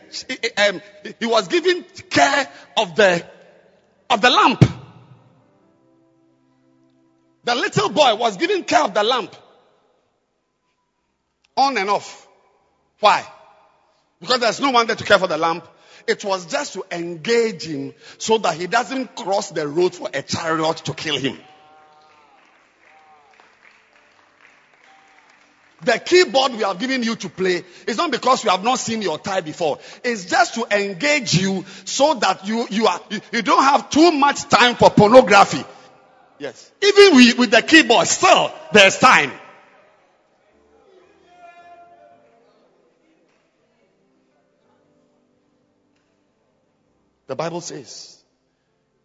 um, 0.56 0.80
he 1.20 1.26
was 1.26 1.46
given 1.46 1.84
care 2.10 2.48
of 2.76 2.96
the, 2.96 3.24
of 4.10 4.20
the 4.20 4.30
lamp. 4.30 4.64
The 7.44 7.54
little 7.54 7.90
boy 7.90 8.16
was 8.16 8.36
given 8.36 8.64
care 8.64 8.82
of 8.82 8.94
the 8.94 9.04
lamp. 9.04 9.34
On 11.56 11.76
and 11.76 11.88
off. 11.90 12.26
Why? 12.98 13.24
Because 14.20 14.40
there's 14.40 14.60
no 14.60 14.70
one 14.70 14.86
there 14.86 14.96
to 14.96 15.04
care 15.04 15.18
for 15.18 15.28
the 15.28 15.36
lamp. 15.36 15.68
It 16.06 16.24
was 16.24 16.46
just 16.46 16.72
to 16.72 16.84
engage 16.90 17.64
him 17.64 17.94
so 18.18 18.38
that 18.38 18.56
he 18.56 18.66
doesn't 18.66 19.14
cross 19.14 19.50
the 19.50 19.68
road 19.68 19.94
for 19.94 20.08
a 20.12 20.22
chariot 20.22 20.78
to 20.78 20.94
kill 20.94 21.16
him. 21.16 21.38
The 25.84 25.98
keyboard 25.98 26.52
we 26.52 26.62
have 26.62 26.78
given 26.78 27.02
you 27.02 27.14
to 27.16 27.28
play 27.28 27.62
is 27.86 27.96
not 27.96 28.10
because 28.10 28.44
we 28.44 28.50
have 28.50 28.64
not 28.64 28.78
seen 28.78 29.02
your 29.02 29.18
tie 29.18 29.42
before. 29.42 29.78
It's 30.02 30.24
just 30.24 30.54
to 30.54 30.66
engage 30.70 31.34
you 31.34 31.64
so 31.84 32.14
that 32.14 32.46
you, 32.46 32.66
you 32.70 32.86
are, 32.86 33.00
you, 33.32 33.42
don't 33.42 33.62
have 33.62 33.90
too 33.90 34.12
much 34.12 34.48
time 34.48 34.76
for 34.76 34.90
pornography. 34.90 35.62
Yes. 36.38 36.70
Even 36.82 37.16
with, 37.16 37.38
with 37.38 37.50
the 37.50 37.62
keyboard, 37.62 38.06
still, 38.06 38.52
there's 38.72 38.98
time. 38.98 39.32
The 47.26 47.36
Bible 47.36 47.60
says, 47.60 48.22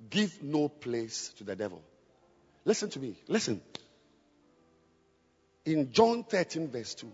give 0.09 0.43
no 0.43 0.67
place 0.67 1.33
to 1.37 1.43
the 1.43 1.55
devil. 1.55 1.81
Listen 2.65 2.89
to 2.89 2.99
me. 2.99 3.15
Listen. 3.27 3.61
In 5.69 5.91
John 5.91 6.23
13, 6.23 6.67
verse 6.69 6.95
2, 6.95 7.13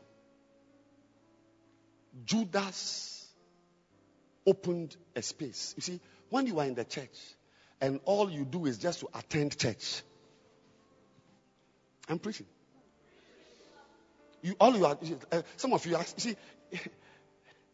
Judas 2.24 3.28
opened 4.48 4.96
a 5.14 5.22
space. 5.22 5.74
You 5.76 5.82
see, 5.82 6.00
when 6.30 6.48
you 6.48 6.58
are 6.60 6.66
in 6.66 6.74
the 6.74 6.86
church 6.86 7.20
and 7.82 8.00
all 8.06 8.30
you 8.32 8.46
do 8.46 8.66
is 8.66 8.78
just 8.78 9.02
to 9.02 9.10
attend 9.14 9.58
church, 9.58 10.02
I'm 12.08 12.18
preaching. 12.18 12.46
You 14.42 14.56
all 14.58 14.74
you 14.74 14.86
are, 14.86 14.98
uh, 15.34 15.42
some 15.58 15.74
of 15.74 15.86
you, 15.86 15.98
are, 15.98 16.06
you 16.16 16.20
see, 16.20 16.36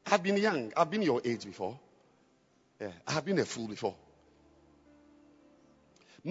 I've 0.07 0.23
been 0.23 0.37
young. 0.37 0.73
I've 0.75 0.89
been 0.89 1.03
your 1.03 1.21
age 1.23 1.45
before. 1.45 1.79
Yeah, 2.79 2.89
I 3.05 3.11
have 3.11 3.25
been 3.25 3.37
a 3.37 3.45
fool 3.45 3.67
before. 3.67 3.93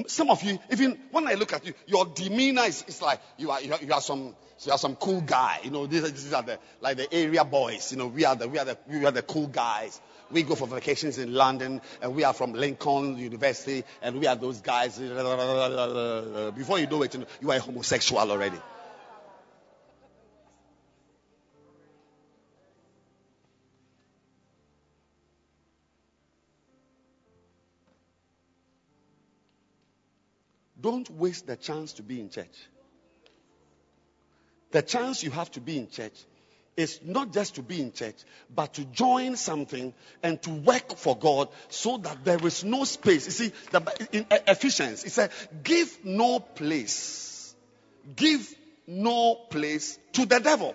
Some 0.06 0.30
of 0.30 0.42
you, 0.42 0.58
even 0.70 0.98
when 1.10 1.26
I 1.26 1.34
look 1.34 1.52
at 1.52 1.66
you, 1.66 1.74
your 1.86 2.06
demeanor 2.06 2.62
is, 2.62 3.02
like 3.02 3.20
you 3.38 3.50
are, 3.50 3.60
you 3.60 3.72
are, 3.72 3.80
you 3.82 3.92
are 3.92 4.00
some 4.00 4.34
you 4.64 4.72
are 4.72 4.78
some 4.78 4.94
cool 4.96 5.20
guy. 5.20 5.60
You 5.64 5.70
know, 5.70 5.86
these, 5.86 6.02
these 6.12 6.32
are 6.32 6.42
the 6.42 6.58
like 6.80 6.96
the 6.96 7.12
area 7.12 7.44
boys. 7.44 7.90
You 7.90 7.98
know, 7.98 8.06
we 8.06 8.24
are 8.24 8.36
the 8.36 8.48
we 8.48 8.58
are 8.58 8.64
the 8.64 8.78
we 8.88 9.04
are 9.04 9.10
the 9.10 9.22
cool 9.22 9.46
guys. 9.46 10.00
We 10.30 10.44
go 10.44 10.54
for 10.54 10.68
vacations 10.68 11.18
in 11.18 11.34
London, 11.34 11.80
and 12.00 12.14
we 12.14 12.22
are 12.22 12.32
from 12.32 12.52
Lincoln 12.52 13.18
University, 13.18 13.82
and 14.00 14.20
we 14.20 14.28
are 14.28 14.36
those 14.36 14.60
guys. 14.60 14.96
Before 16.56 16.78
you 16.78 16.86
know 16.86 17.02
it, 17.02 17.16
you 17.40 17.50
are 17.50 17.56
a 17.56 17.60
homosexual 17.60 18.30
already. 18.30 18.58
Don't 30.80 31.08
waste 31.10 31.46
the 31.46 31.56
chance 31.56 31.94
to 31.94 32.02
be 32.02 32.20
in 32.20 32.30
church. 32.30 32.56
The 34.70 34.82
chance 34.82 35.22
you 35.22 35.30
have 35.30 35.50
to 35.52 35.60
be 35.60 35.78
in 35.78 35.90
church 35.90 36.14
is 36.76 37.00
not 37.04 37.32
just 37.32 37.56
to 37.56 37.62
be 37.62 37.80
in 37.80 37.92
church, 37.92 38.14
but 38.54 38.74
to 38.74 38.84
join 38.84 39.36
something 39.36 39.92
and 40.22 40.40
to 40.42 40.50
work 40.50 40.96
for 40.96 41.16
God 41.16 41.48
so 41.68 41.98
that 41.98 42.24
there 42.24 42.44
is 42.46 42.64
no 42.64 42.84
space. 42.84 43.26
You 43.26 43.32
see, 43.32 43.52
the, 43.70 44.08
in 44.12 44.26
Ephesians, 44.30 45.04
it 45.04 45.10
says, 45.10 45.30
give 45.62 46.04
no 46.04 46.40
place, 46.40 47.54
give 48.16 48.54
no 48.86 49.34
place 49.34 49.98
to 50.12 50.26
the 50.26 50.38
devil. 50.40 50.74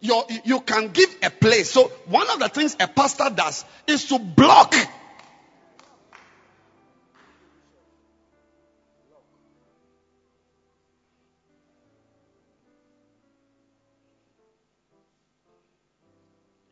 You're, 0.00 0.24
you 0.44 0.60
can 0.60 0.88
give 0.88 1.14
a 1.22 1.30
place. 1.30 1.70
So 1.70 1.88
one 2.06 2.28
of 2.30 2.38
the 2.38 2.48
things 2.48 2.76
a 2.78 2.86
pastor 2.86 3.30
does 3.34 3.64
is 3.86 4.06
to 4.06 4.18
block 4.18 4.74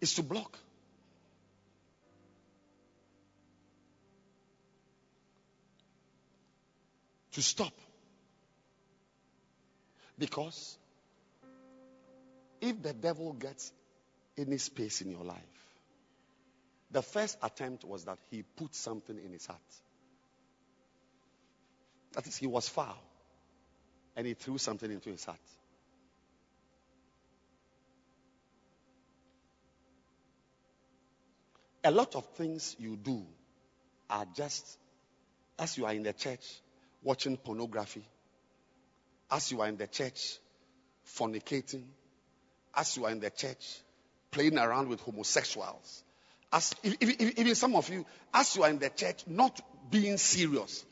is 0.02 0.14
to 0.14 0.22
block. 0.22 0.58
To 7.32 7.40
stop. 7.40 7.72
Because 10.18 10.76
if 12.60 12.82
the 12.82 12.92
devil 12.92 13.32
gets 13.32 13.72
any 14.36 14.58
space 14.58 15.00
in 15.00 15.10
your 15.10 15.24
life, 15.24 15.38
the 16.90 17.02
first 17.02 17.38
attempt 17.42 17.84
was 17.84 18.04
that 18.04 18.18
he 18.30 18.42
put 18.42 18.74
something 18.74 19.16
in 19.24 19.32
his 19.32 19.46
heart. 19.46 19.58
That 22.12 22.26
is, 22.26 22.36
he 22.36 22.46
was 22.46 22.68
foul 22.68 23.02
and 24.14 24.26
he 24.26 24.34
threw 24.34 24.58
something 24.58 24.90
into 24.90 25.10
his 25.10 25.24
heart. 25.24 25.38
A 31.84 31.90
lot 31.90 32.14
of 32.14 32.24
things 32.36 32.76
you 32.78 32.96
do 32.96 33.24
are 34.08 34.26
just 34.36 34.78
as 35.58 35.76
you 35.76 35.86
are 35.86 35.92
in 35.92 36.02
the 36.02 36.12
church 36.12 36.60
watching 37.02 37.36
pornography, 37.36 38.04
as 39.30 39.50
you 39.50 39.60
are 39.60 39.68
in 39.68 39.76
the 39.76 39.86
church 39.86 40.38
fornicating, 41.06 41.84
as 42.74 42.96
you 42.96 43.04
are 43.04 43.10
in 43.10 43.20
the 43.20 43.30
church 43.30 43.80
playing 44.30 44.58
around 44.58 44.88
with 44.88 45.00
homosexuals, 45.00 46.04
as 46.52 46.74
even, 46.82 47.54
some 47.54 47.74
of 47.76 47.88
you, 47.88 48.04
as 48.32 48.56
you 48.56 48.62
are 48.62 48.70
in 48.70 48.78
the 48.78 48.90
church 48.90 49.24
not 49.26 49.60
being 49.90 50.16
serious. 50.16 50.84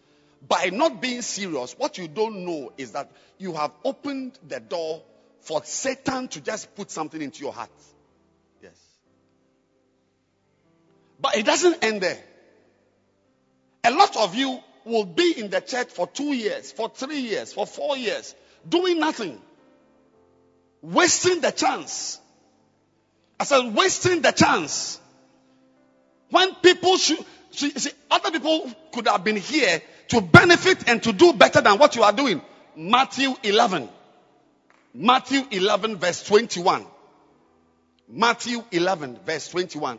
By 0.47 0.71
not 0.73 1.03
being 1.03 1.21
serious, 1.23 1.75
what 1.77 1.99
you 1.99 2.09
don't 2.09 2.47
know 2.47 2.73
is 2.79 2.93
that 2.93 3.11
you 3.39 3.53
have 3.55 3.73
opened 3.85 4.39
the 4.49 4.59
door 4.59 5.03
for 5.41 5.63
Satan 5.65 6.29
to 6.29 6.41
just 6.41 6.75
put 6.75 6.91
something 6.91 7.21
into 7.21 7.41
your 7.41 7.53
heart. 7.53 7.71
But 11.21 11.37
it 11.37 11.45
doesn't 11.45 11.85
end 11.85 12.01
there. 12.01 12.19
A 13.85 13.91
lot 13.91 14.17
of 14.17 14.35
you 14.35 14.59
will 14.85 15.05
be 15.05 15.35
in 15.37 15.51
the 15.51 15.61
church 15.61 15.89
for 15.89 16.07
two 16.07 16.33
years, 16.33 16.73
for 16.73 16.89
three 16.89 17.21
years, 17.21 17.53
for 17.53 17.67
four 17.67 17.97
years, 17.97 18.35
doing 18.69 18.99
nothing. 18.99 19.41
Wasting 20.83 21.41
the 21.41 21.51
chance. 21.51 22.19
I 23.39 23.45
said, 23.45 23.75
wasting 23.75 24.23
the 24.23 24.33
chance. 24.33 25.01
When 26.31 26.55
people 26.57 26.97
should, 26.97 27.19
see, 27.51 27.71
see, 27.71 27.91
other 28.11 28.31
people 28.31 28.71
could 28.93 29.09
have 29.09 29.25
been 29.25 29.37
here 29.37 29.83
to 30.09 30.21
benefit 30.21 30.89
and 30.89 31.03
to 31.03 31.13
do 31.13 31.33
better 31.33 31.61
than 31.61 31.79
what 31.79 31.97
you 31.97 32.03
are 32.03 32.13
doing. 32.13 32.41
Matthew 32.77 33.35
11. 33.43 33.89
Matthew 34.95 35.43
11 35.51 35.97
verse 35.97 36.23
21. 36.25 36.87
Matthew 38.09 38.65
11 38.73 39.21
verse 39.25 39.49
21. 39.49 39.99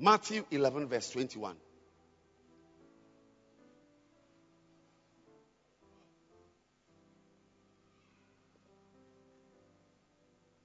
Matthew 0.00 0.44
11, 0.50 0.88
verse 0.88 1.10
21. 1.10 1.56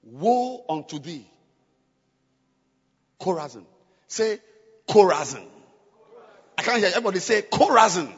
Woe 0.04 0.64
unto 0.70 0.98
thee, 0.98 1.26
Chorazin. 3.20 3.66
Say 4.06 4.38
Chorazin. 4.88 5.44
I 6.56 6.62
can't 6.62 6.78
hear 6.78 6.88
everybody 6.88 7.18
say 7.18 7.42
Chorazin. 7.42 8.10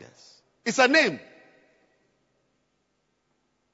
Yes. 0.00 0.40
It's 0.64 0.78
a 0.78 0.86
name. 0.86 1.18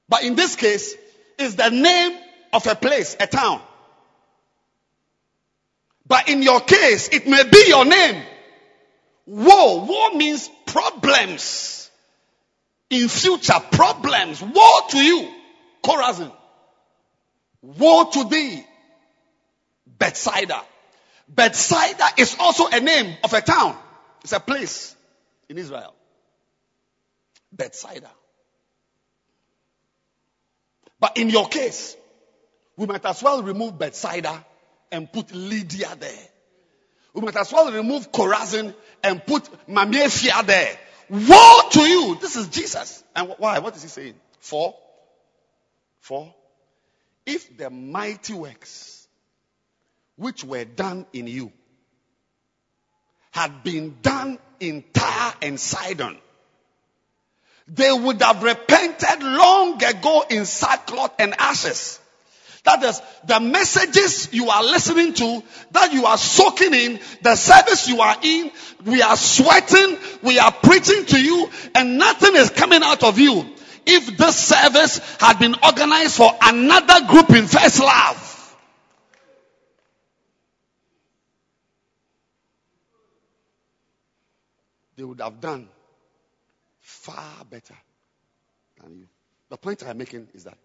But 0.09 0.23
in 0.23 0.33
this 0.33 0.55
case, 0.55 0.95
it's 1.37 1.53
the 1.55 1.69
name 1.69 2.17
of 2.53 2.65
a 2.65 2.73
place, 2.73 3.15
a 3.19 3.27
town. 3.27 3.61
But 6.13 6.29
in 6.29 6.43
your 6.43 6.59
case, 6.59 7.09
it 7.11 7.25
may 7.25 7.43
be 7.43 7.65
your 7.69 7.85
name. 7.85 8.21
Woe. 9.25 9.83
Woe 9.83 10.15
means 10.15 10.47
problems. 10.67 11.89
In 12.91 13.07
future, 13.07 13.59
problems. 13.71 14.39
Woe 14.39 14.81
to 14.89 14.97
you, 14.99 15.27
Chorazin. 15.83 16.31
Woe 17.63 18.11
to 18.11 18.25
thee, 18.25 18.63
Bethsaida. 19.87 20.61
Bethsaida 21.27 22.05
is 22.19 22.35
also 22.39 22.67
a 22.67 22.79
name 22.79 23.17
of 23.23 23.33
a 23.33 23.41
town. 23.41 23.75
It's 24.23 24.33
a 24.33 24.39
place 24.39 24.95
in 25.49 25.57
Israel. 25.57 25.95
Bethsaida. 27.51 28.11
But 30.99 31.17
in 31.17 31.31
your 31.31 31.47
case, 31.47 31.97
we 32.77 32.85
might 32.85 33.03
as 33.03 33.23
well 33.23 33.41
remove 33.41 33.79
Bethsaida 33.79 34.45
and 34.93 35.11
put 35.11 35.33
Lydia 35.33 35.97
there. 35.99 36.27
We 37.13 37.21
might 37.21 37.35
as 37.35 37.51
well 37.51 37.71
remove 37.71 38.11
Chorazin 38.11 38.73
and 39.03 39.25
put 39.25 39.43
Mamefia 39.67 40.45
there. 40.45 40.77
Woe 41.09 41.69
to 41.71 41.81
you! 41.81 42.17
This 42.21 42.35
is 42.35 42.47
Jesus. 42.47 43.03
And 43.15 43.35
why? 43.37 43.59
What 43.59 43.75
is 43.75 43.81
he 43.81 43.89
saying? 43.89 44.15
For, 44.39 44.75
for, 45.99 46.33
if 47.25 47.57
the 47.57 47.69
mighty 47.69 48.33
works 48.33 49.07
which 50.15 50.43
were 50.43 50.63
done 50.63 51.05
in 51.11 51.27
you 51.27 51.51
had 53.31 53.63
been 53.63 53.97
done 54.01 54.37
in 54.59 54.83
Tyre 54.93 55.33
and 55.41 55.59
Sidon, 55.59 56.17
they 57.67 57.91
would 57.91 58.21
have 58.21 58.43
repented 58.43 59.23
long 59.23 59.83
ago 59.83 60.23
in 60.29 60.45
sackcloth 60.45 61.13
and 61.17 61.33
ashes. 61.37 61.99
That 62.63 62.81
is 62.83 63.01
the 63.25 63.39
messages 63.41 64.29
you 64.31 64.49
are 64.49 64.63
listening 64.63 65.13
to, 65.15 65.43
that 65.71 65.91
you 65.91 66.05
are 66.05 66.17
soaking 66.17 66.73
in, 66.73 66.99
the 67.21 67.35
service 67.35 67.89
you 67.89 67.99
are 67.99 68.15
in, 68.21 68.51
we 68.85 69.01
are 69.01 69.17
sweating, 69.17 69.97
we 70.21 70.39
are 70.39 70.51
preaching 70.51 71.05
to 71.07 71.21
you, 71.21 71.49
and 71.75 71.97
nothing 71.97 72.35
is 72.35 72.49
coming 72.49 72.81
out 72.81 73.03
of 73.03 73.19
you. 73.19 73.45
If 73.85 74.17
this 74.17 74.37
service 74.37 74.99
had 75.19 75.39
been 75.39 75.55
organized 75.61 76.15
for 76.15 76.31
another 76.41 77.05
group 77.07 77.31
in 77.31 77.47
First 77.47 77.81
Love, 77.81 78.55
they 84.95 85.03
would 85.03 85.19
have 85.19 85.41
done 85.41 85.67
far 86.79 87.43
better 87.49 87.75
than 88.81 88.95
you. 88.95 89.07
The 89.49 89.57
point 89.57 89.83
I'm 89.85 89.97
making 89.97 90.29
is 90.33 90.45
that 90.45 90.57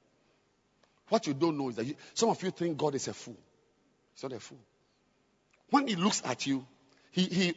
what 1.08 1.26
you 1.26 1.34
don't 1.34 1.56
know 1.56 1.70
is 1.70 1.76
that 1.76 1.86
you, 1.86 1.94
some 2.14 2.28
of 2.28 2.42
you 2.42 2.50
think 2.50 2.76
God 2.76 2.94
is 2.94 3.08
a 3.08 3.14
fool. 3.14 3.36
He's 4.14 4.22
not 4.22 4.32
a 4.32 4.40
fool. 4.40 4.58
When 5.70 5.86
he 5.86 5.96
looks 5.96 6.22
at 6.24 6.46
you, 6.46 6.66
he, 7.10 7.24
he, 7.24 7.54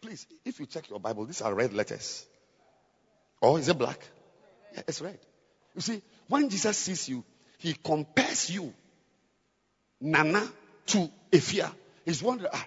please, 0.00 0.26
if 0.44 0.60
you 0.60 0.66
check 0.66 0.88
your 0.88 1.00
Bible, 1.00 1.24
these 1.24 1.42
are 1.42 1.54
red 1.54 1.72
letters. 1.72 2.26
Or 3.40 3.58
is 3.58 3.68
it 3.68 3.78
black? 3.78 3.98
Yeah, 4.74 4.82
it's 4.86 5.00
red. 5.00 5.18
You 5.74 5.80
see, 5.80 6.02
when 6.28 6.48
Jesus 6.48 6.76
sees 6.76 7.08
you, 7.08 7.24
he 7.58 7.74
compares 7.74 8.50
you, 8.50 8.72
Nana, 10.00 10.46
to 10.86 11.10
Ephia. 11.32 11.70
He's 12.04 12.22
wondering, 12.22 12.50
ah, 12.52 12.66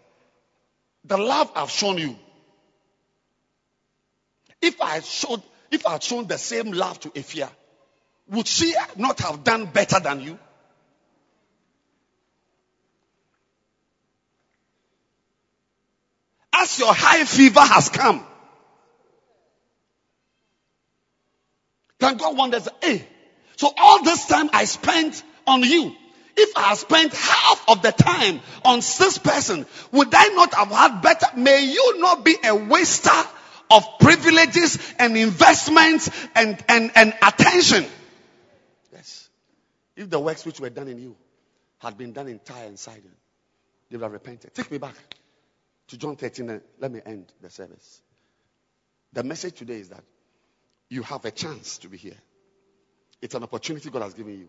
the 1.06 1.18
love 1.18 1.52
I've 1.56 1.72
shown 1.72 1.98
you. 1.98 2.16
If 4.62 4.82
I 4.82 5.00
showed, 5.02 5.42
if 5.72 5.86
I 5.86 5.94
had 5.94 6.04
shown 6.04 6.28
the 6.28 6.38
same 6.38 6.72
love 6.72 7.00
to 7.02 7.10
Ephia, 7.10 7.50
would 8.30 8.48
she 8.48 8.74
not 8.96 9.20
have 9.20 9.44
done 9.44 9.66
better 9.66 10.00
than 10.00 10.22
you? 10.22 10.40
As 16.54 16.80
your 16.80 16.94
high 16.94 17.26
fever 17.26 17.62
has 17.62 17.90
come, 17.90 18.24
then 22.00 22.18
God 22.18 22.38
wonders, 22.38 22.68
hey, 22.82 23.08
so 23.56 23.72
all 23.78 24.04
this 24.04 24.28
time 24.28 24.50
I 24.54 24.66
spent 24.66 25.24
on 25.48 25.62
you, 25.62 25.96
if 26.36 26.58
I 26.58 26.74
spent 26.76 27.14
half 27.14 27.64
of 27.68 27.82
the 27.82 27.92
time 27.92 28.40
on 28.66 28.78
this 28.78 29.18
person, 29.18 29.66
would 29.92 30.14
I 30.14 30.28
not 30.30 30.54
have 30.54 30.70
had 30.70 31.02
better? 31.02 31.28
May 31.36 31.66
you 31.66 32.00
not 32.00 32.26
be 32.26 32.36
a 32.44 32.56
waster 32.56 33.30
of 33.70 33.84
privileges 34.00 34.94
and 35.00 35.18
investments 35.18 36.10
and, 36.36 36.64
and, 36.68 36.92
and 36.96 37.14
attention. 37.22 37.86
If 39.96 40.10
the 40.10 40.20
works 40.20 40.46
which 40.46 40.60
were 40.60 40.70
done 40.70 40.88
in 40.88 40.98
you 40.98 41.16
had 41.80 41.98
been 41.98 42.14
done 42.14 42.28
in 42.28 42.40
Tyre 42.40 42.66
and 42.66 42.80
Sidon, 42.80 43.12
they 43.90 43.98
would 43.98 44.04
have 44.04 44.12
repented. 44.12 44.54
Take 44.54 44.72
me 44.72 44.78
back 44.78 44.96
to 45.88 45.98
John 45.98 46.16
13 46.16 46.50
and 46.50 46.62
let 46.80 46.92
me 46.92 47.02
end 47.06 47.32
the 47.42 47.50
service. 47.50 48.02
The 49.12 49.24
message 49.24 49.56
today 49.56 49.80
is 49.80 49.90
that 49.90 50.04
you 50.90 51.04
have 51.04 51.26
a 51.26 51.32
chance 51.32 51.78
to 51.80 51.88
be 51.88 51.98
here. 51.98 52.18
It's 53.22 53.36
an 53.36 53.44
opportunity 53.44 53.90
God 53.90 54.02
has 54.02 54.14
given 54.14 54.40
you. 54.40 54.48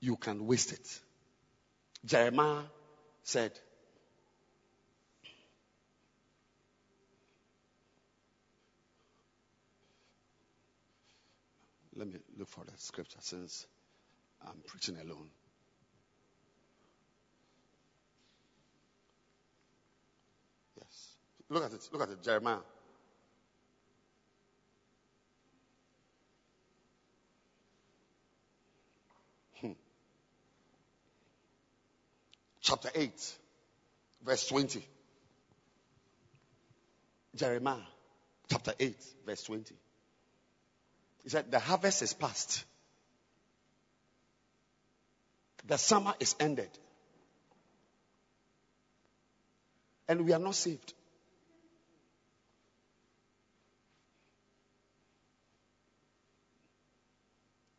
You 0.00 0.16
can 0.16 0.46
waste 0.46 0.72
it. 0.72 1.00
Jeremiah 2.04 2.62
said, 3.22 3.52
Let 11.94 12.08
me 12.08 12.18
look 12.38 12.48
for 12.48 12.64
the 12.64 12.72
scripture 12.78 13.18
since 13.20 13.66
I'm 14.46 14.62
preaching 14.66 14.96
alone. 14.96 15.28
Yes. 20.76 21.16
Look 21.48 21.64
at 21.64 21.72
it. 21.72 21.88
Look 21.92 22.02
at 22.02 22.10
it. 22.10 22.22
Jeremiah. 22.22 22.58
Hmm. 29.60 29.72
Chapter 32.60 32.90
8, 32.94 33.36
verse 34.24 34.46
20. 34.46 34.84
Jeremiah, 37.34 37.76
chapter 38.50 38.74
8, 38.78 38.94
verse 39.24 39.42
20. 39.44 39.74
He 41.22 41.30
said, 41.30 41.50
The 41.50 41.60
harvest 41.60 42.02
is 42.02 42.12
past 42.12 42.64
the 45.64 45.78
summer 45.78 46.14
is 46.18 46.34
ended. 46.40 46.70
And 50.08 50.24
we 50.24 50.32
are 50.32 50.38
not 50.38 50.54
saved. 50.54 50.92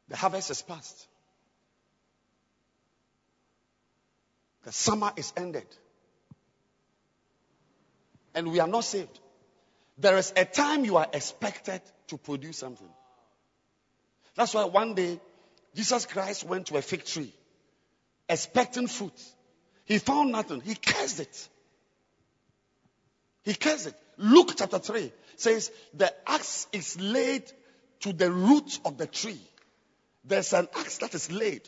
The 0.07 0.15
harvest 0.15 0.51
is 0.51 0.61
past. 0.61 1.07
The 4.63 4.71
summer 4.71 5.11
is 5.15 5.33
ended. 5.35 5.65
And 8.33 8.51
we 8.51 8.59
are 8.59 8.67
not 8.67 8.85
saved. 8.85 9.19
There 9.97 10.17
is 10.17 10.33
a 10.35 10.45
time 10.45 10.85
you 10.85 10.97
are 10.97 11.07
expected 11.11 11.81
to 12.07 12.17
produce 12.17 12.57
something. 12.57 12.89
That's 14.35 14.53
why 14.53 14.65
one 14.65 14.95
day 14.95 15.19
Jesus 15.75 16.05
Christ 16.05 16.45
went 16.45 16.67
to 16.67 16.77
a 16.77 16.81
fig 16.81 17.05
tree 17.05 17.33
expecting 18.29 18.87
fruit. 18.87 19.13
He 19.85 19.97
found 19.99 20.31
nothing. 20.31 20.61
He 20.61 20.75
cursed 20.75 21.19
it. 21.19 21.49
He 23.43 23.53
cursed 23.53 23.87
it. 23.87 23.95
Luke 24.17 24.53
chapter 24.55 24.79
3 24.79 25.11
says 25.35 25.71
the 25.93 26.13
axe 26.29 26.67
is 26.71 26.99
laid 26.99 27.43
to 28.01 28.13
the 28.13 28.31
root 28.31 28.79
of 28.85 28.97
the 28.97 29.07
tree. 29.07 29.41
There's 30.25 30.53
an 30.53 30.67
axe 30.75 30.99
that 30.99 31.13
is 31.13 31.31
laid. 31.31 31.67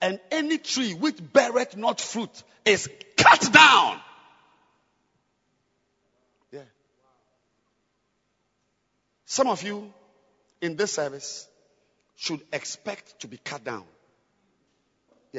And 0.00 0.18
any 0.32 0.58
tree 0.58 0.94
which 0.94 1.18
beareth 1.32 1.76
not 1.76 2.00
fruit 2.00 2.42
is 2.64 2.88
cut 3.16 3.52
down. 3.52 4.00
Yeah. 6.50 6.60
Some 9.26 9.46
of 9.46 9.62
you 9.62 9.92
in 10.60 10.76
this 10.76 10.92
service 10.92 11.46
should 12.16 12.40
expect 12.52 13.20
to 13.20 13.28
be 13.28 13.36
cut 13.36 13.62
down. 13.62 13.84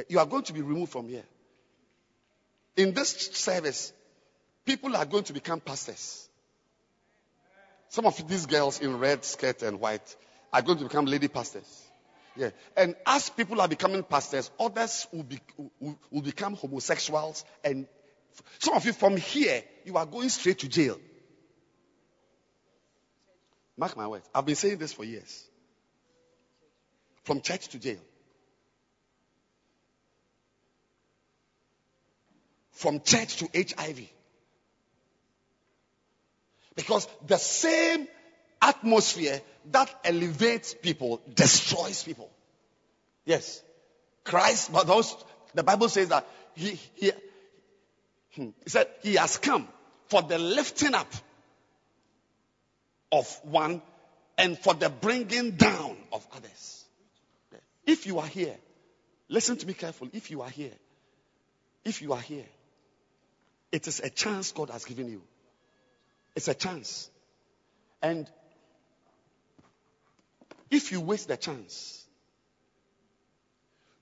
You 0.10 0.20
are 0.20 0.26
going 0.26 0.44
to 0.44 0.54
be 0.54 0.62
removed 0.62 0.92
from 0.92 1.08
here. 1.08 1.24
In 2.76 2.94
this 2.94 3.12
service, 3.34 3.94
people 4.66 4.96
are 4.96 5.06
going 5.06 5.24
to 5.26 5.34
become 5.34 5.60
pastors. 5.60 6.28
Some 7.90 8.06
of 8.08 8.28
these 8.28 8.48
girls 8.48 8.82
in 8.82 8.98
red 8.98 9.24
skirt 9.24 9.62
and 9.62 9.80
white 9.80 10.16
are 10.52 10.62
going 10.64 10.80
to 10.80 10.86
become 10.86 11.06
lady 11.06 11.28
pastors. 11.28 11.84
Yeah. 12.36 12.50
And 12.76 12.96
as 13.06 13.30
people 13.30 13.62
are 13.62 13.68
becoming 13.68 14.02
pastors, 14.02 14.50
others 14.60 15.06
will, 15.12 15.24
be, 15.24 15.40
will, 15.80 16.00
will 16.10 16.22
become 16.22 16.56
homosexuals. 16.56 17.46
And 17.64 17.86
some 18.58 18.74
of 18.74 18.86
you 18.86 18.94
from 18.94 19.18
here, 19.18 19.64
you 19.86 19.96
are 19.98 20.08
going 20.08 20.30
straight 20.30 20.60
to 20.60 20.68
jail. 20.68 20.98
Mark 23.78 23.96
my 23.96 24.08
words. 24.08 24.28
I've 24.34 24.46
been 24.46 24.56
saying 24.56 24.78
this 24.78 24.94
for 24.94 25.04
years. 25.04 25.44
From 27.24 27.42
church 27.42 27.68
to 27.70 27.80
jail. 27.80 28.00
From 32.84 33.00
church 33.00 33.38
to 33.38 33.48
HIV. 33.56 34.02
Because 36.76 37.08
the 37.26 37.38
same 37.38 38.10
atmosphere 38.62 39.40
that 39.72 39.90
elevates 40.04 40.74
people 40.74 41.22
destroys 41.34 42.04
people. 42.04 42.30
Yes. 43.24 43.64
Christ, 44.26 44.74
but 44.74 44.86
those, 44.86 45.16
the 45.54 45.64
Bible 45.64 45.88
says 45.88 46.10
that 46.10 46.28
he, 46.56 46.78
he, 46.96 47.14
hmm, 48.36 48.50
he 48.66 48.70
said 48.70 48.88
he 49.02 49.16
has 49.16 49.38
come 49.38 49.66
for 50.08 50.22
the 50.22 50.38
lifting 50.38 50.94
up 50.94 51.08
of 53.14 53.40
one 53.44 53.82
and 54.38 54.60
for 54.60 54.74
the 54.74 54.90
bringing 54.90 55.52
down 55.52 55.96
of 56.12 56.28
others. 56.36 56.84
If 57.86 58.08
you 58.08 58.20
are 58.20 58.28
here, 58.28 58.58
listen 59.30 59.56
to 59.56 59.66
me 59.66 59.74
carefully. 59.74 60.12
If 60.14 60.32
you 60.32 60.42
are 60.42 60.50
here, 60.50 60.76
if 61.86 62.02
you 62.02 62.12
are 62.12 62.20
here, 62.20 62.44
it 63.74 63.88
is 63.88 64.00
a 64.00 64.10
chance 64.10 64.52
God 64.52 64.70
has 64.70 64.86
given 64.86 65.10
you. 65.10 65.24
It's 66.36 66.48
a 66.48 66.54
chance. 66.54 67.10
And 68.04 68.30
if 70.70 70.92
you 70.92 71.02
waste 71.02 71.28
the 71.28 71.38
chance, 71.38 72.06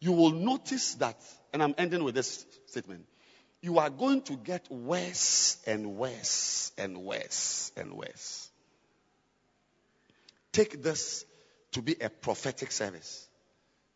you 0.01 0.11
will 0.11 0.31
notice 0.31 0.95
that, 0.95 1.15
and 1.53 1.63
I'm 1.63 1.73
ending 1.77 2.03
with 2.03 2.15
this 2.15 2.45
statement, 2.65 3.05
you 3.61 3.79
are 3.79 3.89
going 3.89 4.23
to 4.23 4.35
get 4.35 4.69
worse 4.69 5.57
and 5.65 5.95
worse 5.95 6.73
and 6.77 6.97
worse 6.97 7.71
and 7.77 7.93
worse. 7.93 8.49
Take 10.51 10.83
this 10.83 11.23
to 11.71 11.81
be 11.81 11.95
a 12.01 12.09
prophetic 12.09 12.73
service 12.73 13.25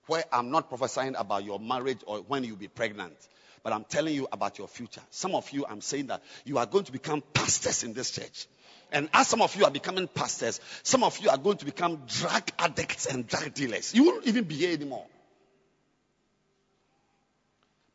where 0.07 0.23
I'm 0.31 0.51
not 0.51 0.69
prophesying 0.69 1.15
about 1.17 1.43
your 1.43 1.59
marriage 1.59 1.99
or 2.05 2.19
when 2.19 2.45
you'll 2.45 2.55
be 2.55 2.69
pregnant, 2.69 3.17
but 3.65 3.73
I'm 3.73 3.83
telling 3.83 4.13
you 4.13 4.27
about 4.31 4.59
your 4.59 4.67
future. 4.67 5.01
Some 5.09 5.33
of 5.33 5.49
you, 5.49 5.65
I'm 5.67 5.81
saying 5.81 6.05
that 6.07 6.21
you 6.45 6.59
are 6.59 6.67
going 6.67 6.83
to 6.83 6.91
become 6.91 7.23
pastors 7.33 7.83
in 7.83 7.93
this 7.93 8.11
church. 8.11 8.45
And 8.91 9.09
as 9.11 9.27
some 9.27 9.41
of 9.41 9.55
you 9.55 9.65
are 9.65 9.71
becoming 9.71 10.07
pastors, 10.07 10.61
some 10.83 11.03
of 11.03 11.17
you 11.17 11.31
are 11.31 11.37
going 11.39 11.57
to 11.57 11.65
become 11.65 12.03
drug 12.07 12.43
addicts 12.59 13.07
and 13.07 13.27
drug 13.27 13.55
dealers. 13.55 13.95
You 13.95 14.03
won't 14.03 14.27
even 14.27 14.43
be 14.43 14.53
here 14.53 14.71
anymore. 14.71 15.07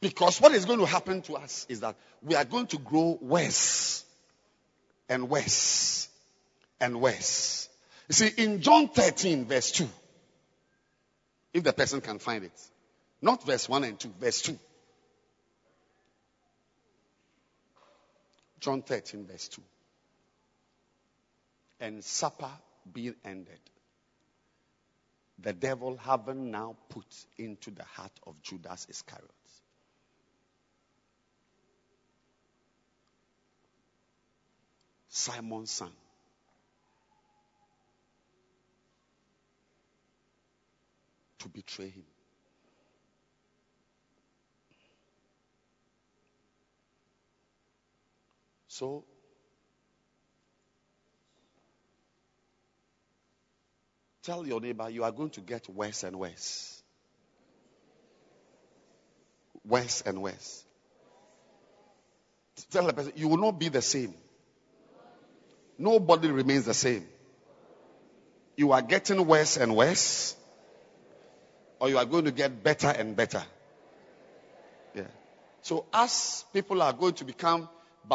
Because 0.00 0.40
what 0.40 0.50
is 0.54 0.64
going 0.64 0.80
to 0.80 0.86
happen 0.86 1.22
to 1.22 1.36
us 1.36 1.66
is 1.68 1.78
that 1.80 1.94
we 2.20 2.34
are 2.34 2.44
going 2.44 2.66
to 2.66 2.78
grow 2.78 3.16
worse 3.20 4.04
and 5.08 5.30
worse 5.30 6.08
and 6.80 7.00
worse. 7.00 7.68
You 8.08 8.14
see, 8.14 8.30
in 8.38 8.60
John 8.60 8.88
13, 8.88 9.44
verse 9.44 9.70
2, 9.70 9.88
if 11.54 11.62
the 11.62 11.72
person 11.72 12.00
can 12.00 12.18
find 12.18 12.42
it, 12.42 12.60
not 13.22 13.46
verse 13.46 13.68
1 13.68 13.84
and 13.84 14.00
2, 14.00 14.14
verse 14.18 14.42
2. 14.42 14.58
John 18.60 18.82
13, 18.82 19.26
verse 19.26 19.48
2. 19.48 19.62
And 21.80 22.04
supper 22.04 22.50
being 22.92 23.14
ended, 23.24 23.58
the 25.38 25.52
devil 25.52 25.96
having 25.96 26.50
now 26.50 26.76
put 26.90 27.06
into 27.38 27.70
the 27.70 27.84
heart 27.84 28.12
of 28.26 28.40
Judas 28.42 28.86
Iscariot 28.90 29.30
Simon's 35.10 35.72
son. 35.72 35.90
To 41.40 41.48
betray 41.48 41.88
him. 41.88 42.04
So, 48.80 49.04
tell 54.22 54.46
your 54.46 54.58
neighbor 54.58 54.88
you 54.88 55.04
are 55.04 55.12
going 55.12 55.28
to 55.30 55.42
get 55.42 55.68
worse 55.68 56.02
and 56.02 56.18
worse. 56.18 56.82
Worse 59.66 60.00
and 60.06 60.22
worse. 60.22 60.64
Tell 62.70 62.86
the 62.86 62.94
person 62.94 63.12
you 63.16 63.28
will 63.28 63.36
not 63.36 63.58
be 63.58 63.68
the 63.68 63.82
same. 63.82 64.14
Nobody 65.76 66.30
remains 66.30 66.64
the 66.64 66.72
same. 66.72 67.06
You 68.56 68.72
are 68.72 68.80
getting 68.80 69.26
worse 69.26 69.58
and 69.58 69.76
worse, 69.76 70.34
or 71.78 71.90
you 71.90 71.98
are 71.98 72.06
going 72.06 72.24
to 72.24 72.32
get 72.32 72.64
better 72.64 72.88
and 72.88 73.14
better. 73.14 73.42
Yeah. 74.94 75.08
So, 75.60 75.84
as 75.92 76.46
people 76.54 76.80
are 76.80 76.94
going 76.94 77.12
to 77.12 77.26
become 77.26 77.68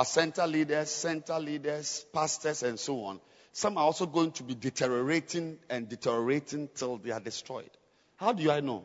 center 0.03 0.45
leaders, 0.47 0.89
center 0.89 1.39
leaders, 1.39 2.05
pastors, 2.13 2.63
and 2.63 2.79
so 2.79 3.03
on, 3.05 3.21
some 3.53 3.77
are 3.77 3.85
also 3.85 4.05
going 4.05 4.31
to 4.33 4.43
be 4.43 4.55
deteriorating 4.55 5.57
and 5.69 5.87
deteriorating 5.87 6.69
till 6.75 6.97
they 6.97 7.11
are 7.11 7.19
destroyed. 7.19 7.69
How 8.17 8.33
do 8.33 8.49
I 8.51 8.59
know? 8.59 8.83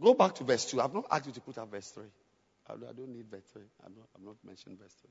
Go 0.00 0.14
back 0.14 0.34
to 0.36 0.44
verse 0.44 0.66
2. 0.66 0.80
I've 0.80 0.94
not 0.94 1.06
asked 1.10 1.26
you 1.26 1.32
to 1.32 1.40
put 1.40 1.58
up 1.58 1.70
verse 1.70 1.88
3. 1.90 2.04
I 2.68 2.74
don't 2.74 3.08
need 3.08 3.26
verse 3.30 3.44
3. 3.52 3.62
I'm 3.86 3.92
not, 3.96 4.08
I'm 4.16 4.24
not 4.24 4.36
mentioning 4.44 4.78
verse 4.78 4.94
3 5.02 5.10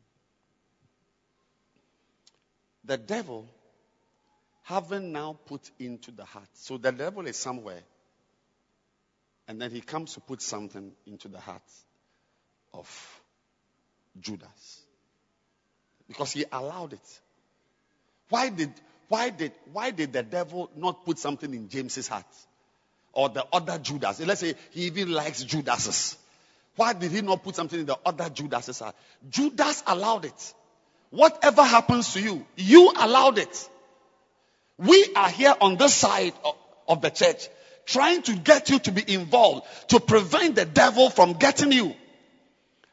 the 2.83 2.97
devil 2.97 3.47
having 4.63 5.11
now 5.11 5.37
put 5.45 5.69
into 5.79 6.11
the 6.11 6.25
heart. 6.25 6.47
So 6.53 6.77
the 6.77 6.91
devil 6.91 7.25
is 7.27 7.37
somewhere. 7.37 7.81
And 9.47 9.61
then 9.61 9.71
he 9.71 9.81
comes 9.81 10.13
to 10.13 10.19
put 10.19 10.41
something 10.41 10.91
into 11.05 11.27
the 11.27 11.39
heart 11.39 11.61
of 12.73 13.21
Judas. 14.19 14.83
Because 16.11 16.33
he 16.33 16.43
allowed 16.51 16.91
it. 16.91 17.19
Why 18.27 18.49
did 18.49 18.71
why 19.07 19.29
did 19.29 19.53
why 19.71 19.91
did 19.91 20.11
the 20.11 20.23
devil 20.23 20.69
not 20.75 21.05
put 21.05 21.17
something 21.17 21.53
in 21.53 21.69
James's 21.69 22.09
heart? 22.09 22.25
Or 23.13 23.29
the 23.29 23.45
other 23.51 23.77
Judas? 23.77 24.19
Let's 24.19 24.41
say 24.41 24.55
he 24.71 24.87
even 24.87 25.11
likes 25.11 25.43
Judas's. 25.43 26.17
Why 26.75 26.91
did 26.93 27.11
he 27.11 27.21
not 27.21 27.43
put 27.43 27.55
something 27.55 27.79
in 27.79 27.85
the 27.85 27.97
other 28.05 28.29
Judas's 28.29 28.79
heart? 28.79 28.95
Judas 29.29 29.83
allowed 29.87 30.25
it. 30.25 30.53
Whatever 31.11 31.63
happens 31.63 32.13
to 32.13 32.21
you, 32.21 32.45
you 32.57 32.91
allowed 32.97 33.37
it. 33.37 33.69
We 34.77 35.13
are 35.15 35.29
here 35.29 35.55
on 35.61 35.77
this 35.77 35.93
side 35.93 36.33
of, 36.43 36.55
of 36.87 37.01
the 37.01 37.09
church 37.09 37.47
trying 37.85 38.21
to 38.23 38.35
get 38.35 38.69
you 38.69 38.79
to 38.79 38.91
be 38.91 39.13
involved 39.13 39.65
to 39.89 39.99
prevent 39.99 40.55
the 40.55 40.65
devil 40.65 41.09
from 41.09 41.33
getting 41.33 41.71
you. 41.71 41.95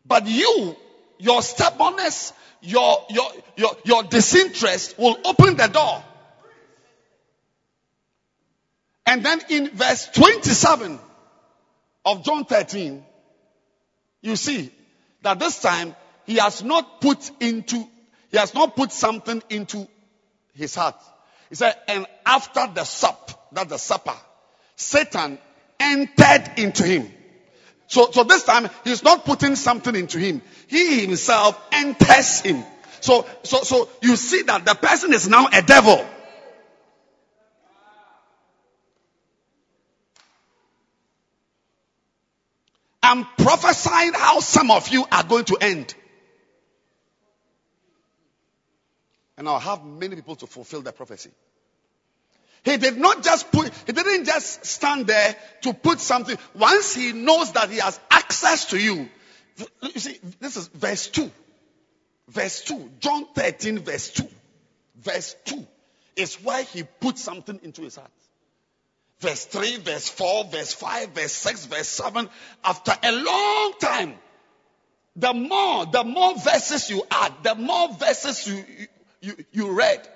But 0.05 0.27
you, 0.27 0.77
your 1.19 1.43
stubbornness, 1.43 2.33
your, 2.61 3.05
your, 3.11 3.31
your, 3.57 3.77
your 3.85 4.03
disinterest 4.05 4.99
will 4.99 5.19
open 5.25 5.57
the 5.57 5.67
door. 5.67 6.03
And 9.07 9.25
then 9.25 9.41
in 9.49 9.71
verse 9.71 10.09
27 10.15 10.99
of 12.05 12.25
John 12.25 12.45
13, 12.45 13.05
you 14.21 14.37
see 14.37 14.71
that 15.23 15.39
this 15.39 15.63
time 15.63 15.95
he 16.27 16.37
has 16.37 16.63
not 16.63 17.01
put 17.01 17.31
into 17.41 17.87
he 18.31 18.37
has 18.37 18.55
not 18.55 18.77
put 18.77 18.93
something 18.93 19.43
into 19.49 19.89
his 20.55 20.75
heart. 20.75 20.97
He 21.49 21.55
said, 21.55 21.75
and 21.89 22.07
after 22.27 22.69
the 22.75 22.85
sup, 22.85 23.49
that's 23.53 23.71
the 23.71 23.79
supper, 23.79 24.17
Satan 24.77 25.39
entered 25.81 26.53
into 26.59 26.83
him. 26.83 27.11
So, 27.89 28.11
so 28.11 28.23
this 28.25 28.45
time 28.45 28.69
he's 28.85 29.03
not 29.03 29.25
putting 29.25 29.57
something 29.57 29.95
into 29.95 30.19
him. 30.19 30.43
He 30.69 31.01
himself 31.01 31.61
enters 31.73 32.41
him. 32.41 32.65
So, 33.01 33.27
so, 33.43 33.63
so 33.63 33.89
you 34.03 34.17
see 34.17 34.43
that 34.43 34.65
the 34.65 34.75
person 34.75 35.13
is 35.13 35.29
now 35.29 35.49
a 35.53 35.63
devil. 35.63 36.05
I'm 43.03 43.27
prophesying 43.39 44.13
how 44.15 44.41
some 44.41 44.71
of 44.71 44.89
you 44.89 45.05
are 45.11 45.25
going 45.25 45.47
to 45.47 45.57
end. 45.61 45.95
and 49.39 49.49
I'll 49.49 49.61
have 49.61 49.85
many 49.85 50.17
people 50.17 50.35
to 50.37 50.47
fulfill 50.47 50.83
the 50.83 50.93
prophecy. 50.93 51.31
He 52.65 52.77
did 52.77 52.97
not 52.99 53.23
just 53.23 53.51
put, 53.51 53.73
he 53.87 53.93
didn't 53.93 54.25
just 54.25 54.67
stand 54.67 55.07
there 55.07 55.37
to 55.63 55.73
put 55.73 56.01
something. 56.01 56.37
Once 56.55 56.95
he 56.95 57.13
knows 57.13 57.53
that 57.53 57.71
he 57.71 57.79
has 57.79 57.99
access 58.11 58.67
to 58.67 58.79
you, 58.79 59.09
you 59.83 60.01
see, 60.01 60.19
this 60.41 60.57
is 60.57 60.69
verse 60.69 61.09
2. 61.09 61.31
Verse 62.29 62.63
2. 62.63 62.91
John 63.01 63.27
13, 63.35 63.79
verse 63.81 64.11
2. 64.11 64.29
Verse 65.01 65.37
2 65.47 65.67
is 66.17 66.37
why 66.37 66.63
he 66.63 66.83
put 66.83 67.19
something 67.19 67.61
into 67.63 67.83
his 67.83 67.97
heart. 67.97 68.11
Verse 69.21 69.47
3, 69.47 69.79
verse 69.79 70.09
4, 70.09 70.45
verse 70.45 70.73
5, 70.75 71.09
verse 71.11 71.33
6, 71.33 71.67
verse 71.67 71.89
7. 71.89 72.29
After 72.65 72.93
a 73.03 73.13
long 73.13 73.73
time, 73.81 74.15
the 75.17 75.35
more, 75.35 75.87
the 75.87 76.05
more 76.05 76.39
verses 76.39 76.91
you 76.91 77.03
add, 77.11 77.33
the 77.43 77.57
more 77.57 77.93
verses 77.95 78.47
you, 78.47 78.65
you, 79.21 79.45
you 79.51 79.73
read, 79.73 80.09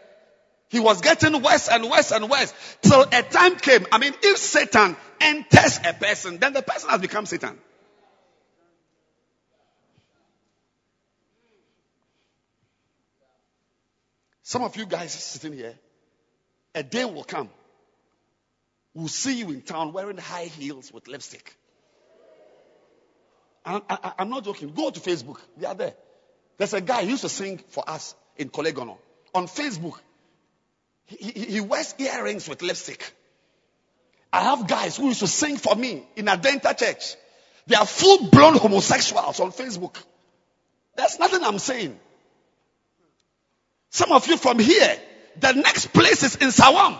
He 0.73 0.81
was 0.81 1.03
getting 1.03 1.43
worse 1.43 1.69
and 1.69 1.85
worse 1.91 2.13
and 2.13 2.31
worse 2.31 2.55
till 2.81 3.03
a 3.03 3.23
time 3.23 3.57
came. 3.57 3.87
I 3.93 3.99
mean, 3.99 4.15
if 4.23 4.39
Satan 4.39 4.97
enters 5.21 5.79
a 5.85 5.93
person, 5.93 6.39
then 6.39 6.55
the 6.55 6.63
person 6.63 6.89
has 6.89 6.99
become 6.99 7.27
Satan. 7.27 7.59
Some 14.43 14.63
of 14.63 14.75
you 14.77 14.87
guys 14.87 15.13
sitting 15.13 15.53
here, 15.53 15.75
a 16.75 16.83
day 16.83 17.05
will 17.05 17.25
come. 17.25 17.51
We'll 18.95 19.09
see 19.09 19.41
you 19.41 19.51
in 19.51 19.61
town 19.61 19.93
wearing 19.93 20.17
high 20.17 20.47
heels 20.47 20.91
with 20.91 21.07
lipstick. 21.07 21.55
I, 23.67 24.15
am 24.19 24.31
not 24.31 24.45
joking. 24.45 24.73
Go 24.73 24.91
to 24.91 25.01
Facebook. 25.01 25.39
They 25.59 25.67
are 25.67 25.75
there. 25.75 25.95
There's 26.57 26.73
a 26.73 26.81
guy 26.81 27.05
who 27.05 27.11
used 27.11 27.23
to 27.23 27.29
sing 27.29 27.59
for 27.69 27.85
us 27.87 28.15
in 28.39 28.49
Korle 28.49 28.73
Gonno. 28.73 28.97
On 29.35 29.47
Facebook, 29.47 29.99
he, 31.07 31.31
he, 31.31 31.61
wears 31.61 31.95
earrings 31.99 32.49
with 32.49 32.63
lipstick. 32.63 33.13
I 34.33 34.41
have 34.43 34.67
guys 34.67 34.97
who 34.97 35.09
used 35.09 35.21
to 35.21 35.27
sing 35.27 35.57
for 35.57 35.75
me 35.75 36.05
in 36.17 36.29
a 36.29 36.37
dental 36.37 36.73
church. 36.73 37.17
They 37.67 37.77
are 37.77 37.87
full 37.87 38.29
blown 38.31 38.57
homosexuals 38.57 39.41
on 39.41 39.53
Facebook. 39.53 39.97
That's 40.97 41.19
nothing 41.19 41.45
I'm 41.45 41.59
saying. 41.59 41.99
Some 43.91 44.11
of 44.13 44.27
you 44.27 44.37
from 44.37 44.59
here, 44.59 44.97
the 45.39 45.53
next 45.53 45.89
place 45.93 46.23
is 46.23 46.37
in 46.37 46.49
Sawam. 46.49 46.99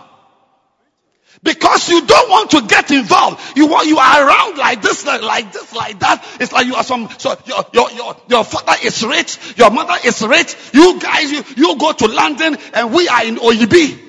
Because 1.41 1.89
you 1.89 2.05
don't 2.05 2.29
want 2.29 2.51
to 2.51 2.61
get 2.61 2.91
involved. 2.91 3.41
You 3.57 3.67
want, 3.67 3.87
you 3.87 3.97
are 3.97 4.27
around 4.27 4.57
like 4.57 4.81
this, 4.81 5.05
like, 5.05 5.51
this, 5.51 5.73
like 5.73 5.99
that. 5.99 6.23
It's 6.39 6.51
like 6.51 6.67
you 6.67 6.75
are 6.75 6.83
some, 6.83 7.09
so 7.17 7.35
your, 7.45 7.65
your, 7.73 7.91
your, 7.91 8.15
your 8.29 8.43
father 8.43 8.75
is 8.83 9.03
rich, 9.03 9.57
your 9.57 9.71
mother 9.71 9.95
is 10.05 10.21
rich. 10.21 10.55
You 10.73 10.99
guys, 10.99 11.31
you, 11.31 11.43
you 11.57 11.77
go 11.77 11.91
to 11.91 12.07
London 12.07 12.57
and 12.73 12.93
we 12.93 13.07
are 13.07 13.25
in 13.25 13.37
Oyibi. 13.37 13.99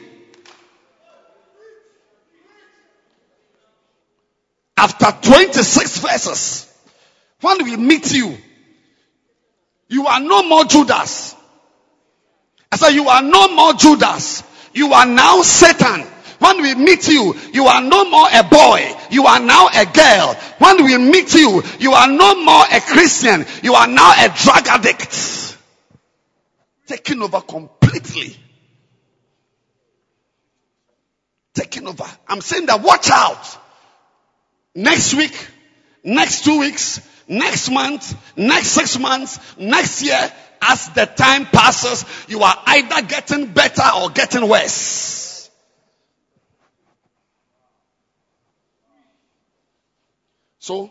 After 4.77 5.29
26 5.29 5.99
verses, 5.99 6.73
when 7.41 7.65
we 7.65 7.77
meet 7.77 8.13
you, 8.13 8.37
you 9.89 10.07
are 10.07 10.21
no 10.21 10.43
more 10.43 10.65
Judas. 10.65 11.35
I 12.71 12.77
said, 12.77 12.91
you 12.91 13.09
are 13.09 13.23
no 13.23 13.49
more 13.49 13.73
Judas. 13.75 14.43
You 14.73 14.93
are 14.93 15.07
now 15.07 15.43
Satan. 15.43 16.05
When 16.45 16.61
we 16.61 16.75
meet 16.75 17.09
you, 17.09 17.35
you 17.55 17.65
are 17.69 17.81
no 17.81 18.05
more 18.05 18.27
a 18.31 18.43
boy. 18.43 18.95
You 19.11 19.25
are 19.25 19.41
now 19.41 19.69
a 19.69 19.87
girl. 19.87 20.35
When 20.59 20.85
we 20.85 20.99
meet 20.99 21.33
you, 21.33 21.63
you 21.79 21.93
are 21.93 22.07
no 22.07 22.35
more 22.45 22.65
a 22.71 22.83
Christian. 22.83 23.47
You 23.63 23.73
are 23.73 23.87
now 23.87 24.13
a 24.13 24.29
drug 24.29 24.67
addict. 24.69 25.57
Taking 26.87 27.23
over 27.23 27.41
completely. 27.41 28.37
Taking 31.55 31.89
over. 31.89 32.05
I'm 32.29 32.43
saying 32.43 32.67
that 32.67 32.83
watch 32.83 33.09
out. 33.11 33.59
Next 34.75 35.15
week, 35.15 35.49
next 36.05 36.45
two 36.45 36.59
weeks, 36.61 37.01
next 37.27 37.71
month, 37.71 38.15
next 38.37 38.69
six 38.69 38.99
months, 38.99 39.39
next 39.57 40.03
year, 40.03 40.31
as 40.61 40.91
the 40.91 41.07
time 41.07 41.47
passes, 41.47 42.05
you 42.29 42.43
are 42.43 42.57
either 42.67 43.01
getting 43.07 43.47
better 43.47 43.89
or 43.97 44.11
getting 44.11 44.47
worse. 44.47 45.24
So, 50.65 50.91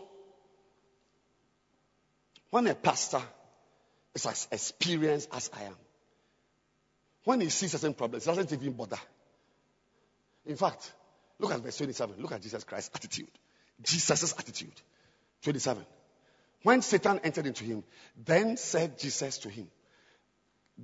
when 2.50 2.68
a 2.68 2.76
pastor 2.76 3.20
is 4.14 4.24
as 4.24 4.46
experienced 4.52 5.28
as 5.32 5.50
I 5.52 5.64
am, 5.64 5.74
when 7.24 7.40
he 7.40 7.48
sees 7.48 7.72
certain 7.72 7.92
problems, 7.92 8.24
he 8.24 8.30
doesn't 8.30 8.52
even 8.52 8.74
bother. 8.74 9.00
In 10.46 10.54
fact, 10.54 10.92
look 11.40 11.52
at 11.52 11.58
verse 11.58 11.76
27. 11.76 12.14
Look 12.20 12.30
at 12.30 12.40
Jesus 12.40 12.62
Christ's 12.62 12.92
attitude. 12.94 13.32
Jesus' 13.82 14.32
attitude. 14.38 14.80
27. 15.42 15.84
When 16.62 16.80
Satan 16.80 17.18
entered 17.24 17.46
into 17.46 17.64
him, 17.64 17.82
then 18.24 18.56
said 18.56 18.96
Jesus 18.96 19.38
to 19.38 19.48
him, 19.48 19.66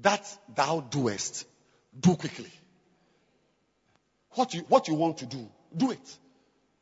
That 0.03 0.27
thou 0.53 0.81
doest, 0.81 1.47
do 1.97 2.17
quickly. 2.17 2.51
What 4.33 4.53
you, 4.53 4.63
what 4.63 4.89
you 4.89 4.95
want 4.95 5.19
to 5.19 5.27
do, 5.27 5.49
do 5.77 5.93
it. 5.93 6.19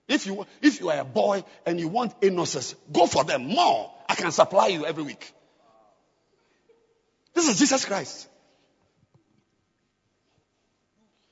If 0.08 0.26
you, 0.26 0.46
if 0.62 0.80
you 0.80 0.88
are 0.90 1.00
a 1.00 1.04
boy 1.04 1.44
and 1.66 1.78
you 1.78 1.88
want 1.88 2.20
anuses, 2.22 2.74
go 2.90 3.06
for 3.06 3.24
them 3.24 3.46
more. 3.46 3.92
I 4.08 4.14
can 4.14 4.32
supply 4.32 4.68
you 4.68 4.86
every 4.86 5.02
week. 5.02 5.32
This 7.34 7.48
is 7.48 7.58
Jesus 7.58 7.84
Christ. 7.84 8.28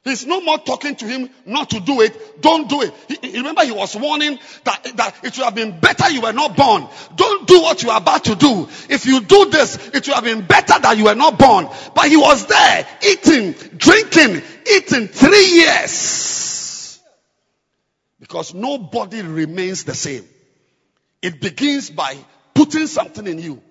He's 0.05 0.25
no 0.25 0.41
more 0.41 0.59
talking 0.59 0.95
to 0.95 1.05
him 1.05 1.31
not 1.47 1.71
to 1.71 1.81
do 1.81 2.01
it. 2.01 2.41
Don't 2.41 2.69
do 2.69 2.83
it. 2.83 2.95
He, 3.09 3.39
remember, 3.39 3.65
he 3.65 3.73
was 3.73 3.97
warning 3.97 4.39
that, 4.63 4.85
that 4.95 5.17
it 5.25 5.37
would 5.37 5.45
have 5.45 5.55
been 5.57 5.81
better 5.81 6.09
you 6.11 6.21
were 6.21 6.33
not 6.33 6.57
born. 6.57 6.87
Don't 7.17 7.49
do 7.49 7.61
what 7.61 7.83
you 7.83 7.91
are 7.91 7.99
about 7.99 8.23
to 8.27 8.37
do. 8.37 8.69
If 8.89 9.07
you 9.07 9.21
do 9.21 9.47
this, 9.47 9.75
it 9.89 10.07
would 10.07 10.15
have 10.15 10.23
been 10.23 10.47
better 10.47 10.79
that 10.79 10.97
you 10.97 11.05
were 11.05 11.17
not 11.17 11.41
born. 11.41 11.69
But 11.93 12.07
he 12.07 12.17
was 12.17 12.47
there, 12.47 12.87
eating, 13.05 13.53
drinking, 13.77 14.43
eating 14.71 15.09
three 15.09 15.47
years. 15.55 16.56
Because 18.19 18.55
nobody 18.55 19.23
remains 19.23 19.85
the 19.85 19.95
same. 19.95 20.27
It 21.23 21.41
begins 21.41 21.91
by 21.91 22.17
putting 22.55 22.87
something 22.87 23.27
in 23.27 23.39
you. 23.39 23.63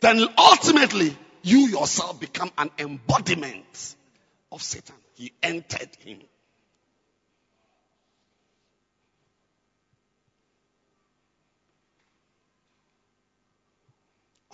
Then 0.00 0.26
ultimately, 0.36 1.16
you 1.42 1.68
yourself 1.68 2.20
become 2.20 2.50
an 2.56 2.70
embodiment 2.78 3.96
of 4.50 4.62
Satan. 4.62 4.94
He 5.14 5.32
entered 5.42 5.90
him. 6.00 6.20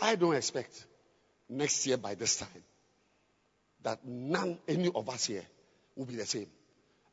I 0.02 0.14
don't 0.16 0.34
expect 0.34 0.86
next 1.48 1.86
year 1.86 1.96
by 1.96 2.14
this 2.14 2.36
time 2.36 2.48
that 3.82 4.04
none, 4.06 4.58
any 4.66 4.90
of 4.94 5.08
us 5.08 5.26
here 5.26 5.44
will 5.94 6.06
be 6.06 6.16
the 6.16 6.26
same. 6.26 6.46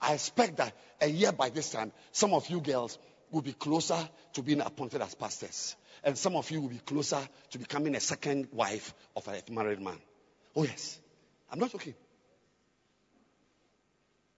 I 0.02 0.14
expect 0.14 0.58
that 0.58 0.74
a 1.02 1.08
year 1.08 1.32
by 1.32 1.50
this 1.50 1.72
time, 1.72 1.92
some 2.12 2.34
of 2.34 2.50
you 2.50 2.62
girls 2.62 2.98
will 3.32 3.42
be 3.42 3.54
closer 3.54 3.98
to 4.34 4.42
being 4.42 4.62
appointed 4.62 5.02
as 5.02 5.16
pastors. 5.16 5.76
And 6.04 6.18
some 6.18 6.36
of 6.36 6.50
you 6.52 6.62
will 6.62 6.70
be 6.70 6.78
closer 6.78 7.20
to 7.52 7.58
becoming 7.58 7.96
a 7.96 8.00
second 8.00 8.48
wife 8.52 8.94
of 9.16 9.28
a 9.28 9.52
married 9.52 9.82
man. 9.82 9.98
Oh, 10.56 10.64
yes. 10.64 11.00
I'm 11.52 11.60
not 11.60 11.72
joking. 11.72 11.96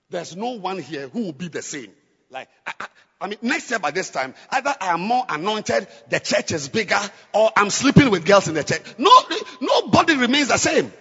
There's 0.09 0.35
no 0.35 0.51
one 0.51 0.79
here 0.79 1.07
who 1.07 1.25
will 1.25 1.33
be 1.33 1.49
the 1.49 1.61
same. 1.61 1.91
Like, 2.31 2.47
I, 2.65 2.73
I, 2.79 2.87
I 3.21 3.27
mean, 3.27 3.39
next 3.41 3.69
year 3.69 3.79
by 3.79 3.91
this 3.91 4.09
time, 4.09 4.33
either 4.49 4.73
I 4.79 4.93
am 4.93 5.01
more 5.01 5.25
anointed, 5.27 5.87
the 6.09 6.19
church 6.19 6.51
is 6.51 6.69
bigger, 6.69 6.99
or 7.33 7.51
I'm 7.55 7.69
sleeping 7.69 8.09
with 8.09 8.25
girls 8.25 8.47
in 8.47 8.55
the 8.55 8.63
church. 8.63 8.81
No, 8.97 9.11
nobody 9.61 10.15
remains 10.15 10.47
the 10.47 10.57
same. 10.57 10.91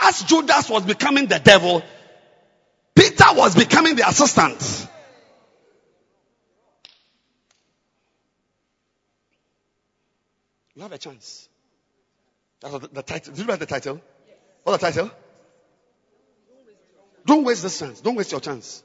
As 0.00 0.22
Judas 0.22 0.68
was 0.68 0.84
becoming 0.84 1.26
the 1.26 1.38
devil, 1.38 1.82
Peter 3.26 3.38
was 3.38 3.54
becoming 3.54 3.96
the 3.96 4.08
assistant. 4.08 4.88
You 10.74 10.82
have 10.82 10.92
a 10.92 10.98
chance. 10.98 11.48
That's 12.60 12.78
the, 12.78 12.88
the 12.88 13.02
title. 13.02 13.32
Did 13.32 13.42
you 13.42 13.48
write 13.48 13.58
the 13.58 13.66
title? 13.66 14.00
What's 14.62 14.80
the 14.80 14.90
title? 14.90 15.10
Don't 17.24 17.44
waste 17.44 17.62
this 17.62 17.78
chance. 17.78 18.00
Don't 18.00 18.14
waste 18.14 18.30
your 18.30 18.40
chance. 18.40 18.82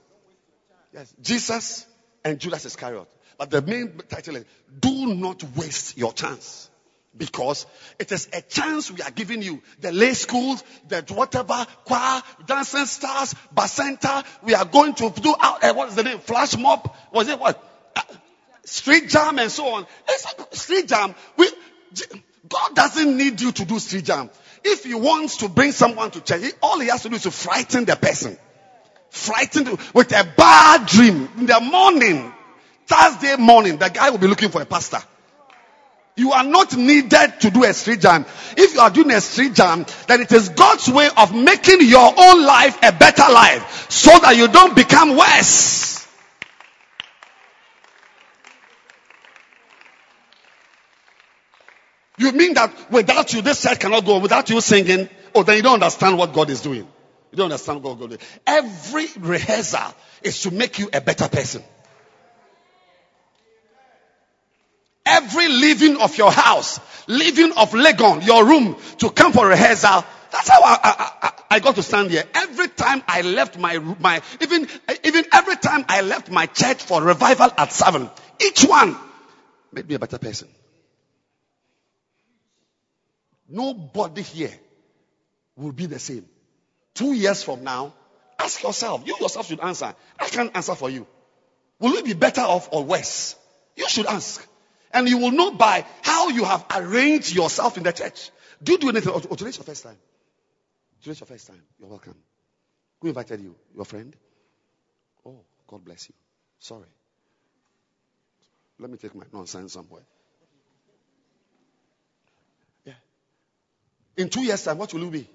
Yes. 0.93 1.13
Jesus 1.21 1.85
and 2.23 2.39
Judas 2.39 2.65
Iscariot. 2.65 3.07
But 3.37 3.49
the 3.49 3.61
main 3.61 3.97
title 4.09 4.37
is 4.37 4.45
Do 4.79 5.13
not 5.13 5.43
waste 5.55 5.97
your 5.97 6.13
chance 6.13 6.70
because 7.17 7.65
it 7.99 8.11
is 8.11 8.29
a 8.33 8.41
chance 8.41 8.89
we 8.91 9.01
are 9.01 9.11
giving 9.11 9.41
you. 9.41 9.61
The 9.79 9.91
lay 9.91 10.13
schools, 10.13 10.63
the 10.87 11.03
whatever, 11.13 11.65
choir, 11.85 12.21
dancing 12.45 12.85
stars, 12.85 13.35
bacenta. 13.55 14.25
we 14.43 14.53
are 14.55 14.65
going 14.65 14.93
to 14.95 15.09
do 15.09 15.35
out, 15.39 15.63
uh, 15.63 15.73
what 15.73 15.89
is 15.89 15.95
the 15.95 16.03
name? 16.03 16.19
Flash 16.19 16.57
mob? 16.57 16.93
Was 17.11 17.27
it 17.27 17.39
what? 17.39 17.61
Uh, 17.95 18.01
street 18.63 19.09
jam 19.09 19.39
and 19.39 19.51
so 19.51 19.67
on. 19.67 19.85
It's 20.07 20.61
street 20.61 20.87
jam. 20.87 21.13
We, 21.37 21.49
God 22.47 22.75
doesn't 22.75 23.17
need 23.17 23.41
you 23.41 23.51
to 23.51 23.65
do 23.65 23.79
street 23.79 24.05
jam. 24.05 24.29
If 24.63 24.83
he 24.83 24.93
wants 24.93 25.37
to 25.37 25.49
bring 25.49 25.71
someone 25.71 26.11
to 26.11 26.21
church, 26.21 26.53
all 26.61 26.79
he 26.79 26.87
has 26.87 27.03
to 27.03 27.09
do 27.09 27.15
is 27.15 27.23
to 27.23 27.31
frighten 27.31 27.85
the 27.85 27.95
person. 27.95 28.37
Frighten 29.09 29.77
with 29.93 30.11
a 30.13 30.25
bad 30.37 30.87
dream 30.87 31.27
in 31.37 31.45
the 31.45 31.59
morning. 31.59 32.33
Thursday 32.87 33.35
morning, 33.37 33.77
the 33.77 33.89
guy 33.89 34.09
will 34.09 34.17
be 34.17 34.27
looking 34.27 34.49
for 34.49 34.61
a 34.61 34.65
pastor. 34.65 34.99
You 36.15 36.33
are 36.33 36.43
not 36.43 36.75
needed 36.75 37.39
to 37.39 37.49
do 37.49 37.63
a 37.63 37.73
street 37.73 38.01
jam. 38.01 38.25
If 38.57 38.73
you 38.73 38.81
are 38.81 38.89
doing 38.89 39.11
a 39.11 39.21
street 39.21 39.53
jam, 39.53 39.85
then 40.07 40.21
it 40.21 40.31
is 40.31 40.49
God's 40.49 40.89
way 40.89 41.09
of 41.15 41.33
making 41.33 41.81
your 41.81 42.13
own 42.17 42.45
life 42.45 42.77
a 42.83 42.91
better 42.91 43.31
life 43.31 43.89
so 43.89 44.11
that 44.19 44.35
you 44.35 44.47
don't 44.49 44.75
become 44.75 45.15
worse. 45.15 46.05
You 52.17 52.31
mean 52.33 52.53
that 52.53 52.91
without 52.91 53.33
you, 53.33 53.41
this 53.41 53.63
church 53.63 53.79
cannot 53.79 54.05
go, 54.05 54.19
without 54.19 54.49
you 54.49 54.61
singing, 54.61 55.09
oh, 55.33 55.41
then 55.41 55.55
you 55.55 55.63
don't 55.63 55.75
understand 55.75 56.17
what 56.17 56.33
God 56.33 56.49
is 56.51 56.61
doing. 56.61 56.87
You 57.31 57.37
don't 57.37 57.45
understand 57.45 57.81
what 57.81 57.97
God 57.97 58.11
is 58.11 58.17
doing. 58.17 58.29
Every 58.45 59.07
rehearsal 59.17 59.95
is 60.21 60.43
to 60.43 60.51
make 60.51 60.77
you 60.77 60.89
a 60.93 61.01
better 61.01 61.27
person. 61.29 61.63
Every 65.05 65.47
leaving 65.47 65.97
of 65.97 66.17
your 66.17 66.31
house, 66.31 66.79
leaving 67.07 67.51
of 67.53 67.71
Legon, 67.71 68.25
your 68.25 68.45
room, 68.45 68.75
to 68.99 69.09
come 69.09 69.33
for 69.33 69.47
rehearsal, 69.47 70.05
that's 70.31 70.47
how 70.47 70.61
I, 70.63 70.79
I, 70.83 71.11
I, 71.21 71.31
I 71.55 71.59
got 71.59 71.75
to 71.75 71.83
stand 71.83 72.11
here. 72.11 72.23
Every 72.33 72.69
time 72.69 73.03
I 73.07 73.21
left 73.21 73.57
my, 73.57 73.79
my, 73.79 74.21
even, 74.39 74.67
even 75.03 75.25
every 75.33 75.57
time 75.57 75.85
I 75.89 76.01
left 76.01 76.31
my 76.31 76.45
church 76.45 76.81
for 76.83 77.01
revival 77.01 77.49
at 77.57 77.71
seven, 77.73 78.09
each 78.39 78.63
one 78.63 78.95
made 79.73 79.87
me 79.89 79.95
a 79.95 79.99
better 79.99 80.17
person. 80.17 80.47
Nobody 83.49 84.21
here 84.21 84.53
will 85.57 85.73
be 85.73 85.87
the 85.87 85.99
same. 85.99 86.25
Two 86.93 87.11
years 87.11 87.43
from 87.43 87.63
now, 87.63 87.93
ask 88.39 88.63
yourself. 88.63 89.05
You 89.05 89.17
yourself 89.19 89.47
should 89.47 89.59
answer. 89.59 89.93
I 90.19 90.27
can't 90.29 90.55
answer 90.55 90.75
for 90.75 90.89
you. 90.89 91.05
Will 91.79 91.93
we 91.93 92.01
be 92.03 92.13
better 92.13 92.41
off 92.41 92.69
or 92.71 92.83
worse? 92.85 93.35
You 93.75 93.89
should 93.89 94.05
ask. 94.05 94.47
And 94.93 95.07
you 95.07 95.17
will 95.17 95.31
know 95.31 95.51
by 95.51 95.85
how 96.01 96.29
you 96.29 96.43
have 96.43 96.65
arranged 96.75 97.33
yourself 97.33 97.77
in 97.77 97.83
the 97.83 97.91
church. 97.91 98.31
Do 98.61 98.73
you 98.73 98.77
do 98.77 98.89
anything? 98.89 99.13
Or, 99.13 99.21
or 99.29 99.37
today's 99.37 99.57
your 99.57 99.63
first 99.63 99.83
time? 99.83 99.97
Today's 101.01 101.19
your 101.19 101.27
first 101.27 101.47
time. 101.47 101.61
You're 101.79 101.89
welcome. 101.89 102.15
Who 103.01 103.07
invited 103.07 103.41
you? 103.41 103.55
Your 103.75 103.85
friend? 103.85 104.15
Oh, 105.25 105.41
God 105.67 105.83
bless 105.83 106.09
you. 106.09 106.15
Sorry. 106.59 106.87
Let 108.79 108.89
me 108.89 108.97
take 108.97 109.15
my 109.15 109.25
nonsense 109.31 109.73
somewhere. 109.73 110.03
Yeah. 112.85 112.93
In 114.17 114.29
two 114.29 114.41
years' 114.41 114.63
time, 114.63 114.77
what 114.77 114.93
will 114.93 115.01
you 115.01 115.11
be? 115.11 115.29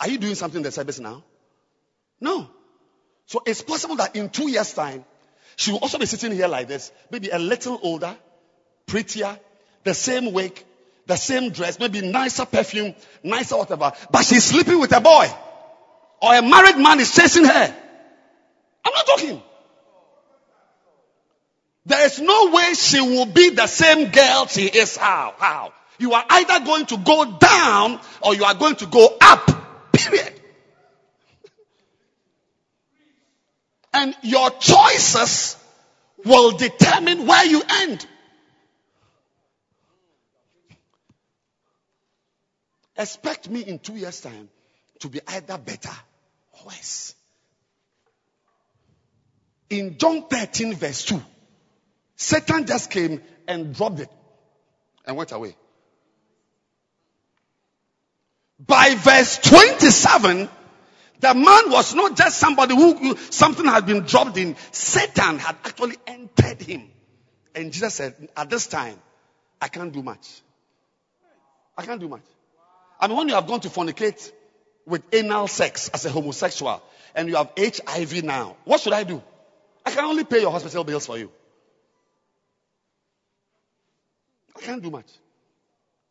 Are 0.00 0.08
you 0.08 0.18
doing 0.18 0.34
something 0.34 0.58
in 0.58 0.62
the 0.62 0.72
service 0.72 0.98
now? 0.98 1.24
No. 2.20 2.48
So 3.26 3.42
it's 3.44 3.62
possible 3.62 3.96
that 3.96 4.16
in 4.16 4.30
two 4.30 4.50
years' 4.50 4.72
time, 4.72 5.04
she 5.58 5.72
will 5.72 5.80
also 5.80 5.98
be 5.98 6.06
sitting 6.06 6.30
here 6.30 6.46
like 6.46 6.68
this, 6.68 6.92
maybe 7.10 7.30
a 7.30 7.38
little 7.38 7.80
older, 7.82 8.16
prettier, 8.86 9.36
the 9.82 9.92
same 9.92 10.32
wig, 10.32 10.64
the 11.06 11.16
same 11.16 11.50
dress, 11.50 11.80
maybe 11.80 12.00
nicer 12.00 12.46
perfume, 12.46 12.94
nicer 13.24 13.56
whatever, 13.56 13.92
but 14.12 14.24
she's 14.24 14.44
sleeping 14.44 14.78
with 14.78 14.92
a 14.92 15.00
boy. 15.00 15.26
Or 16.22 16.36
a 16.36 16.42
married 16.42 16.78
man 16.78 17.00
is 17.00 17.12
chasing 17.12 17.44
her. 17.44 17.74
I'm 18.84 18.92
not 18.94 19.04
talking. 19.04 19.42
There 21.86 22.06
is 22.06 22.20
no 22.20 22.52
way 22.52 22.74
she 22.74 23.00
will 23.00 23.26
be 23.26 23.50
the 23.50 23.66
same 23.66 24.12
girl 24.12 24.46
she 24.46 24.66
is. 24.66 24.96
How? 24.96 25.34
How? 25.38 25.72
You 25.98 26.12
are 26.12 26.24
either 26.30 26.64
going 26.64 26.86
to 26.86 26.98
go 26.98 27.36
down 27.36 27.98
or 28.22 28.36
you 28.36 28.44
are 28.44 28.54
going 28.54 28.76
to 28.76 28.86
go 28.86 29.16
up. 29.20 29.90
Period. 29.92 30.37
And 33.98 34.14
your 34.22 34.50
choices 34.50 35.56
will 36.24 36.52
determine 36.56 37.26
where 37.26 37.44
you 37.44 37.60
end. 37.68 38.06
Expect 42.96 43.50
me 43.50 43.60
in 43.60 43.80
two 43.80 43.96
years' 43.96 44.20
time 44.20 44.48
to 45.00 45.08
be 45.08 45.20
either 45.26 45.58
better 45.58 45.90
or 46.52 46.66
worse. 46.66 47.16
In 49.68 49.98
John 49.98 50.28
13, 50.28 50.76
verse 50.76 51.04
2, 51.04 51.20
Satan 52.14 52.66
just 52.66 52.92
came 52.92 53.20
and 53.48 53.74
dropped 53.74 53.98
it 53.98 54.10
and 55.06 55.16
went 55.16 55.32
away. 55.32 55.56
By 58.64 58.94
verse 58.94 59.38
27, 59.38 60.48
the 61.20 61.34
man 61.34 61.70
was 61.70 61.94
not 61.94 62.16
just 62.16 62.38
somebody 62.38 62.74
who 62.74 63.16
something 63.30 63.66
had 63.66 63.86
been 63.86 64.02
dropped 64.04 64.36
in. 64.36 64.56
Satan 64.70 65.38
had 65.38 65.56
actually 65.64 65.96
entered 66.06 66.62
him. 66.62 66.90
And 67.54 67.72
Jesus 67.72 67.94
said, 67.94 68.14
At 68.36 68.50
this 68.50 68.66
time, 68.66 68.96
I 69.60 69.68
can't 69.68 69.92
do 69.92 70.02
much. 70.02 70.42
I 71.76 71.84
can't 71.84 72.00
do 72.00 72.08
much. 72.08 72.22
I 73.00 73.08
mean, 73.08 73.16
when 73.16 73.28
you 73.28 73.34
have 73.34 73.46
gone 73.46 73.60
to 73.60 73.68
fornicate 73.68 74.32
with 74.86 75.02
anal 75.12 75.48
sex 75.48 75.88
as 75.90 76.04
a 76.04 76.10
homosexual 76.10 76.82
and 77.14 77.28
you 77.28 77.36
have 77.36 77.50
HIV 77.56 78.24
now, 78.24 78.56
what 78.64 78.80
should 78.80 78.92
I 78.92 79.04
do? 79.04 79.22
I 79.84 79.90
can 79.90 80.04
only 80.04 80.24
pay 80.24 80.40
your 80.40 80.50
hospital 80.50 80.84
bills 80.84 81.06
for 81.06 81.18
you. 81.18 81.30
I 84.56 84.60
can't 84.60 84.82
do 84.82 84.90
much. 84.90 85.06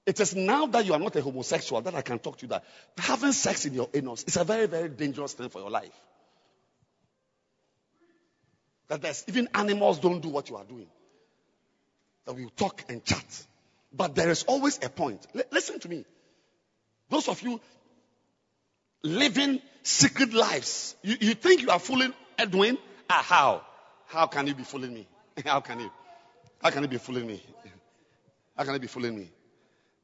It 0.07 0.21
is 0.21 0.33
now 0.37 0.67
that 0.67 0.85
you 0.85 0.93
are 0.93 0.99
not 0.99 1.17
a 1.17 1.21
homosexual 1.21 1.81
that 1.81 1.93
I 1.93 2.01
can 2.01 2.17
talk 2.19 2.37
to 2.37 2.45
you 2.45 2.49
that 2.49 2.63
having 2.97 3.33
sex 3.33 3.65
in 3.65 3.73
your 3.73 3.89
anus 3.93 4.23
is 4.23 4.37
a 4.37 4.45
very, 4.45 4.65
very 4.65 4.87
dangerous 4.87 5.33
thing 5.33 5.49
for 5.49 5.59
your 5.59 5.69
life. 5.69 5.91
That 8.87 9.01
there's 9.01 9.25
even 9.27 9.49
animals 9.53 9.99
don't 9.99 10.21
do 10.21 10.29
what 10.29 10.49
you 10.49 10.55
are 10.55 10.63
doing. 10.63 10.87
That 12.25 12.35
we 12.35 12.47
talk 12.55 12.85
and 12.87 13.03
chat. 13.03 13.25
But 13.91 14.15
there 14.15 14.29
is 14.29 14.43
always 14.43 14.79
a 14.81 14.87
point. 14.89 15.27
L- 15.35 15.43
listen 15.51 15.77
to 15.81 15.89
me. 15.89 16.05
Those 17.09 17.27
of 17.27 17.41
you 17.41 17.59
living 19.03 19.61
secret 19.83 20.33
lives, 20.33 20.95
you, 21.03 21.17
you 21.19 21.33
think 21.33 21.61
you 21.61 21.69
are 21.69 21.79
fooling 21.79 22.13
Edwin? 22.37 22.77
Ah, 23.09 23.25
how? 23.27 23.61
How 24.05 24.27
can 24.27 24.47
you 24.47 24.55
be 24.55 24.63
fooling 24.63 24.93
me? 24.93 25.05
How 25.45 25.59
can 25.59 25.81
you? 25.81 25.91
How 26.61 26.69
can 26.69 26.81
you 26.83 26.87
be 26.89 26.97
fooling 26.97 27.27
me? 27.27 27.43
How 28.57 28.63
can 28.63 28.73
you 28.73 28.79
be 28.79 28.87
fooling 28.87 29.13
me? 29.17 29.29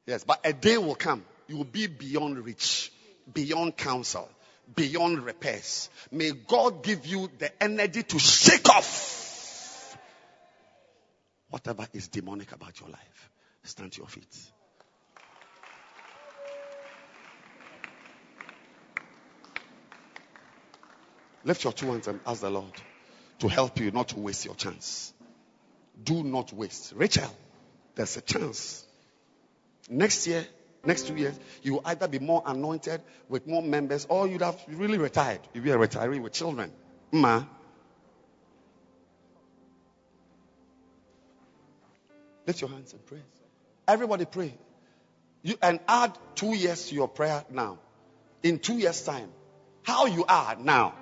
Yes, 0.06 0.24
but 0.24 0.40
a 0.44 0.52
day 0.52 0.76
will 0.78 0.94
come. 0.94 1.24
You 1.48 1.58
will 1.58 1.64
be 1.64 1.86
beyond 1.86 2.44
reach, 2.44 2.92
beyond 3.32 3.76
counsel, 3.76 4.28
beyond 4.74 5.24
repairs. 5.24 5.88
May 6.10 6.32
God 6.32 6.82
give 6.82 7.06
you 7.06 7.30
the 7.38 7.62
energy 7.62 8.02
to 8.02 8.18
shake 8.18 8.68
off 8.68 9.14
whatever 11.54 11.86
is 11.92 12.08
demonic 12.08 12.50
about 12.52 12.80
your 12.80 12.88
life. 12.88 13.30
Stand 13.62 13.92
to 13.92 13.98
your 13.98 14.08
feet. 14.08 14.36
Lift 21.44 21.62
your 21.62 21.72
two 21.72 21.86
hands 21.86 22.08
and 22.08 22.20
ask 22.26 22.40
the 22.40 22.50
Lord 22.50 22.72
to 23.38 23.48
help 23.48 23.78
you 23.78 23.90
not 23.90 24.08
to 24.08 24.18
waste 24.18 24.44
your 24.44 24.54
chance. 24.54 25.12
Do 26.02 26.24
not 26.24 26.52
waste. 26.52 26.92
Rachel, 26.96 27.30
there's 27.94 28.16
a 28.16 28.20
chance. 28.20 28.84
Next 29.88 30.26
year, 30.26 30.46
next 30.84 31.06
two 31.06 31.16
years, 31.16 31.38
you 31.62 31.74
will 31.74 31.82
either 31.84 32.08
be 32.08 32.18
more 32.18 32.42
anointed 32.46 33.02
with 33.28 33.46
more 33.46 33.62
members 33.62 34.06
or 34.08 34.26
you'd 34.26 34.42
have 34.42 34.60
really 34.68 34.98
retired. 34.98 35.40
You'd 35.52 35.64
be 35.64 35.70
a 35.70 35.76
retiree 35.76 36.20
with 36.20 36.32
children. 36.32 36.72
Ma. 37.12 37.44
Lift 42.46 42.60
your 42.60 42.70
hands 42.70 42.92
and 42.92 43.04
pray. 43.06 43.22
Everybody 43.86 44.24
pray. 44.24 44.54
You, 45.42 45.56
and 45.62 45.80
add 45.86 46.16
two 46.34 46.54
years 46.54 46.88
to 46.88 46.94
your 46.94 47.08
prayer 47.08 47.44
now. 47.50 47.78
In 48.42 48.58
two 48.58 48.78
years' 48.78 49.02
time. 49.02 49.30
How 49.82 50.06
you 50.06 50.24
are 50.26 50.56
now 50.56 50.94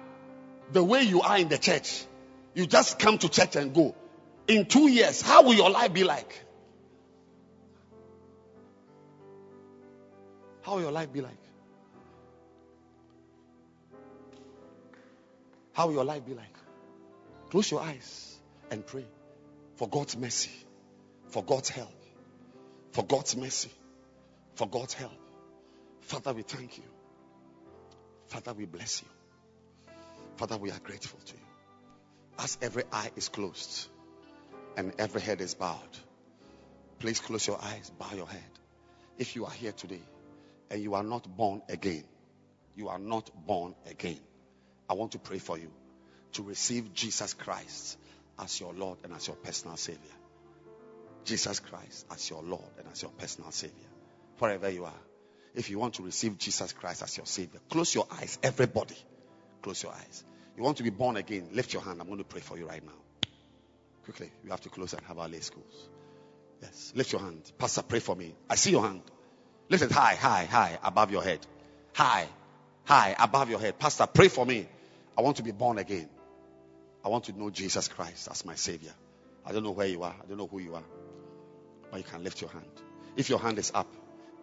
the 0.72 0.82
way 0.82 1.02
you 1.02 1.20
are 1.20 1.38
in 1.38 1.48
the 1.48 1.58
church. 1.58 2.04
You 2.54 2.66
just 2.66 2.98
come 2.98 3.18
to 3.18 3.28
church 3.28 3.56
and 3.56 3.74
go. 3.74 3.94
In 4.48 4.66
two 4.66 4.88
years, 4.88 5.22
how 5.22 5.42
will 5.44 5.54
your 5.54 5.70
life 5.70 5.92
be 5.92 6.04
like? 6.04 6.44
How 10.62 10.74
will 10.74 10.82
your 10.82 10.92
life 10.92 11.12
be 11.12 11.20
like? 11.20 11.32
How 15.72 15.86
will 15.86 15.94
your 15.94 16.04
life 16.04 16.24
be 16.24 16.34
like? 16.34 16.56
Close 17.50 17.70
your 17.70 17.80
eyes 17.80 18.38
and 18.70 18.86
pray 18.86 19.04
for 19.76 19.88
God's 19.88 20.16
mercy, 20.16 20.52
for 21.28 21.42
God's 21.42 21.68
help, 21.68 21.92
for 22.92 23.04
God's 23.04 23.36
mercy, 23.36 23.70
for 24.54 24.68
God's 24.68 24.94
help. 24.94 25.12
Father, 26.02 26.32
we 26.32 26.42
thank 26.42 26.78
you. 26.78 26.84
Father, 28.28 28.52
we 28.52 28.64
bless 28.64 29.02
you. 29.02 29.08
Father, 30.36 30.56
we 30.56 30.70
are 30.70 30.78
grateful 30.78 31.18
to 31.26 31.34
you. 31.34 31.42
As 32.38 32.56
every 32.62 32.84
eye 32.92 33.10
is 33.16 33.28
closed 33.28 33.88
and 34.76 34.92
every 34.98 35.20
head 35.20 35.40
is 35.40 35.54
bowed, 35.54 35.98
please 36.98 37.20
close 37.20 37.46
your 37.46 37.60
eyes, 37.60 37.90
bow 37.98 38.14
your 38.14 38.26
head. 38.28 38.40
If 39.18 39.36
you 39.36 39.44
are 39.44 39.50
here 39.50 39.72
today 39.72 40.00
and 40.72 40.82
you 40.82 40.94
are 40.94 41.02
not 41.02 41.36
born 41.36 41.62
again, 41.68 42.02
you 42.74 42.88
are 42.88 42.98
not 42.98 43.30
born 43.46 43.74
again. 43.88 44.18
I 44.88 44.94
want 44.94 45.12
to 45.12 45.18
pray 45.18 45.38
for 45.38 45.58
you 45.58 45.70
to 46.32 46.42
receive 46.42 46.94
Jesus 46.94 47.34
Christ 47.34 47.98
as 48.38 48.58
your 48.58 48.72
Lord 48.72 48.98
and 49.04 49.12
as 49.12 49.26
your 49.26 49.36
personal 49.36 49.76
Savior. 49.76 50.00
Jesus 51.24 51.60
Christ 51.60 52.06
as 52.10 52.28
your 52.28 52.42
Lord 52.42 52.64
and 52.78 52.88
as 52.90 53.02
your 53.02 53.10
personal 53.12 53.50
Savior. 53.52 53.76
Wherever 54.38 54.70
you 54.70 54.86
are, 54.86 55.00
if 55.54 55.68
you 55.68 55.78
want 55.78 55.94
to 55.94 56.02
receive 56.02 56.38
Jesus 56.38 56.72
Christ 56.72 57.02
as 57.02 57.16
your 57.18 57.26
Savior, 57.26 57.60
close 57.70 57.94
your 57.94 58.06
eyes, 58.10 58.38
everybody. 58.42 58.96
Close 59.60 59.82
your 59.82 59.92
eyes. 59.92 60.24
You 60.56 60.62
want 60.62 60.78
to 60.78 60.82
be 60.82 60.90
born 60.90 61.16
again, 61.16 61.50
lift 61.52 61.74
your 61.74 61.82
hand. 61.82 62.00
I'm 62.00 62.06
going 62.06 62.18
to 62.18 62.24
pray 62.24 62.40
for 62.40 62.58
you 62.58 62.66
right 62.66 62.84
now. 62.84 62.92
Quickly, 64.04 64.32
we 64.42 64.50
have 64.50 64.62
to 64.62 64.70
close 64.70 64.94
and 64.94 65.02
have 65.02 65.18
our 65.18 65.28
lay 65.28 65.40
schools. 65.40 65.88
Yes, 66.62 66.92
lift 66.96 67.12
your 67.12 67.20
hand. 67.20 67.52
Pastor, 67.58 67.82
pray 67.82 68.00
for 68.00 68.16
me. 68.16 68.34
I 68.48 68.54
see 68.54 68.70
your 68.70 68.82
hand. 68.82 69.02
Lift 69.68 69.84
it 69.84 69.90
high, 69.90 70.14
high, 70.14 70.44
high 70.44 70.78
above 70.82 71.10
your 71.10 71.22
head. 71.22 71.40
High, 71.94 72.26
high 72.84 73.16
above 73.18 73.50
your 73.50 73.58
head. 73.58 73.78
Pastor, 73.78 74.06
pray 74.06 74.28
for 74.28 74.44
me. 74.44 74.66
I 75.16 75.22
want 75.22 75.36
to 75.38 75.42
be 75.42 75.52
born 75.52 75.78
again. 75.78 76.08
I 77.04 77.08
want 77.08 77.24
to 77.24 77.32
know 77.32 77.50
Jesus 77.50 77.88
Christ 77.88 78.28
as 78.30 78.44
my 78.44 78.54
Savior. 78.54 78.92
I 79.44 79.52
don't 79.52 79.64
know 79.64 79.72
where 79.72 79.88
you 79.88 80.02
are. 80.02 80.14
I 80.22 80.26
don't 80.26 80.38
know 80.38 80.46
who 80.46 80.60
you 80.60 80.74
are. 80.74 80.84
But 81.90 81.98
you 81.98 82.04
can 82.04 82.22
lift 82.22 82.40
your 82.40 82.50
hand. 82.50 82.64
If 83.16 83.28
your 83.28 83.38
hand 83.38 83.58
is 83.58 83.72
up, 83.74 83.88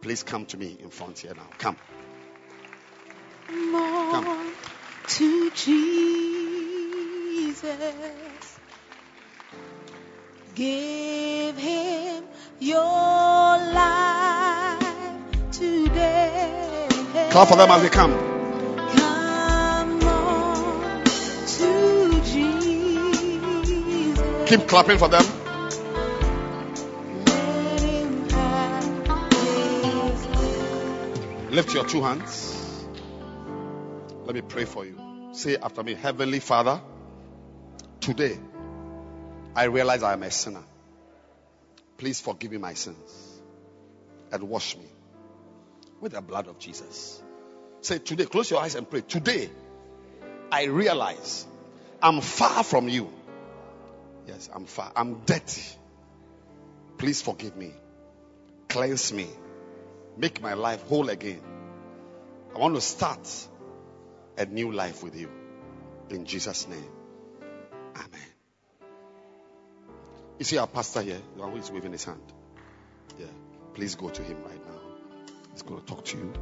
please 0.01 0.23
come 0.23 0.45
to 0.47 0.57
me 0.57 0.77
in 0.79 0.89
front 0.89 1.19
here 1.19 1.33
now. 1.35 1.47
Come. 1.57 1.77
More 3.49 4.45
to 5.07 5.51
Jesus. 5.51 6.19
Give 10.55 11.57
him 11.57 12.23
your 12.59 13.28
Clap 17.31 17.47
for 17.47 17.55
them 17.57 17.69
as 17.69 17.81
they 17.83 17.89
come. 17.89 18.11
Come. 18.11 18.29
Keep 24.47 24.67
clapping 24.67 24.97
for 24.97 25.07
them. 25.09 25.23
Lift 31.51 31.73
your 31.75 31.85
two 31.85 32.01
hands. 32.01 32.87
Let 34.25 34.33
me 34.33 34.41
pray 34.41 34.65
for 34.65 34.83
you. 34.83 34.99
Say 35.33 35.55
after 35.57 35.83
me, 35.83 35.93
Heavenly 35.93 36.39
Father, 36.39 36.81
today 37.99 38.39
I 39.55 39.65
realize 39.65 40.01
I 40.01 40.13
am 40.13 40.23
a 40.23 40.31
sinner. 40.31 40.63
Please 41.97 42.19
forgive 42.19 42.51
me 42.51 42.57
my 42.57 42.73
sins 42.73 43.41
and 44.31 44.43
wash 44.43 44.75
me 44.77 44.85
with 46.01 46.13
the 46.13 46.21
blood 46.21 46.47
of 46.47 46.59
Jesus. 46.59 47.21
Say 47.81 47.99
today, 47.99 48.25
close 48.25 48.49
your 48.51 48.59
eyes 48.59 48.75
and 48.75 48.89
pray. 48.89 49.01
Today 49.01 49.49
I 50.51 50.65
realize 50.65 51.45
I'm 52.01 52.21
far 52.21 52.63
from 52.63 52.89
you. 52.89 53.11
Yes, 54.27 54.49
I'm 54.53 54.65
far. 54.65 54.91
I'm 54.95 55.21
dirty. 55.25 55.63
Please 56.97 57.21
forgive 57.21 57.55
me. 57.55 57.73
Cleanse 58.67 59.13
me. 59.13 59.27
Make 60.17 60.41
my 60.41 60.53
life 60.53 60.83
whole 60.83 61.09
again. 61.09 61.41
I 62.53 62.59
want 62.59 62.75
to 62.75 62.81
start 62.81 63.27
a 64.37 64.45
new 64.45 64.71
life 64.71 65.03
with 65.03 65.15
you. 65.15 65.29
In 66.09 66.25
Jesus' 66.25 66.67
name. 66.67 66.91
Amen. 67.95 68.29
You 70.37 70.45
see 70.45 70.57
our 70.57 70.67
pastor 70.67 71.01
here, 71.01 71.19
the 71.35 71.41
one 71.41 71.51
who 71.51 71.57
is 71.57 71.71
waving 71.71 71.91
his 71.91 72.05
hand. 72.05 72.21
Yeah. 73.19 73.25
Please 73.73 73.95
go 73.95 74.09
to 74.09 74.23
him 74.23 74.37
right 74.43 74.65
now. 74.65 74.78
He's 75.51 75.61
going 75.61 75.81
to 75.81 75.85
talk 75.85 76.05
to 76.05 76.17
you, 76.17 76.33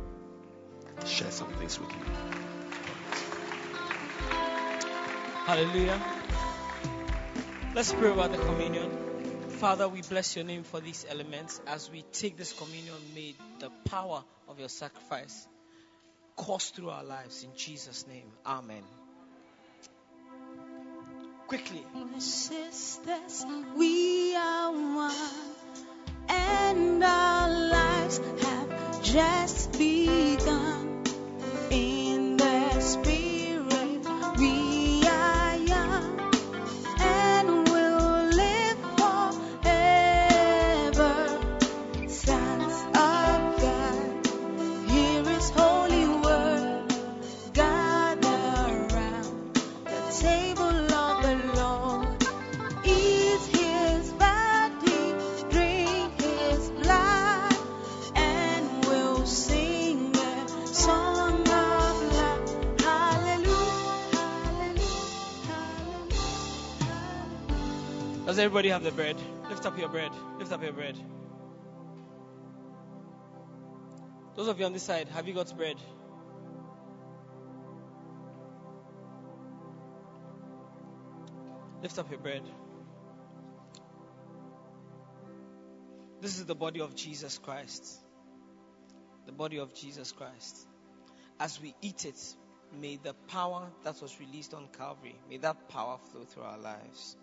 share 1.05 1.31
some 1.31 1.47
things 1.53 1.79
with 1.79 1.89
you. 1.89 2.01
Hallelujah. 5.45 6.01
Let's 7.73 7.93
pray 7.93 8.11
about 8.11 8.31
the 8.31 8.37
communion. 8.37 8.91
Father, 9.59 9.87
we 9.87 10.01
bless 10.01 10.35
your 10.35 10.45
name 10.45 10.63
for 10.63 10.79
these 10.79 11.05
elements. 11.09 11.61
As 11.67 11.89
we 11.89 12.03
take 12.11 12.37
this 12.37 12.53
communion, 12.53 12.95
may 13.15 13.33
the 13.59 13.69
power 13.85 14.23
of 14.47 14.59
your 14.59 14.69
sacrifice 14.69 15.47
course 16.35 16.69
through 16.69 16.89
our 16.89 17.03
lives. 17.03 17.43
In 17.43 17.49
Jesus' 17.57 18.05
name, 18.07 18.31
Amen. 18.45 18.83
Quickly, 21.47 21.83
Sisters, 22.19 23.45
we 23.75 24.35
are 24.35 24.71
one, 24.71 25.13
and 26.29 27.03
our 27.03 27.49
lives 27.49 28.17
have 28.17 28.46
just 29.17 29.71
begun. 29.79 30.86
Does 68.37 68.43
everybody 68.45 68.69
have 68.69 68.83
the 68.83 68.91
bread? 68.91 69.15
Lift 69.49 69.65
up 69.65 69.79
your 69.79 69.89
bread. 69.89 70.11
Lift 70.37 70.51
up 70.51 70.61
your 70.61 70.71
bread. 70.71 70.95
Those 74.35 74.47
of 74.47 74.59
you 74.59 74.65
on 74.67 74.73
this 74.73 74.83
side, 74.83 75.07
have 75.07 75.27
you 75.27 75.33
got 75.33 75.57
bread? 75.57 75.77
Lift 81.81 81.97
up 81.97 82.11
your 82.11 82.19
bread. 82.19 82.43
This 86.21 86.37
is 86.37 86.45
the 86.45 86.53
body 86.53 86.81
of 86.81 86.95
Jesus 86.95 87.39
Christ. 87.39 87.91
The 89.25 89.31
body 89.31 89.57
of 89.57 89.73
Jesus 89.73 90.11
Christ. 90.11 90.55
As 91.39 91.59
we 91.59 91.73
eat 91.81 92.05
it, 92.05 92.21
may 92.79 92.97
the 92.97 93.15
power 93.29 93.67
that 93.83 93.99
was 93.99 94.19
released 94.19 94.53
on 94.53 94.67
Calvary, 94.77 95.15
may 95.27 95.37
that 95.37 95.69
power 95.69 95.97
flow 96.11 96.21
through 96.21 96.43
our 96.43 96.59
lives. 96.59 97.17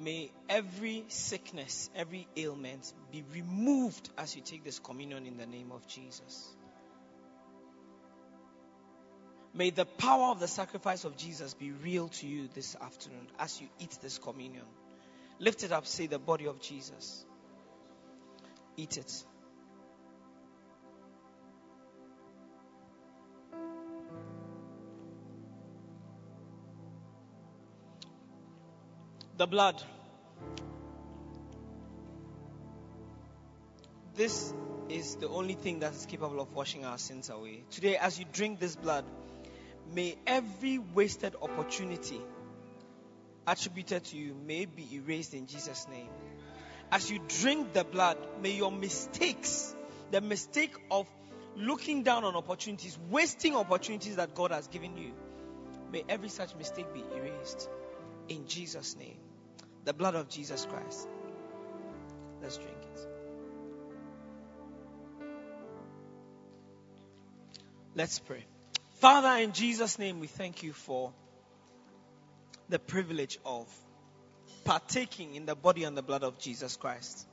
May 0.00 0.30
every 0.48 1.04
sickness, 1.08 1.90
every 1.96 2.28
ailment 2.36 2.92
be 3.10 3.24
removed 3.34 4.08
as 4.16 4.36
you 4.36 4.42
take 4.42 4.62
this 4.62 4.78
communion 4.78 5.26
in 5.26 5.36
the 5.36 5.46
name 5.46 5.72
of 5.72 5.86
Jesus. 5.88 6.48
May 9.52 9.70
the 9.70 9.86
power 9.86 10.30
of 10.30 10.38
the 10.38 10.46
sacrifice 10.46 11.04
of 11.04 11.16
Jesus 11.16 11.54
be 11.54 11.72
real 11.72 12.08
to 12.08 12.28
you 12.28 12.48
this 12.54 12.76
afternoon 12.80 13.26
as 13.40 13.60
you 13.60 13.66
eat 13.80 13.98
this 14.00 14.18
communion. 14.18 14.64
Lift 15.40 15.64
it 15.64 15.72
up, 15.72 15.84
say 15.84 16.06
the 16.06 16.20
body 16.20 16.46
of 16.46 16.60
Jesus. 16.60 17.24
Eat 18.76 18.98
it. 18.98 19.24
The 29.38 29.46
blood. 29.46 29.80
This 34.16 34.52
is 34.88 35.14
the 35.14 35.28
only 35.28 35.54
thing 35.54 35.78
that 35.78 35.94
is 35.94 36.06
capable 36.06 36.40
of 36.40 36.52
washing 36.52 36.84
our 36.84 36.98
sins 36.98 37.30
away. 37.30 37.62
Today, 37.70 37.96
as 37.96 38.18
you 38.18 38.24
drink 38.32 38.58
this 38.58 38.74
blood, 38.74 39.04
may 39.94 40.16
every 40.26 40.78
wasted 40.78 41.36
opportunity 41.40 42.20
attributed 43.46 44.06
to 44.06 44.16
you 44.16 44.34
may 44.34 44.64
be 44.64 44.88
erased 44.96 45.34
in 45.34 45.46
Jesus' 45.46 45.86
name. 45.88 46.08
As 46.90 47.08
you 47.08 47.20
drink 47.40 47.74
the 47.74 47.84
blood, 47.84 48.18
may 48.42 48.50
your 48.50 48.72
mistakes, 48.72 49.72
the 50.10 50.20
mistake 50.20 50.74
of 50.90 51.06
looking 51.54 52.02
down 52.02 52.24
on 52.24 52.34
opportunities, 52.34 52.98
wasting 53.08 53.54
opportunities 53.54 54.16
that 54.16 54.34
God 54.34 54.50
has 54.50 54.66
given 54.66 54.96
you, 54.96 55.12
may 55.92 56.02
every 56.08 56.28
such 56.28 56.56
mistake 56.56 56.92
be 56.92 57.04
erased 57.14 57.68
in 58.28 58.48
Jesus' 58.48 58.96
name. 58.96 59.18
The 59.84 59.92
blood 59.92 60.14
of 60.14 60.28
Jesus 60.28 60.66
Christ. 60.66 61.08
Let's 62.42 62.56
drink 62.56 62.78
it. 62.82 63.06
Let's 67.94 68.18
pray. 68.18 68.44
Father, 69.00 69.42
in 69.42 69.52
Jesus' 69.52 69.98
name, 69.98 70.20
we 70.20 70.26
thank 70.26 70.62
you 70.62 70.72
for 70.72 71.12
the 72.68 72.78
privilege 72.78 73.38
of 73.44 73.66
partaking 74.64 75.34
in 75.36 75.46
the 75.46 75.54
body 75.54 75.84
and 75.84 75.96
the 75.96 76.02
blood 76.02 76.24
of 76.24 76.38
Jesus 76.38 76.76
Christ. 76.76 77.27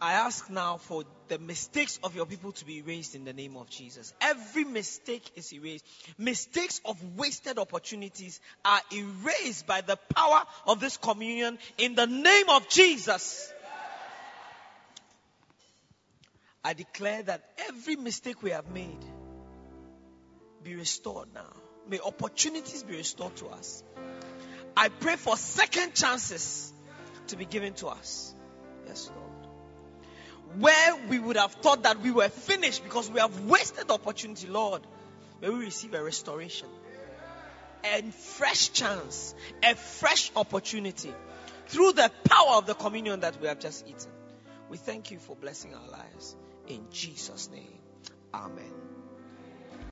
I 0.00 0.12
ask 0.14 0.48
now 0.48 0.76
for 0.76 1.04
the 1.28 1.38
mistakes 1.38 1.98
of 2.02 2.14
your 2.14 2.26
people 2.26 2.52
to 2.52 2.64
be 2.64 2.78
erased 2.78 3.14
in 3.14 3.24
the 3.24 3.32
name 3.32 3.56
of 3.56 3.68
Jesus. 3.68 4.12
Every 4.20 4.64
mistake 4.64 5.30
is 5.34 5.52
erased. 5.52 5.84
Mistakes 6.16 6.80
of 6.84 6.96
wasted 7.16 7.58
opportunities 7.58 8.40
are 8.64 8.80
erased 8.92 9.66
by 9.66 9.80
the 9.80 9.96
power 10.14 10.42
of 10.66 10.80
this 10.80 10.96
communion 10.96 11.58
in 11.78 11.94
the 11.94 12.06
name 12.06 12.48
of 12.50 12.68
Jesus. 12.68 13.52
I 16.64 16.74
declare 16.74 17.22
that 17.24 17.42
every 17.68 17.96
mistake 17.96 18.42
we 18.42 18.50
have 18.50 18.70
made 18.70 19.04
be 20.62 20.74
restored 20.74 21.28
now. 21.34 21.52
May 21.88 22.00
opportunities 22.00 22.82
be 22.82 22.96
restored 22.96 23.36
to 23.36 23.48
us. 23.48 23.82
I 24.76 24.88
pray 24.88 25.16
for 25.16 25.36
second 25.36 25.94
chances 25.94 26.72
to 27.28 27.36
be 27.36 27.44
given 27.44 27.74
to 27.74 27.88
us 27.88 28.34
Yes, 28.88 29.10
Lord. 29.14 29.27
Where 30.56 30.96
we 31.08 31.18
would 31.18 31.36
have 31.36 31.52
thought 31.52 31.82
that 31.82 32.00
we 32.00 32.10
were 32.10 32.28
finished 32.28 32.82
because 32.82 33.10
we 33.10 33.20
have 33.20 33.44
wasted 33.44 33.90
opportunity, 33.90 34.46
Lord, 34.46 34.82
may 35.42 35.50
we 35.50 35.66
receive 35.66 35.94
a 35.94 36.02
restoration, 36.02 36.68
a 37.84 38.02
fresh 38.10 38.70
chance, 38.72 39.34
a 39.62 39.74
fresh 39.74 40.32
opportunity 40.34 41.14
through 41.66 41.92
the 41.92 42.10
power 42.24 42.56
of 42.56 42.66
the 42.66 42.74
communion 42.74 43.20
that 43.20 43.40
we 43.40 43.48
have 43.48 43.60
just 43.60 43.86
eaten. 43.86 44.10
We 44.70 44.78
thank 44.78 45.10
you 45.10 45.18
for 45.18 45.36
blessing 45.36 45.74
our 45.74 45.88
lives. 45.88 46.36
In 46.66 46.86
Jesus' 46.90 47.50
name, 47.50 47.78
Amen. 48.34 48.87